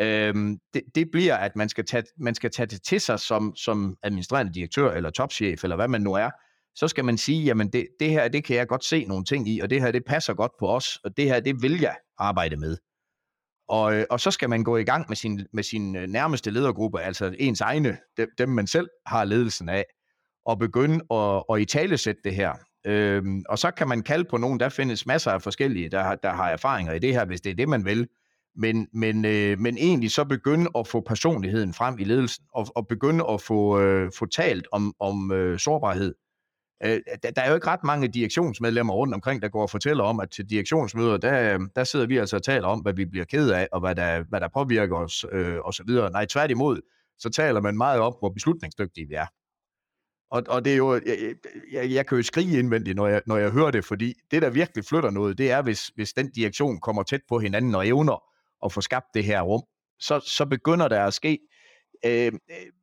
Øhm, 0.00 0.58
det, 0.74 0.82
det 0.94 1.10
bliver, 1.12 1.36
at 1.36 1.56
man 1.56 1.68
skal, 1.68 1.84
tage, 1.84 2.04
man 2.18 2.34
skal 2.34 2.50
tage 2.50 2.66
det 2.66 2.82
til 2.82 3.00
sig 3.00 3.20
som, 3.20 3.56
som 3.56 3.96
administrerende 4.02 4.54
direktør, 4.54 4.92
eller 4.92 5.10
topchef, 5.10 5.64
eller 5.64 5.76
hvad 5.76 5.88
man 5.88 6.00
nu 6.00 6.12
er. 6.12 6.30
Så 6.74 6.88
skal 6.88 7.04
man 7.04 7.18
sige, 7.18 7.44
jamen 7.44 7.72
det, 7.72 7.88
det 8.00 8.10
her, 8.10 8.28
det 8.28 8.44
kan 8.44 8.56
jeg 8.56 8.68
godt 8.68 8.84
se 8.84 9.04
nogle 9.04 9.24
ting 9.24 9.48
i, 9.48 9.60
og 9.60 9.70
det 9.70 9.80
her, 9.80 9.90
det 9.90 10.04
passer 10.04 10.34
godt 10.34 10.52
på 10.58 10.68
os, 10.68 10.96
og 11.04 11.16
det 11.16 11.24
her, 11.24 11.40
det 11.40 11.62
vil 11.62 11.80
jeg 11.80 11.96
arbejde 12.18 12.56
med. 12.56 12.76
Og, 13.68 13.94
øh, 13.94 14.04
og 14.10 14.20
så 14.20 14.30
skal 14.30 14.48
man 14.48 14.64
gå 14.64 14.76
i 14.76 14.84
gang 14.84 15.04
med 15.08 15.16
sin, 15.16 15.46
med 15.52 15.62
sin 15.62 15.96
øh, 15.96 16.08
nærmeste 16.08 16.50
ledergruppe, 16.50 17.00
altså 17.00 17.34
ens 17.38 17.60
egne, 17.60 17.98
dem, 18.16 18.28
dem 18.38 18.48
man 18.48 18.66
selv 18.66 18.88
har 19.06 19.24
ledelsen 19.24 19.68
af, 19.68 19.84
og 20.44 20.58
begynde 20.58 21.04
at, 21.10 21.42
at 21.52 21.60
italesætte 21.60 22.20
det 22.24 22.34
her. 22.34 22.52
Øhm, 22.86 23.44
og 23.48 23.58
så 23.58 23.70
kan 23.70 23.88
man 23.88 24.02
kalde 24.02 24.24
på 24.30 24.36
nogen, 24.36 24.60
der 24.60 24.68
findes 24.68 25.06
masser 25.06 25.30
af 25.30 25.42
forskellige, 25.42 25.88
der, 25.88 26.14
der 26.14 26.32
har 26.32 26.50
erfaringer 26.50 26.92
i 26.92 26.98
det 26.98 27.12
her, 27.12 27.24
hvis 27.24 27.40
det 27.40 27.50
er 27.50 27.54
det, 27.54 27.68
man 27.68 27.84
vil. 27.84 28.08
Men, 28.56 28.88
men, 28.92 29.24
øh, 29.24 29.58
men 29.58 29.78
egentlig 29.78 30.10
så 30.10 30.24
begynde 30.24 30.70
at 30.78 30.86
få 30.86 31.00
personligheden 31.00 31.74
frem 31.74 31.98
i 31.98 32.04
ledelsen, 32.04 32.44
og, 32.54 32.66
og 32.74 32.86
begynde 32.86 33.24
at 33.30 33.40
få, 33.40 33.80
øh, 33.80 34.10
få 34.18 34.26
talt 34.26 34.68
om, 34.72 34.94
om 35.00 35.32
øh, 35.32 35.58
sårbarhed. 35.58 36.14
Øh, 36.84 37.00
der, 37.22 37.30
der 37.30 37.42
er 37.42 37.48
jo 37.48 37.54
ikke 37.54 37.66
ret 37.66 37.84
mange 37.84 38.08
direktionsmedlemmer 38.08 38.94
rundt 38.94 39.14
omkring, 39.14 39.42
der 39.42 39.48
går 39.48 39.62
og 39.62 39.70
fortæller 39.70 40.04
om, 40.04 40.20
at 40.20 40.30
til 40.30 40.50
direktionsmøder, 40.50 41.16
der, 41.16 41.58
der 41.76 41.84
sidder 41.84 42.06
vi 42.06 42.16
altså 42.16 42.36
og 42.36 42.42
taler 42.42 42.68
om, 42.68 42.80
hvad 42.80 42.94
vi 42.94 43.04
bliver 43.04 43.24
ked 43.24 43.50
af, 43.50 43.68
og 43.72 43.80
hvad 43.80 43.94
der, 43.94 44.24
hvad 44.28 44.40
der 44.40 44.48
påvirker 44.54 44.96
os, 44.96 45.24
øh, 45.32 45.58
og 45.58 45.74
så 45.74 45.82
videre. 45.86 46.10
Nej, 46.10 46.26
tværtimod, 46.26 46.80
så 47.18 47.30
taler 47.30 47.60
man 47.60 47.76
meget 47.76 48.00
om, 48.00 48.14
hvor 48.18 48.28
beslutningsdygtige 48.28 49.08
vi 49.08 49.14
er. 49.14 49.26
Og, 50.30 50.42
og 50.48 50.64
det 50.64 50.72
er 50.72 50.76
jo, 50.76 50.94
jeg, 50.94 51.34
jeg, 51.72 51.90
jeg 51.90 52.06
kan 52.06 52.16
jo 52.16 52.22
skrige 52.22 52.58
indvendigt, 52.58 52.96
når 52.96 53.06
jeg, 53.06 53.22
når 53.26 53.36
jeg 53.36 53.50
hører 53.50 53.70
det, 53.70 53.84
fordi 53.84 54.14
det, 54.30 54.42
der 54.42 54.50
virkelig 54.50 54.84
flytter 54.84 55.10
noget, 55.10 55.38
det 55.38 55.50
er, 55.50 55.62
hvis, 55.62 55.86
hvis 55.86 56.12
den 56.12 56.30
direktion 56.30 56.80
kommer 56.80 57.02
tæt 57.02 57.20
på 57.28 57.38
hinanden 57.38 57.74
og 57.74 57.86
evner 57.86 58.22
at 58.64 58.72
få 58.72 58.80
skabt 58.80 59.06
det 59.14 59.24
her 59.24 59.42
rum, 59.42 59.62
så, 60.00 60.20
så 60.20 60.46
begynder 60.46 60.88
der 60.88 61.04
at 61.04 61.14
ske 61.14 61.38
Øh, 62.04 62.32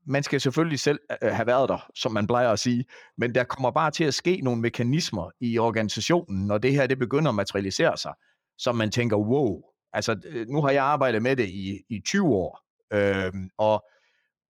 man 0.05 0.23
skal 0.23 0.41
selvfølgelig 0.41 0.79
selv 0.79 0.99
øh, 1.11 1.17
øh, 1.21 1.35
have 1.35 1.47
været 1.47 1.69
der, 1.69 1.89
som 1.95 2.11
man 2.11 2.27
plejer 2.27 2.49
at 2.49 2.59
sige, 2.59 2.85
men 3.17 3.35
der 3.35 3.43
kommer 3.43 3.71
bare 3.71 3.91
til 3.91 4.03
at 4.03 4.13
ske 4.13 4.41
nogle 4.43 4.61
mekanismer 4.61 5.31
i 5.39 5.57
organisationen, 5.57 6.47
når 6.47 6.57
det 6.57 6.71
her 6.71 6.87
det 6.87 6.99
begynder 6.99 7.29
at 7.29 7.35
materialisere 7.35 7.97
sig, 7.97 8.13
som 8.57 8.75
man 8.75 8.91
tænker, 8.91 9.17
wow, 9.17 9.61
altså 9.93 10.15
øh, 10.25 10.47
nu 10.47 10.61
har 10.61 10.69
jeg 10.69 10.83
arbejdet 10.83 11.21
med 11.21 11.35
det 11.35 11.49
i, 11.49 11.79
i 11.89 12.01
20 12.05 12.27
år, 12.27 12.59
øh, 12.93 13.33
og, 13.57 13.83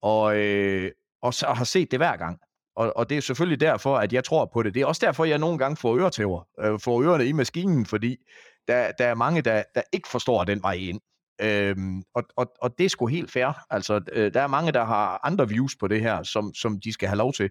og, 0.02 0.38
øh, 0.38 0.91
og 1.21 1.34
så 1.34 1.47
har 1.47 1.65
set 1.65 1.91
det 1.91 1.99
hver 1.99 2.17
gang. 2.17 2.39
Og, 2.76 2.97
og 2.97 3.10
det 3.10 3.17
er 3.17 3.21
selvfølgelig 3.21 3.60
derfor, 3.60 3.97
at 3.97 4.13
jeg 4.13 4.23
tror 4.23 4.49
på 4.54 4.63
det. 4.63 4.73
Det 4.73 4.82
er 4.82 4.86
også 4.86 5.06
derfor, 5.06 5.26
jeg 5.26 5.38
nogle 5.38 5.58
gange 5.58 5.78
får 5.78 5.97
øretæver, 5.97 6.47
øh, 6.60 6.80
får 6.80 7.04
ørerne 7.04 7.26
i 7.26 7.32
maskinen, 7.32 7.86
fordi 7.86 8.17
der, 8.67 8.91
der 8.91 9.06
er 9.06 9.15
mange, 9.15 9.41
der, 9.41 9.63
der 9.76 9.82
ikke 9.93 10.08
forstår 10.10 10.43
den 10.43 10.62
vej 10.62 10.73
ind. 10.73 11.02
Øhm, 11.41 12.03
og, 12.15 12.23
og, 12.35 12.53
og 12.61 12.77
det 12.77 12.85
er 12.85 12.89
sgu 12.89 13.07
helt 13.07 13.31
fair. 13.31 13.65
Altså, 13.69 14.01
øh, 14.11 14.33
der 14.33 14.41
er 14.41 14.47
mange, 14.47 14.71
der 14.71 14.83
har 14.83 15.19
andre 15.23 15.49
views 15.49 15.75
på 15.75 15.87
det 15.87 16.01
her, 16.01 16.23
som, 16.23 16.53
som 16.53 16.79
de 16.79 16.93
skal 16.93 17.07
have 17.07 17.17
lov 17.17 17.33
til. 17.33 17.49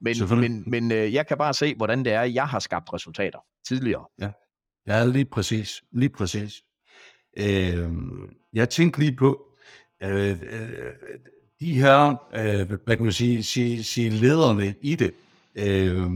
Men, 0.00 0.16
men, 0.30 0.64
men 0.66 0.92
øh, 0.92 1.14
jeg 1.14 1.26
kan 1.26 1.38
bare 1.38 1.54
se, 1.54 1.74
hvordan 1.74 2.04
det 2.04 2.12
er, 2.12 2.22
jeg 2.22 2.48
har 2.48 2.58
skabt 2.58 2.92
resultater 2.92 3.38
tidligere. 3.68 4.04
Ja, 4.20 4.30
ja 4.86 5.04
lige 5.04 5.24
præcis. 5.24 5.82
Lige 5.92 6.08
præcis. 6.08 6.62
Øh, 7.38 7.90
jeg 8.52 8.68
tænkte 8.68 9.00
lige 9.00 9.16
på, 9.16 9.46
øh, 10.02 10.30
øh, 10.30 10.92
de 11.60 11.72
her, 11.72 12.16
øh, 12.34 12.68
hvad 12.84 12.96
kan 12.96 13.02
man 13.02 13.12
sige, 13.12 13.42
sige, 13.42 13.84
sige 13.84 14.10
lederne 14.10 14.74
i 14.80 14.94
det, 14.94 15.14
øh, 15.54 16.06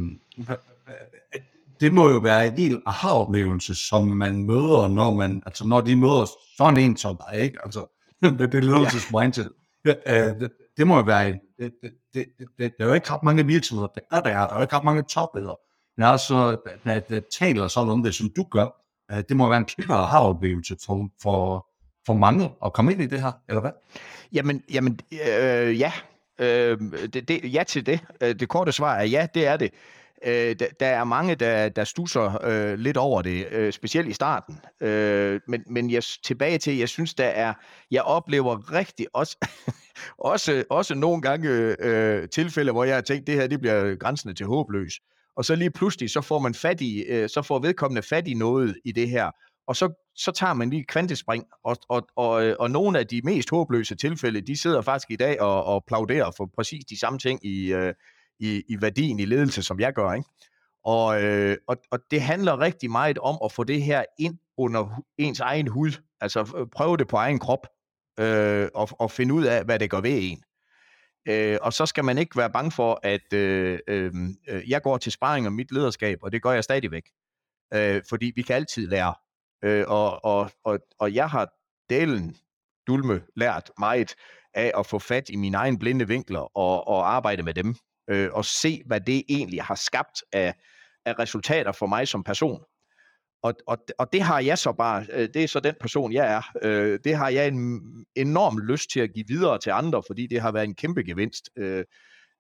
det 1.81 1.93
må 1.93 2.09
jo 2.09 2.19
være 2.19 2.47
en 2.47 2.53
helt 2.53 2.83
aha-oplevelse, 2.87 3.75
som 3.75 4.07
man 4.07 4.45
møder, 4.45 4.89
når 4.89 5.15
man, 5.15 5.43
altså 5.47 5.67
når 5.67 5.81
de 5.81 5.97
møder 5.97 6.27
sådan 6.57 6.77
en 6.77 6.97
som 6.97 7.17
dig, 7.17 7.41
ikke? 7.41 7.59
Altså, 7.65 8.01
det, 8.23 8.53
det 8.53 8.65
ledelsesmindset. 8.65 9.53
Ja. 9.85 9.93
Øh, 10.07 10.41
det, 10.41 10.51
det, 10.77 10.87
må 10.87 10.97
jo 10.97 11.03
være, 11.03 11.27
det, 11.33 11.41
det, 11.59 11.93
det, 12.15 12.27
det, 12.39 12.47
det, 12.59 12.73
der 12.79 12.85
er 12.85 12.89
jo 12.89 12.95
ikke 12.95 13.11
ret 13.11 13.23
mange 13.23 13.47
virksomheder, 13.47 13.89
der 13.89 14.01
er 14.11 14.21
der, 14.21 14.31
der 14.31 14.47
er 14.47 14.57
jo 14.57 14.63
ikke 14.63 14.77
ret 14.77 14.85
mange 14.85 15.03
topledere, 15.03 15.57
men 15.97 16.07
altså, 16.07 16.57
der, 16.85 17.01
der 17.01 17.21
taler 17.39 17.69
sådan 17.69 17.91
om 17.91 18.03
det, 18.03 18.15
som 18.15 18.31
du 18.37 18.43
gør, 18.51 18.67
øh, 19.13 19.25
det 19.29 19.37
må 19.37 19.49
være 19.49 19.59
en 19.59 19.65
kæmpe 19.65 19.95
aha-oplevelse 19.95 20.77
for, 20.87 21.09
for, 21.23 21.67
for 22.07 22.15
mange 22.15 22.51
at 22.65 22.73
komme 22.73 22.93
ind 22.93 23.03
i 23.03 23.07
det 23.07 23.21
her, 23.21 23.33
eller 23.49 23.61
hvad? 23.61 23.71
Jamen, 24.33 24.63
jamen 24.73 25.01
øh, 25.13 25.81
ja. 25.81 25.93
Øh, 26.39 26.79
det, 27.13 27.29
det, 27.29 27.55
ja 27.55 27.63
til 27.63 27.87
det. 27.87 28.01
Øh, 28.21 28.41
det 28.41 28.49
korte 28.49 28.73
svar 28.73 28.95
er 28.95 29.05
ja, 29.05 29.27
det 29.35 29.47
er 29.47 29.57
det. 29.57 29.71
Øh, 30.27 30.57
der, 30.59 30.67
der 30.81 30.87
er 30.87 31.05
mange, 31.05 31.35
der, 31.35 31.69
der 31.69 31.85
stusser 31.85 32.45
øh, 32.45 32.79
lidt 32.79 32.97
over 32.97 33.23
det, 33.23 33.47
øh, 33.51 33.73
specielt 33.73 34.09
i 34.09 34.13
starten. 34.13 34.61
Øh, 34.81 35.41
men 35.49 35.63
men 35.67 35.91
jeg, 35.91 36.03
tilbage 36.25 36.59
til, 36.59 36.77
jeg 36.77 36.89
synes, 36.89 37.15
der 37.15 37.25
er, 37.25 37.55
jeg 37.91 38.03
oplever 38.03 38.73
rigtig 38.73 39.07
også, 39.13 39.37
også, 40.33 40.65
også 40.71 40.95
nogle 40.95 41.23
gange 41.23 41.77
øh, 41.81 42.29
tilfælde, 42.29 42.73
hvor 42.73 42.85
jeg 42.85 42.95
har 42.95 43.03
tænkt, 43.03 43.27
det 43.27 43.35
her 43.35 43.47
det 43.47 43.61
bliver 43.61 43.97
grænsende 43.97 44.35
til 44.35 44.47
håbløs. 44.47 45.01
Og 45.37 45.45
så 45.45 45.55
lige 45.55 45.71
pludselig, 45.71 46.11
så 46.11 46.21
får 46.21 46.39
man 46.39 46.55
fat 46.55 46.81
i, 46.81 47.03
øh, 47.03 47.29
så 47.29 47.43
får 47.43 47.59
vedkommende 47.59 48.03
fat 48.03 48.29
i 48.29 48.35
noget 48.35 48.77
i 48.85 48.93
det 48.93 49.09
her, 49.09 49.31
og 49.67 49.77
så, 49.77 50.11
så 50.17 50.33
tager 50.33 50.55
man 50.55 50.71
lige 50.71 50.85
kvantespring, 50.85 51.45
og, 51.65 51.77
og, 51.89 52.07
og, 52.17 52.47
øh, 52.47 52.57
og 52.61 52.71
nogle 52.71 52.99
af 52.99 53.07
de 53.07 53.21
mest 53.25 53.51
håbløse 53.51 53.95
tilfælde, 53.95 54.41
de 54.41 54.61
sidder 54.61 54.81
faktisk 54.81 55.11
i 55.11 55.17
dag 55.17 55.41
og, 55.41 55.65
og 55.65 55.85
plauderer 55.87 56.31
for 56.37 56.51
præcis 56.55 56.85
de 56.85 56.99
samme 56.99 57.19
ting 57.19 57.47
i, 57.47 57.73
øh, 57.73 57.95
i, 58.41 58.63
i 58.69 58.81
værdien 58.81 59.21
i 59.21 59.25
ledelse, 59.25 59.63
som 59.63 59.81
jeg 59.81 59.93
gør. 59.93 60.13
Ikke? 60.13 60.29
Og, 60.85 61.23
øh, 61.23 61.57
og, 61.69 61.77
og 61.91 61.99
det 62.11 62.23
handler 62.23 62.61
rigtig 62.61 62.91
meget 62.91 63.19
om 63.19 63.39
at 63.45 63.53
få 63.53 63.65
det 63.65 63.83
her 63.83 64.05
ind 64.19 64.39
under 64.57 65.03
ens 65.19 65.41
egen 65.41 65.67
hud, 65.69 65.93
altså 66.21 66.41
øh, 66.57 66.67
prøve 66.73 66.97
det 66.97 67.09
på 67.09 67.17
egen 67.17 67.39
krop, 67.39 67.67
øh, 68.21 68.69
og, 68.75 68.89
og 68.99 69.11
finde 69.11 69.35
ud 69.35 69.45
af, 69.45 69.65
hvad 69.65 69.79
det 69.79 69.91
gør 69.91 70.01
ved 70.01 70.19
en. 70.23 70.43
Øh, 71.29 71.59
og 71.63 71.73
så 71.73 71.87
skal 71.87 72.05
man 72.05 72.19
ikke 72.19 72.37
være 72.37 72.51
bange 72.51 72.71
for, 72.71 73.01
at 73.03 73.33
øh, 73.33 73.79
øh, 73.89 74.13
øh, 74.49 74.71
jeg 74.71 74.83
går 74.83 74.99
til 74.99 75.13
sparring 75.13 75.47
om 75.47 75.53
mit 75.53 75.73
lederskab, 75.73 76.19
og 76.23 76.33
det 76.33 76.43
gør 76.43 76.51
jeg 76.51 76.65
stadigvæk. 76.65 77.09
Øh, 77.75 78.03
fordi 78.09 78.33
vi 78.37 78.43
kan 78.43 78.57
altid 78.57 78.87
lære. 78.87 79.15
Øh, 79.65 79.85
og, 79.89 80.25
og, 80.25 80.51
og, 80.65 80.79
og 80.99 81.15
jeg 81.15 81.29
har 81.29 81.49
delen 81.91 82.37
dulme 82.87 83.23
lært 83.37 83.71
meget 83.79 84.15
af 84.55 84.73
at 84.79 84.87
få 84.87 84.99
fat 84.99 85.29
i 85.29 85.37
mine 85.37 85.57
egne 85.57 85.79
blinde 85.79 86.09
vinkler 86.09 86.57
og, 86.59 86.89
og 86.89 87.15
arbejde 87.15 87.43
med 87.43 87.55
dem 87.55 87.75
øh, 88.11 88.29
og 88.33 88.45
se, 88.45 88.83
hvad 88.87 89.01
det 89.01 89.23
egentlig 89.29 89.63
har 89.63 89.75
skabt 89.75 90.23
af, 90.33 90.55
af 91.07 91.19
resultater 91.19 91.73
for 91.73 91.87
mig 91.87 92.09
som 92.09 92.25
person. 92.25 92.61
Og, 93.43 93.55
og, 93.67 93.79
og 93.99 94.13
det 94.13 94.23
har 94.23 94.41
jeg 94.41 94.59
så 94.59 94.73
bare, 94.73 95.07
øh, 95.13 95.29
det 95.35 95.45
er 95.45 95.49
så 95.49 95.61
den 95.61 95.75
person, 95.81 96.13
jeg 96.13 96.33
er. 96.33 96.43
Øh, 96.63 96.99
det 97.05 97.17
har 97.17 97.29
jeg 97.29 97.49
en 97.49 97.81
enorm 98.17 98.59
lyst 98.59 98.91
til 98.91 99.01
at 99.01 99.13
give 99.15 99.25
videre 99.29 99.59
til 99.59 99.71
andre, 99.71 100.03
fordi 100.07 100.27
det 100.27 100.41
har 100.41 100.53
været 100.53 100.65
en 100.65 100.75
kæmpe 100.75 101.03
gevinst. 101.03 101.51
Øh, 101.57 101.85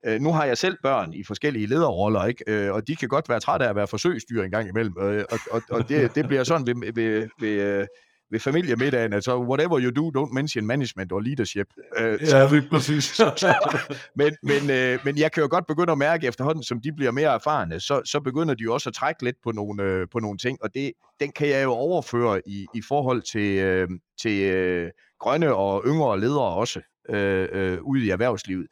øh, 0.06 0.20
nu 0.20 0.33
har 0.33 0.44
jeg 0.44 0.59
selv 0.59 0.76
børn 0.83 1.12
i 1.14 1.24
forskellige 1.24 1.66
lederroller, 1.66 2.24
ikke? 2.26 2.44
Øh, 2.46 2.72
og 2.72 2.88
de 2.88 2.96
kan 2.96 3.09
godt 3.09 3.28
være 3.28 3.40
trætte 3.40 3.66
af 3.66 3.70
at 3.70 3.76
være 3.76 3.87
forsøgsdyr 3.87 4.42
en 4.42 4.50
gang 4.50 4.68
imellem. 4.68 4.94
Øh, 5.00 5.24
og 5.30 5.38
og, 5.50 5.62
og 5.70 5.88
det, 5.88 6.14
det 6.14 6.26
bliver 6.26 6.44
sådan 6.44 6.66
ved, 6.66 6.92
ved, 6.94 7.28
ved, 7.40 7.50
øh, 7.50 7.87
ved 8.30 8.40
familiemiddagen, 8.40 9.12
altså 9.12 9.38
whatever 9.38 9.80
you 9.80 9.90
do, 9.90 10.20
don't 10.20 10.34
mention 10.34 10.66
management 10.66 11.12
or 11.12 11.20
leadership. 11.20 11.66
Uh, 12.00 12.02
ja, 12.02 12.12
det 12.12 12.32
er 12.32 12.62
præcis. 12.70 13.20
men, 14.20 14.36
men, 14.42 14.62
uh, 14.62 15.04
men 15.04 15.18
jeg 15.18 15.32
kan 15.32 15.42
jo 15.42 15.48
godt 15.50 15.66
begynde 15.66 15.92
at 15.92 15.98
mærke 15.98 16.26
efterhånden, 16.26 16.62
som 16.64 16.80
de 16.80 16.92
bliver 16.92 17.10
mere 17.10 17.34
erfarne, 17.34 17.80
så, 17.80 18.02
så 18.04 18.20
begynder 18.20 18.54
de 18.54 18.62
jo 18.62 18.74
også 18.74 18.88
at 18.88 18.94
trække 18.94 19.24
lidt 19.24 19.36
på 19.44 19.52
nogle, 19.52 20.00
uh, 20.00 20.06
på 20.12 20.18
nogle 20.18 20.38
ting, 20.38 20.58
og 20.62 20.74
det, 20.74 20.92
den 21.20 21.32
kan 21.32 21.48
jeg 21.48 21.64
jo 21.64 21.70
overføre 21.70 22.48
i, 22.48 22.66
i 22.74 22.82
forhold 22.88 23.22
til, 23.22 23.82
uh, 23.82 23.88
til 24.22 24.38
uh, 24.84 24.90
grønne 25.20 25.54
og 25.54 25.82
yngre 25.86 26.20
ledere 26.20 26.54
også 26.54 26.80
uh, 27.08 27.16
uh, 27.60 27.90
ude 27.90 28.04
i 28.06 28.10
erhvervslivet 28.10 28.66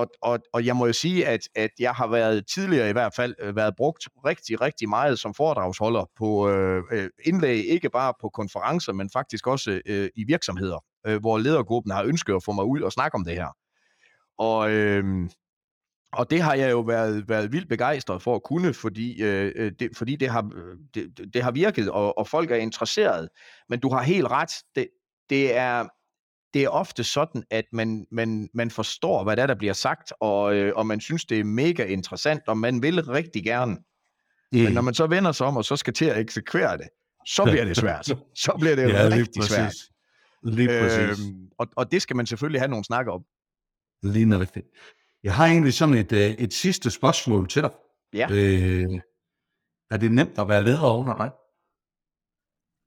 og, 0.00 0.10
og, 0.22 0.38
og 0.52 0.66
jeg 0.66 0.76
må 0.76 0.86
jo 0.86 0.92
sige, 0.92 1.26
at, 1.26 1.40
at 1.54 1.70
jeg 1.78 1.92
har 1.92 2.06
været 2.06 2.46
tidligere 2.46 2.88
i 2.90 2.92
hvert 2.92 3.14
fald 3.16 3.34
øh, 3.38 3.56
været 3.56 3.74
brugt 3.76 4.08
rigtig, 4.26 4.60
rigtig 4.60 4.88
meget 4.88 5.18
som 5.18 5.34
foredragsholder 5.34 6.04
på 6.18 6.48
øh, 6.48 6.82
øh, 6.92 7.08
indlæg, 7.24 7.66
ikke 7.68 7.90
bare 7.90 8.14
på 8.20 8.28
konferencer, 8.28 8.92
men 8.92 9.10
faktisk 9.12 9.46
også 9.46 9.80
øh, 9.86 10.08
i 10.16 10.24
virksomheder, 10.26 10.84
øh, 11.06 11.20
hvor 11.20 11.38
ledergruppen 11.38 11.92
har 11.92 12.04
ønsket 12.04 12.34
at 12.34 12.44
få 12.44 12.52
mig 12.52 12.64
ud 12.64 12.80
og 12.80 12.92
snakke 12.92 13.14
om 13.14 13.24
det 13.24 13.34
her. 13.34 13.48
Og, 14.38 14.70
øh, 14.70 15.28
og 16.12 16.30
det 16.30 16.40
har 16.40 16.54
jeg 16.54 16.70
jo 16.70 16.80
været, 16.80 17.28
været 17.28 17.52
vildt 17.52 17.68
begejstret 17.68 18.22
for 18.22 18.34
at 18.34 18.42
kunne, 18.42 18.74
fordi, 18.74 19.22
øh, 19.22 19.52
øh 19.56 19.72
det, 19.80 19.96
fordi 19.96 20.16
det, 20.16 20.28
har, 20.28 20.50
det, 20.94 21.34
det 21.34 21.42
har 21.42 21.50
virket, 21.50 21.90
og, 21.90 22.18
og 22.18 22.28
folk 22.28 22.50
er 22.50 22.56
interesseret. 22.56 23.28
Men 23.68 23.80
du 23.80 23.88
har 23.88 24.02
helt 24.02 24.26
ret, 24.26 24.50
det, 24.74 24.88
det 25.30 25.56
er 25.56 25.88
det 26.54 26.64
er 26.64 26.68
ofte 26.68 27.04
sådan, 27.04 27.44
at 27.50 27.64
man, 27.72 28.06
man, 28.10 28.48
man 28.54 28.70
forstår, 28.70 29.24
hvad 29.24 29.36
der, 29.36 29.46
der 29.46 29.54
bliver 29.54 29.72
sagt, 29.72 30.12
og, 30.20 30.54
øh, 30.54 30.72
og 30.76 30.86
man 30.86 31.00
synes, 31.00 31.24
det 31.24 31.40
er 31.40 31.44
mega 31.44 31.84
interessant, 31.84 32.42
og 32.46 32.58
man 32.58 32.82
vil 32.82 33.04
rigtig 33.04 33.44
gerne. 33.44 33.76
Mm. 34.52 34.58
Men 34.58 34.72
når 34.72 34.82
man 34.82 34.94
så 34.94 35.06
vender 35.06 35.32
sig 35.32 35.46
om, 35.46 35.56
og 35.56 35.64
så 35.64 35.76
skal 35.76 35.92
til 35.92 36.04
at 36.04 36.18
eksekvere 36.18 36.78
det, 36.78 36.88
så 37.26 37.44
bliver 37.44 37.64
det 37.64 37.76
svært. 37.76 38.06
Så 38.44 38.56
bliver 38.60 38.76
det 38.76 38.88
ja, 38.88 39.04
rigtig 39.04 39.40
præcis. 39.40 39.54
svært. 39.54 39.74
Lige 40.42 40.68
præcis. 40.68 41.26
Øhm, 41.26 41.48
og, 41.58 41.66
og 41.76 41.92
det 41.92 42.02
skal 42.02 42.16
man 42.16 42.26
selvfølgelig 42.26 42.60
have 42.60 42.68
nogle 42.68 42.84
snakker 42.84 43.12
om. 43.12 43.24
Lige 44.02 44.38
rigtigt. 44.38 44.66
Jeg 45.22 45.34
har 45.34 45.46
egentlig 45.46 45.74
sådan 45.74 45.94
et, 45.94 46.12
øh, 46.12 46.30
et 46.30 46.52
sidste 46.52 46.90
spørgsmål 46.90 47.48
til 47.48 47.62
dig. 47.62 47.70
Ja. 48.12 48.28
Øh, 48.30 49.00
er 49.90 49.96
det 49.96 50.12
nemt 50.12 50.38
at 50.38 50.48
være 50.48 50.64
leder 50.64 50.98
under 50.98 51.16
dig? 51.16 51.30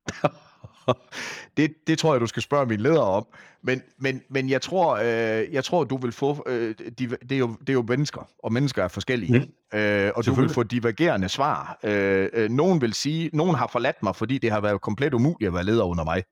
det, 1.56 1.74
det 1.86 1.98
tror 1.98 2.14
jeg, 2.14 2.20
du 2.20 2.26
skal 2.26 2.42
spørge 2.42 2.66
min 2.66 2.80
leder 2.80 3.00
om. 3.00 3.26
Men, 3.62 3.82
men, 3.98 4.22
men 4.28 4.50
jeg, 4.50 4.62
tror, 4.62 4.96
øh, 4.96 5.52
jeg 5.52 5.64
tror, 5.64 5.84
du 5.84 5.96
vil 5.96 6.12
få... 6.12 6.44
Øh, 6.46 6.74
de, 6.98 7.06
det, 7.06 7.32
er 7.32 7.38
jo, 7.38 7.56
det 7.60 7.68
er 7.68 7.72
jo 7.72 7.84
mennesker, 7.88 8.28
og 8.42 8.52
mennesker 8.52 8.84
er 8.84 8.88
forskellige. 8.88 9.38
Mm. 9.72 9.78
Øh, 9.78 10.12
og 10.14 10.26
du 10.26 10.34
vil 10.34 10.48
få 10.48 10.62
divergerende 10.62 11.28
svar. 11.28 11.78
Øh, 11.84 12.28
øh, 12.32 12.50
nogen 12.50 12.80
vil 12.80 12.94
sige, 12.94 13.30
nogen 13.32 13.54
har 13.54 13.66
forladt 13.66 14.02
mig, 14.02 14.16
fordi 14.16 14.38
det 14.38 14.50
har 14.50 14.60
været 14.60 14.80
komplet 14.80 15.14
umuligt 15.14 15.48
at 15.48 15.54
være 15.54 15.64
leder 15.64 15.84
under 15.84 16.04
mig. 16.04 16.22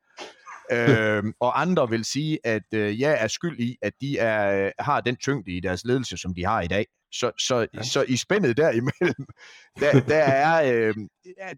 Øh, 0.70 1.24
og 1.40 1.60
andre 1.60 1.90
vil 1.90 2.04
sige, 2.04 2.38
at 2.44 2.74
øh, 2.74 3.00
jeg 3.00 3.16
er 3.20 3.26
skyld 3.26 3.60
i, 3.60 3.76
at 3.82 3.92
de 4.00 4.18
er, 4.18 4.70
har 4.78 5.00
den 5.00 5.16
tyngde 5.16 5.52
i 5.52 5.60
deres 5.60 5.84
ledelse, 5.84 6.16
som 6.16 6.34
de 6.34 6.44
har 6.44 6.60
i 6.60 6.66
dag. 6.66 6.86
Så, 7.12 7.30
så, 7.38 7.66
ja. 7.74 7.82
så 7.82 8.04
i 8.08 8.16
spændet 8.16 8.56
derimellem, 8.56 9.26
der, 9.80 10.00
der 10.00 10.22
er, 10.24 10.72
øh, 10.72 10.94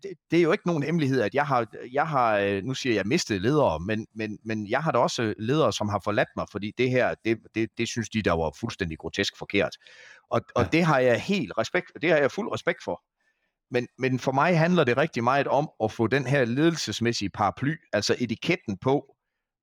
det, 0.03 0.12
det 0.31 0.38
er 0.38 0.43
jo 0.43 0.53
ikke 0.53 0.67
nogen 0.67 0.83
hemmelighed, 0.83 1.21
at 1.21 1.35
jeg 1.35 1.47
har, 1.47 1.67
jeg 1.93 2.07
har 2.07 2.38
øh, 2.38 2.62
nu 2.64 2.75
siger 2.75 2.95
jeg 2.95 3.07
mistet 3.07 3.43
ledere, 3.43 3.81
men, 3.81 4.07
men, 4.14 4.39
men 4.45 4.70
jeg 4.70 4.81
har 4.83 4.93
da 4.93 4.99
også 4.99 5.35
ledere, 5.39 5.72
som 5.72 5.89
har 5.89 6.01
forladt 6.05 6.28
mig, 6.37 6.47
fordi 6.53 6.72
det 6.78 6.91
her, 6.91 7.14
det, 7.24 7.39
det, 7.55 7.68
det 7.78 7.89
synes 7.89 8.09
de, 8.09 8.22
der 8.22 8.33
var 8.33 8.57
fuldstændig 8.61 8.99
grotesk 8.99 9.39
forkert. 9.39 9.76
Og, 10.31 10.41
og 10.55 10.62
ja. 10.62 10.68
det 10.72 10.85
har 10.85 10.99
jeg 10.99 11.20
helt 11.20 11.53
respekt, 11.59 11.93
det 12.03 12.11
har 12.11 12.18
jeg 12.18 12.31
fuld 12.31 12.53
respekt 12.53 12.85
for. 12.85 13.03
Men, 13.71 13.89
men 13.99 14.19
for 14.19 14.33
mig 14.33 14.59
handler 14.59 14.85
det 14.85 14.97
rigtig 14.97 15.25
meget 15.25 15.49
om 15.49 15.71
at 15.85 15.93
få 15.93 16.07
den 16.07 16.27
her 16.27 16.45
ledelsesmæssige 16.45 17.31
paraply, 17.31 17.75
altså 17.93 18.17
etiketten 18.19 18.79
på, 18.79 19.17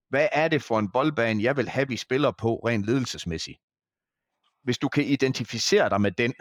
hvad 0.09 0.27
er 0.31 0.47
det 0.47 0.63
for 0.63 0.79
en 0.79 0.91
boldbane, 0.91 1.43
jeg 1.43 1.57
vil 1.57 1.69
have, 1.69 1.87
vi 1.87 1.97
spiller 1.97 2.31
på 2.31 2.55
rent 2.55 2.85
ledelsesmæssigt 2.85 3.59
hvis 4.63 4.77
du 4.77 4.87
kan 4.87 5.03
identificere 5.03 5.89
dig 5.89 6.01
med 6.01 6.11
den, 6.11 6.33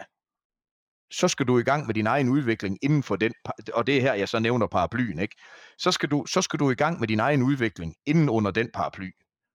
så 1.11 1.27
skal 1.27 1.47
du 1.47 1.59
i 1.59 1.63
gang 1.63 1.85
med 1.85 1.93
din 1.93 2.07
egen 2.07 2.29
udvikling 2.29 2.77
inden 2.81 3.03
for 3.03 3.15
den, 3.15 3.33
og 3.73 3.87
det 3.87 3.97
er 3.97 4.01
her, 4.01 4.13
jeg 4.13 4.29
så 4.29 4.39
nævner 4.39 4.67
paraplyen, 4.67 5.19
ikke? 5.19 5.35
Så 5.77 5.91
skal, 5.91 6.09
du, 6.09 6.25
så 6.25 6.41
skal 6.41 6.59
du 6.59 6.71
i 6.71 6.75
gang 6.75 6.99
med 6.99 7.07
din 7.07 7.19
egen 7.19 7.41
udvikling 7.41 7.95
inden 8.05 8.29
under 8.29 8.51
den 8.51 8.69
paraply. 8.73 9.11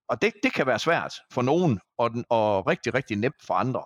Og 0.09 0.21
det, 0.21 0.33
det 0.43 0.53
kan 0.53 0.67
være 0.67 0.79
svært 0.79 1.13
for 1.31 1.41
nogen, 1.41 1.79
og, 1.97 2.11
og 2.29 2.67
rigtig, 2.67 2.93
rigtig 2.93 3.17
nemt 3.17 3.45
for 3.47 3.53
andre. 3.53 3.85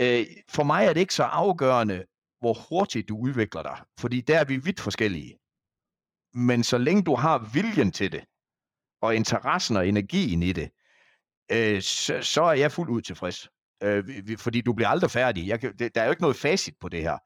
Øh, 0.00 0.26
for 0.50 0.62
mig 0.62 0.86
er 0.86 0.92
det 0.92 1.00
ikke 1.00 1.14
så 1.14 1.22
afgørende, 1.22 2.04
hvor 2.42 2.56
hurtigt 2.68 3.08
du 3.08 3.16
udvikler 3.16 3.62
dig, 3.62 3.78
fordi 3.98 4.20
der 4.20 4.38
er 4.38 4.44
vi 4.44 4.56
vidt 4.56 4.80
forskellige. 4.80 5.38
Men 6.34 6.64
så 6.64 6.78
længe 6.78 7.02
du 7.02 7.14
har 7.14 7.50
viljen 7.52 7.92
til 7.92 8.12
det, 8.12 8.24
og 9.02 9.16
interessen 9.16 9.76
og 9.76 9.88
energien 9.88 10.42
i 10.42 10.52
det, 10.52 10.70
øh, 11.52 11.82
så, 11.82 12.18
så 12.22 12.42
er 12.42 12.52
jeg 12.52 12.72
fuldt 12.72 12.90
ud 12.90 13.02
tilfreds. 13.02 13.48
Øh, 13.82 14.04
fordi 14.38 14.60
du 14.60 14.72
bliver 14.72 14.88
aldrig 14.88 15.10
færdig. 15.10 15.48
Jeg 15.48 15.60
kan, 15.60 15.76
det, 15.78 15.94
der 15.94 16.00
er 16.00 16.04
jo 16.04 16.10
ikke 16.10 16.22
noget 16.22 16.36
facit 16.36 16.74
på 16.80 16.88
det 16.88 17.02
her. 17.02 17.18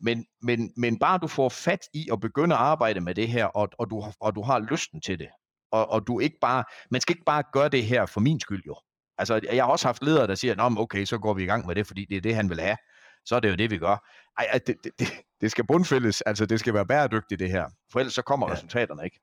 Men, 0.00 0.26
men, 0.42 0.72
men 0.76 0.98
bare 0.98 1.18
du 1.18 1.26
får 1.26 1.48
fat 1.48 1.80
i 1.94 2.08
at 2.12 2.20
begynde 2.20 2.54
at 2.54 2.60
arbejde 2.60 3.00
med 3.00 3.14
det 3.14 3.28
her, 3.28 3.44
og, 3.44 3.68
og, 3.78 3.90
du, 3.90 4.04
og 4.20 4.34
du 4.34 4.42
har 4.42 4.58
lysten 4.58 5.00
til 5.00 5.18
det, 5.18 5.28
og, 5.72 5.90
og 5.90 6.06
du 6.06 6.20
ikke 6.20 6.38
bare, 6.40 6.64
man 6.90 7.00
skal 7.00 7.12
ikke 7.16 7.24
bare 7.24 7.42
gøre 7.52 7.68
det 7.68 7.84
her 7.84 8.06
for 8.06 8.20
min 8.20 8.40
skyld 8.40 8.62
jo. 8.66 8.76
Altså, 9.18 9.40
jeg 9.52 9.64
har 9.64 9.70
også 9.70 9.88
haft 9.88 10.02
ledere, 10.02 10.26
der 10.26 10.34
siger, 10.34 10.54
Nå, 10.54 10.80
okay, 10.82 11.04
så 11.04 11.18
går 11.18 11.34
vi 11.34 11.42
i 11.42 11.46
gang 11.46 11.66
med 11.66 11.74
det, 11.74 11.86
fordi 11.86 12.04
det 12.04 12.16
er 12.16 12.20
det, 12.20 12.34
han 12.34 12.50
vil 12.50 12.60
have. 12.60 12.76
Så 13.24 13.36
er 13.36 13.40
det 13.40 13.50
jo 13.50 13.54
det, 13.54 13.70
vi 13.70 13.78
gør. 13.78 14.08
Ej, 14.38 14.60
det, 14.66 14.76
det, 14.84 14.92
det, 14.98 15.08
det 15.40 15.50
skal 15.50 15.66
bundfældes, 15.66 16.20
altså 16.20 16.46
det 16.46 16.60
skal 16.60 16.74
være 16.74 16.86
bæredygtigt 16.86 17.38
det 17.38 17.50
her, 17.50 17.64
for 17.92 17.98
ellers 17.98 18.14
så 18.14 18.22
kommer 18.22 18.48
ja. 18.48 18.52
resultaterne 18.52 19.04
ikke. 19.04 19.20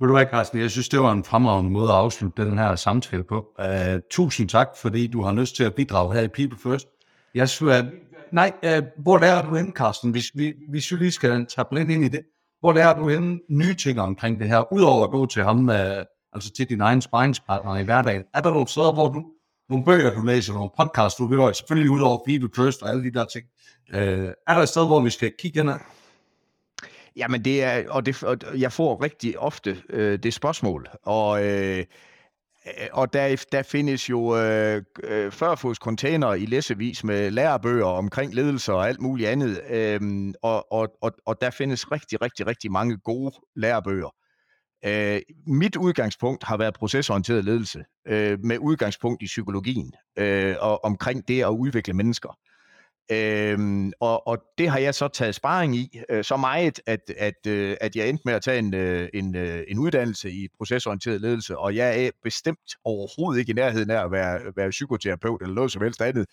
Vil 0.00 0.08
du 0.08 0.14
være, 0.14 0.30
Carsten, 0.30 0.60
jeg 0.60 0.70
synes, 0.70 0.88
det 0.88 1.00
var 1.00 1.12
en 1.12 1.24
fremragende 1.24 1.70
måde 1.70 1.88
at 1.88 1.94
afslutte 1.94 2.44
den 2.44 2.58
her 2.58 2.76
samtale 2.76 3.24
på. 3.24 3.46
Uh, 3.58 4.00
tusind 4.10 4.48
tak, 4.48 4.68
fordi 4.76 5.06
du 5.06 5.22
har 5.22 5.32
lyst 5.32 5.56
til 5.56 5.64
at 5.64 5.74
bidrage 5.74 6.14
her 6.14 6.20
i 6.20 6.28
People 6.28 6.58
First. 6.58 6.86
Jeg 7.34 7.48
synes, 7.48 7.84
uh, 7.84 7.92
nej, 8.32 8.52
uh, 8.66 8.84
hvor 9.02 9.18
er 9.18 9.42
du 9.42 9.54
henne, 9.54 9.72
Carsten, 9.72 10.10
hvis 10.10 10.30
vi, 10.34 10.54
hvis 10.70 10.92
vi 10.92 10.96
lige 10.96 11.12
skal 11.12 11.46
tage 11.46 11.66
lidt 11.72 11.90
ind 11.90 12.04
i 12.04 12.08
det? 12.08 12.22
Hvor 12.60 12.72
er 12.72 12.94
du 12.94 13.08
henne 13.08 13.40
nye 13.50 13.74
ting 13.74 14.00
omkring 14.00 14.40
det 14.40 14.48
her, 14.48 14.72
udover 14.72 15.04
at 15.04 15.10
gå 15.10 15.26
til 15.26 15.44
ham, 15.44 15.68
uh, 15.68 15.74
altså 16.32 16.52
til 16.56 16.68
din 16.68 16.80
egen 16.80 17.02
sparringspartner 17.02 17.76
i 17.76 17.84
hverdagen? 17.84 18.24
Er 18.34 18.40
der 18.40 18.50
nogle 18.50 18.68
steder, 18.68 18.92
hvor 18.92 19.08
du, 19.08 19.24
nogle 19.68 19.84
bøger, 19.84 20.14
du 20.14 20.22
læser, 20.22 20.52
nogle 20.52 20.70
podcasts, 20.76 21.16
du 21.16 21.28
hører, 21.28 21.52
selvfølgelig 21.52 21.90
ud 21.90 22.00
over 22.00 22.18
People 22.26 22.48
Trust 22.48 22.82
og 22.82 22.88
alle 22.90 23.04
de 23.04 23.10
der 23.10 23.24
ting. 23.24 23.46
Øh, 23.94 24.28
er 24.46 24.54
der 24.54 24.62
et 24.62 24.68
sted, 24.68 24.86
hvor 24.86 25.00
vi 25.00 25.10
skal 25.10 25.32
kigge 25.38 25.60
ind 25.60 25.70
Jamen 27.16 27.44
det 27.44 27.62
er, 27.62 27.90
og, 27.90 28.06
det, 28.06 28.22
og 28.22 28.38
jeg 28.56 28.72
får 28.72 29.02
rigtig 29.02 29.38
ofte 29.38 29.82
øh, 29.90 30.18
det 30.18 30.34
spørgsmål, 30.34 30.88
og, 31.02 31.44
øh, 31.46 31.84
og 32.92 33.12
der, 33.12 33.44
der 33.52 33.62
findes 33.62 34.10
jo 34.10 34.36
øh, 34.36 34.82
øh, 35.04 35.32
førfods 35.32 35.78
container 35.78 36.34
i 36.34 36.46
læsevis 36.46 37.04
med 37.04 37.30
lærebøger 37.30 37.86
omkring 37.86 38.34
ledelse 38.34 38.72
og 38.72 38.88
alt 38.88 39.00
muligt 39.00 39.28
andet, 39.28 39.60
øh, 39.70 40.00
og, 40.42 40.72
og, 40.72 40.88
og, 41.02 41.12
og 41.26 41.40
der 41.40 41.50
findes 41.50 41.92
rigtig, 41.92 42.22
rigtig, 42.22 42.46
rigtig 42.46 42.72
mange 42.72 42.98
gode 42.98 43.32
lærebøger. 43.56 44.14
Øh, 44.84 45.20
mit 45.46 45.76
udgangspunkt 45.76 46.44
har 46.44 46.56
været 46.56 46.74
procesorienteret 46.74 47.44
ledelse, 47.44 47.84
øh, 48.08 48.38
med 48.44 48.58
udgangspunkt 48.58 49.22
i 49.22 49.26
psykologien, 49.26 49.92
øh, 50.18 50.56
og 50.60 50.84
omkring 50.84 51.28
det 51.28 51.42
at 51.42 51.48
udvikle 51.48 51.94
mennesker. 51.94 52.38
Øhm, 53.12 53.92
og, 54.00 54.26
og 54.26 54.38
det 54.58 54.68
har 54.68 54.78
jeg 54.78 54.94
så 54.94 55.08
taget 55.08 55.34
sparring 55.34 55.76
i, 55.76 56.00
øh, 56.10 56.24
så 56.24 56.36
meget, 56.36 56.80
at, 56.86 57.00
at, 57.16 57.46
øh, 57.46 57.76
at 57.80 57.96
jeg 57.96 58.08
endte 58.08 58.22
med 58.24 58.34
at 58.34 58.42
tage 58.42 58.58
en, 58.58 58.74
øh, 58.74 59.08
en, 59.14 59.36
øh, 59.36 59.64
en 59.68 59.78
uddannelse 59.78 60.30
i 60.30 60.48
procesorienteret 60.56 61.20
ledelse, 61.20 61.58
og 61.58 61.76
jeg 61.76 62.04
er 62.04 62.10
bestemt 62.22 62.76
overhovedet 62.84 63.40
ikke 63.40 63.50
i 63.50 63.54
nærheden 63.54 63.90
af 63.90 64.04
at 64.04 64.12
være, 64.12 64.40
være 64.56 64.70
psykoterapeut 64.70 65.42
eller 65.42 65.54
noget 65.54 65.72
som 65.72 65.82
helst 65.82 66.02
andet, 66.02 66.26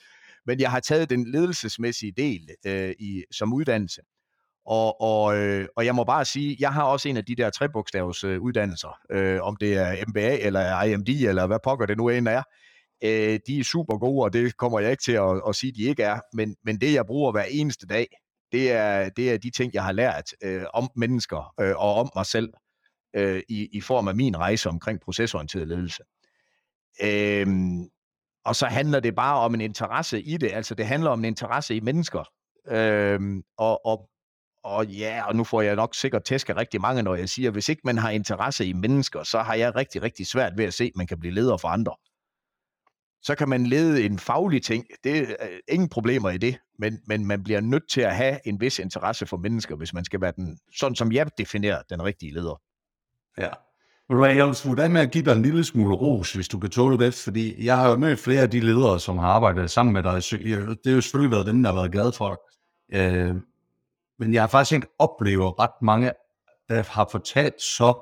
men 0.46 0.60
jeg 0.60 0.72
har 0.72 0.80
taget 0.80 1.10
den 1.10 1.32
ledelsesmæssige 1.32 2.12
del 2.12 2.50
øh, 2.66 2.94
i, 3.00 3.24
som 3.32 3.54
uddannelse. 3.54 4.02
Og, 4.66 5.02
og, 5.02 5.38
øh, 5.38 5.68
og 5.78 5.86
jeg 5.86 5.96
må 5.96 6.04
bare 6.04 6.26
sige, 6.26 6.58
jeg 6.60 6.74
har 6.74 6.84
også 6.84 7.10
en 7.10 7.18
af 7.18 7.26
de 7.26 7.36
der 7.36 7.50
trebogstavs 7.50 8.24
øh, 8.24 8.42
uddannelser, 8.42 8.98
øh, 9.12 9.42
om 9.42 9.56
det 9.56 9.78
er 9.78 10.06
MBA 10.08 10.38
eller 10.38 10.84
IMD 10.84 11.10
eller 11.10 11.48
hvad 11.48 11.60
pokker 11.64 11.86
det 11.86 11.98
nu 11.98 12.10
end 12.10 12.28
er, 12.28 12.44
Øh, 13.04 13.40
de 13.48 13.60
er 13.60 13.64
super 13.64 13.98
gode, 13.98 14.24
og 14.24 14.34
det 14.34 14.58
kommer 14.58 14.80
jeg 14.80 14.92
ikke 14.92 15.04
til 15.04 15.12
at, 15.12 15.42
at 15.48 15.56
sige, 15.56 15.72
de 15.72 15.84
ikke 15.84 16.04
er, 16.04 16.20
men, 16.34 16.56
men 16.64 16.82
det 16.82 16.94
jeg 16.94 17.06
bruger 17.06 17.32
hver 17.32 17.44
eneste 17.44 17.88
dag, 17.88 18.08
det 18.52 18.72
er, 18.72 19.10
det 19.10 19.32
er 19.32 19.38
de 19.38 19.50
ting, 19.50 19.74
jeg 19.74 19.84
har 19.84 19.92
lært 19.92 20.34
øh, 20.44 20.64
om 20.74 20.90
mennesker 20.96 21.54
øh, 21.60 21.76
og 21.76 21.96
om 21.96 22.10
mig 22.16 22.26
selv 22.26 22.54
øh, 23.16 23.42
i, 23.50 23.70
i 23.74 23.82
form 23.82 24.08
af 24.08 24.16
min 24.16 24.38
rejse 24.38 24.70
omkring 24.70 25.02
procesorienteret 25.02 25.68
ledelse. 25.68 26.04
Øh, 27.04 27.48
og 28.46 28.56
så 28.56 28.66
handler 28.66 29.00
det 29.00 29.16
bare 29.16 29.40
om 29.40 29.54
en 29.54 29.62
interesse 29.62 30.22
i 30.22 30.38
det, 30.38 30.52
altså 30.54 30.76
det 30.76 30.86
handler 30.86 31.10
om 31.10 31.20
en 31.20 31.26
interesse 31.26 31.76
i 31.76 31.80
mennesker. 31.80 32.24
Øh, 32.68 33.20
og, 33.58 33.86
og, 33.86 34.10
og 34.66 34.88
ja, 34.88 35.24
og 35.28 35.36
nu 35.36 35.44
får 35.44 35.62
jeg 35.62 35.76
nok 35.76 35.96
sikkert 35.96 36.24
tæske 36.24 36.56
rigtig 36.56 36.82
mange, 36.82 37.04
når 37.04 37.16
jeg 37.16 37.30
siger, 37.30 37.52
hvis 37.52 37.70
ikke 37.70 37.82
man 37.86 37.98
har 37.98 38.10
interesse 38.10 38.66
i 38.66 38.74
mennesker, 38.74 39.24
så 39.24 39.40
har 39.40 39.54
jeg 39.54 39.76
rigtig, 39.76 40.02
rigtig 40.02 40.28
svært 40.28 40.58
ved 40.58 40.66
at 40.66 40.74
se, 40.74 40.84
at 40.84 40.92
man 40.96 41.08
kan 41.08 41.20
blive 41.20 41.34
leder 41.34 41.58
for 41.58 41.68
andre 41.68 41.96
så 43.26 43.36
kan 43.36 43.50
man 43.50 43.66
lede 43.66 44.04
en 44.04 44.20
faglig 44.20 44.64
ting. 44.64 44.86
Det 45.04 45.18
er 45.18 45.22
øh, 45.22 45.60
ingen 45.68 45.90
problemer 45.90 46.30
i 46.30 46.38
det, 46.38 46.58
men, 46.80 47.00
men 47.08 47.26
man 47.26 47.44
bliver 47.44 47.62
nødt 47.62 47.90
til 47.90 48.02
at 48.02 48.16
have 48.16 48.40
en 48.46 48.62
vis 48.62 48.80
interesse 48.80 49.26
for 49.26 49.38
mennesker, 49.38 49.76
hvis 49.76 49.94
man 49.94 50.06
skal 50.06 50.22
være 50.22 50.34
den, 50.36 50.58
sådan 50.78 50.96
som 50.96 51.12
jeg 51.12 51.28
definerer 51.38 51.82
den 51.90 52.04
rigtige 52.04 52.34
leder. 52.34 52.62
Ja. 53.38 53.50
Jeg 54.10 54.48
vil 54.48 54.56
slutte 54.56 54.90
med 54.90 55.02
at 55.02 55.12
give 55.12 55.26
dig 55.26 55.32
en 55.32 55.42
lille 55.42 55.64
smule 55.64 55.96
ros, 55.96 56.34
hvis 56.34 56.48
du 56.48 56.60
kan 56.60 56.70
tåle 56.70 56.98
det, 56.98 57.14
fordi 57.14 57.66
jeg 57.66 57.78
har 57.78 57.90
jo 57.90 57.98
mødt 57.98 58.20
flere 58.20 58.42
af 58.42 58.50
de 58.50 58.60
ledere, 58.60 59.00
som 59.00 59.18
har 59.18 59.28
arbejdet 59.28 59.72
sammen 59.72 59.94
med 59.94 60.04
dig. 60.04 60.14
Det 60.14 60.80
har 60.86 60.92
jo 60.92 61.02
selvfølgelig 61.02 61.32
været 61.32 61.46
dem, 61.46 61.64
der 61.64 61.70
har 61.70 61.80
været 61.80 61.92
glad 61.92 62.12
for 62.12 62.30
dig. 62.30 63.02
Øh, 63.02 63.36
men 64.20 64.34
jeg 64.34 64.42
har 64.42 64.48
faktisk 64.48 64.72
ikke 64.72 64.88
oplevet 65.00 65.60
ret 65.60 65.82
mange, 65.82 66.12
der 66.70 66.84
har 66.90 67.08
fortalt 67.12 67.62
så 67.62 67.94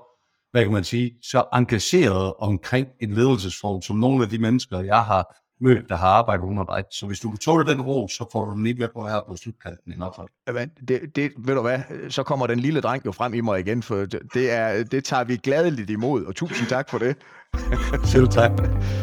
hvad 0.53 0.63
kan 0.63 0.73
man 0.73 0.83
sige, 0.83 1.11
så 1.21 1.43
engageret 1.53 2.33
omkring 2.39 2.87
en 3.01 3.13
ledelsesform, 3.13 3.81
som 3.81 3.95
nogle 3.95 4.23
af 4.23 4.29
de 4.29 4.37
mennesker, 4.37 4.79
jeg 4.79 5.03
har 5.03 5.35
mødt, 5.61 5.89
der 5.89 5.95
har 5.95 6.07
arbejdet 6.07 6.43
under 6.43 6.63
dig. 6.63 6.83
Så 6.91 7.05
hvis 7.05 7.19
du 7.19 7.29
kan 7.29 7.37
tåle 7.37 7.65
den 7.65 7.81
ro, 7.81 8.07
så 8.07 8.25
får 8.31 8.45
du 8.45 8.51
den 8.51 8.63
lige 8.63 8.75
med 8.75 8.87
på 8.93 9.07
her 9.07 9.21
på 9.27 9.35
slutkanten 9.35 9.93
i 9.93 9.95
hvert 9.97 10.13
fald. 10.15 10.27
Jamen, 10.47 10.69
det, 10.87 11.15
det, 11.15 11.31
ved 11.37 11.55
du 11.55 11.61
hvad, 11.61 11.79
så 12.09 12.23
kommer 12.23 12.47
den 12.47 12.59
lille 12.59 12.81
dreng 12.81 13.05
jo 13.05 13.11
frem 13.11 13.33
i 13.33 13.41
mig 13.41 13.59
igen, 13.59 13.83
for 13.83 13.95
det, 13.95 14.19
det, 14.33 14.51
er, 14.51 14.83
det 14.83 15.03
tager 15.03 15.23
vi 15.23 15.35
gladeligt 15.35 15.89
imod, 15.89 16.25
og 16.25 16.35
tusind 16.35 16.67
tak 16.67 16.89
for 16.89 16.97
det. 16.97 17.17
Selv 18.13 18.27
tak. 18.27 18.51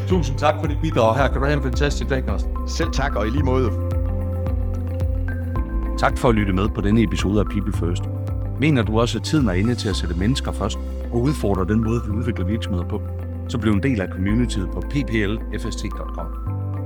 Tusind 0.08 0.38
tak 0.38 0.54
for 0.60 0.66
dit 0.66 0.78
bidrag 0.82 1.16
her. 1.16 1.28
Kan 1.28 1.40
du 1.40 1.44
have 1.44 1.56
en 1.56 1.62
fantastisk 1.62 2.10
dag. 2.10 2.24
Selv 2.68 2.90
tak, 2.92 3.16
og 3.16 3.26
i 3.26 3.30
lige 3.30 3.44
måde. 3.44 3.99
Tak 6.00 6.18
for 6.18 6.28
at 6.28 6.34
lytte 6.34 6.52
med 6.52 6.68
på 6.68 6.80
denne 6.80 7.02
episode 7.02 7.40
af 7.40 7.46
People 7.46 7.72
First. 7.72 8.02
Mener 8.60 8.82
du 8.82 9.00
også, 9.00 9.18
at 9.18 9.24
tiden 9.24 9.48
er 9.48 9.52
inde 9.52 9.74
til 9.74 9.88
at 9.88 9.96
sætte 9.96 10.14
mennesker 10.14 10.52
først 10.52 10.78
og 11.12 11.20
udfordre 11.20 11.74
den 11.74 11.84
måde, 11.84 12.00
vi 12.06 12.10
udvikler 12.10 12.46
virksomheder 12.46 12.88
på, 12.88 13.02
så 13.48 13.58
bliv 13.58 13.72
en 13.72 13.82
del 13.82 14.00
af 14.00 14.08
communityet 14.08 14.70
på 14.72 14.80
pplfst.com. 14.80 16.26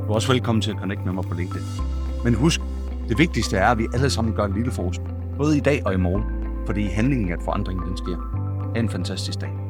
Du 0.06 0.10
er 0.10 0.14
også 0.14 0.32
velkommen 0.32 0.62
til 0.62 0.70
at 0.70 0.76
connecte 0.78 1.04
med 1.04 1.12
mig 1.12 1.24
på 1.24 1.34
LinkedIn. 1.34 1.66
Men 2.24 2.34
husk, 2.34 2.60
det 3.08 3.18
vigtigste 3.18 3.56
er, 3.56 3.66
at 3.66 3.78
vi 3.78 3.86
alle 3.94 4.10
sammen 4.10 4.34
gør 4.34 4.44
en 4.44 4.54
lille 4.54 4.70
forskel. 4.70 5.08
Både 5.38 5.56
i 5.56 5.60
dag 5.60 5.82
og 5.86 5.94
i 5.94 5.96
morgen. 5.96 6.24
Fordi 6.66 6.82
handlingen 6.82 7.32
at 7.32 7.42
forandringen, 7.44 7.88
den 7.88 7.96
sker. 7.96 8.16
Ha' 8.74 8.80
en 8.80 8.88
fantastisk 8.88 9.40
dag. 9.40 9.63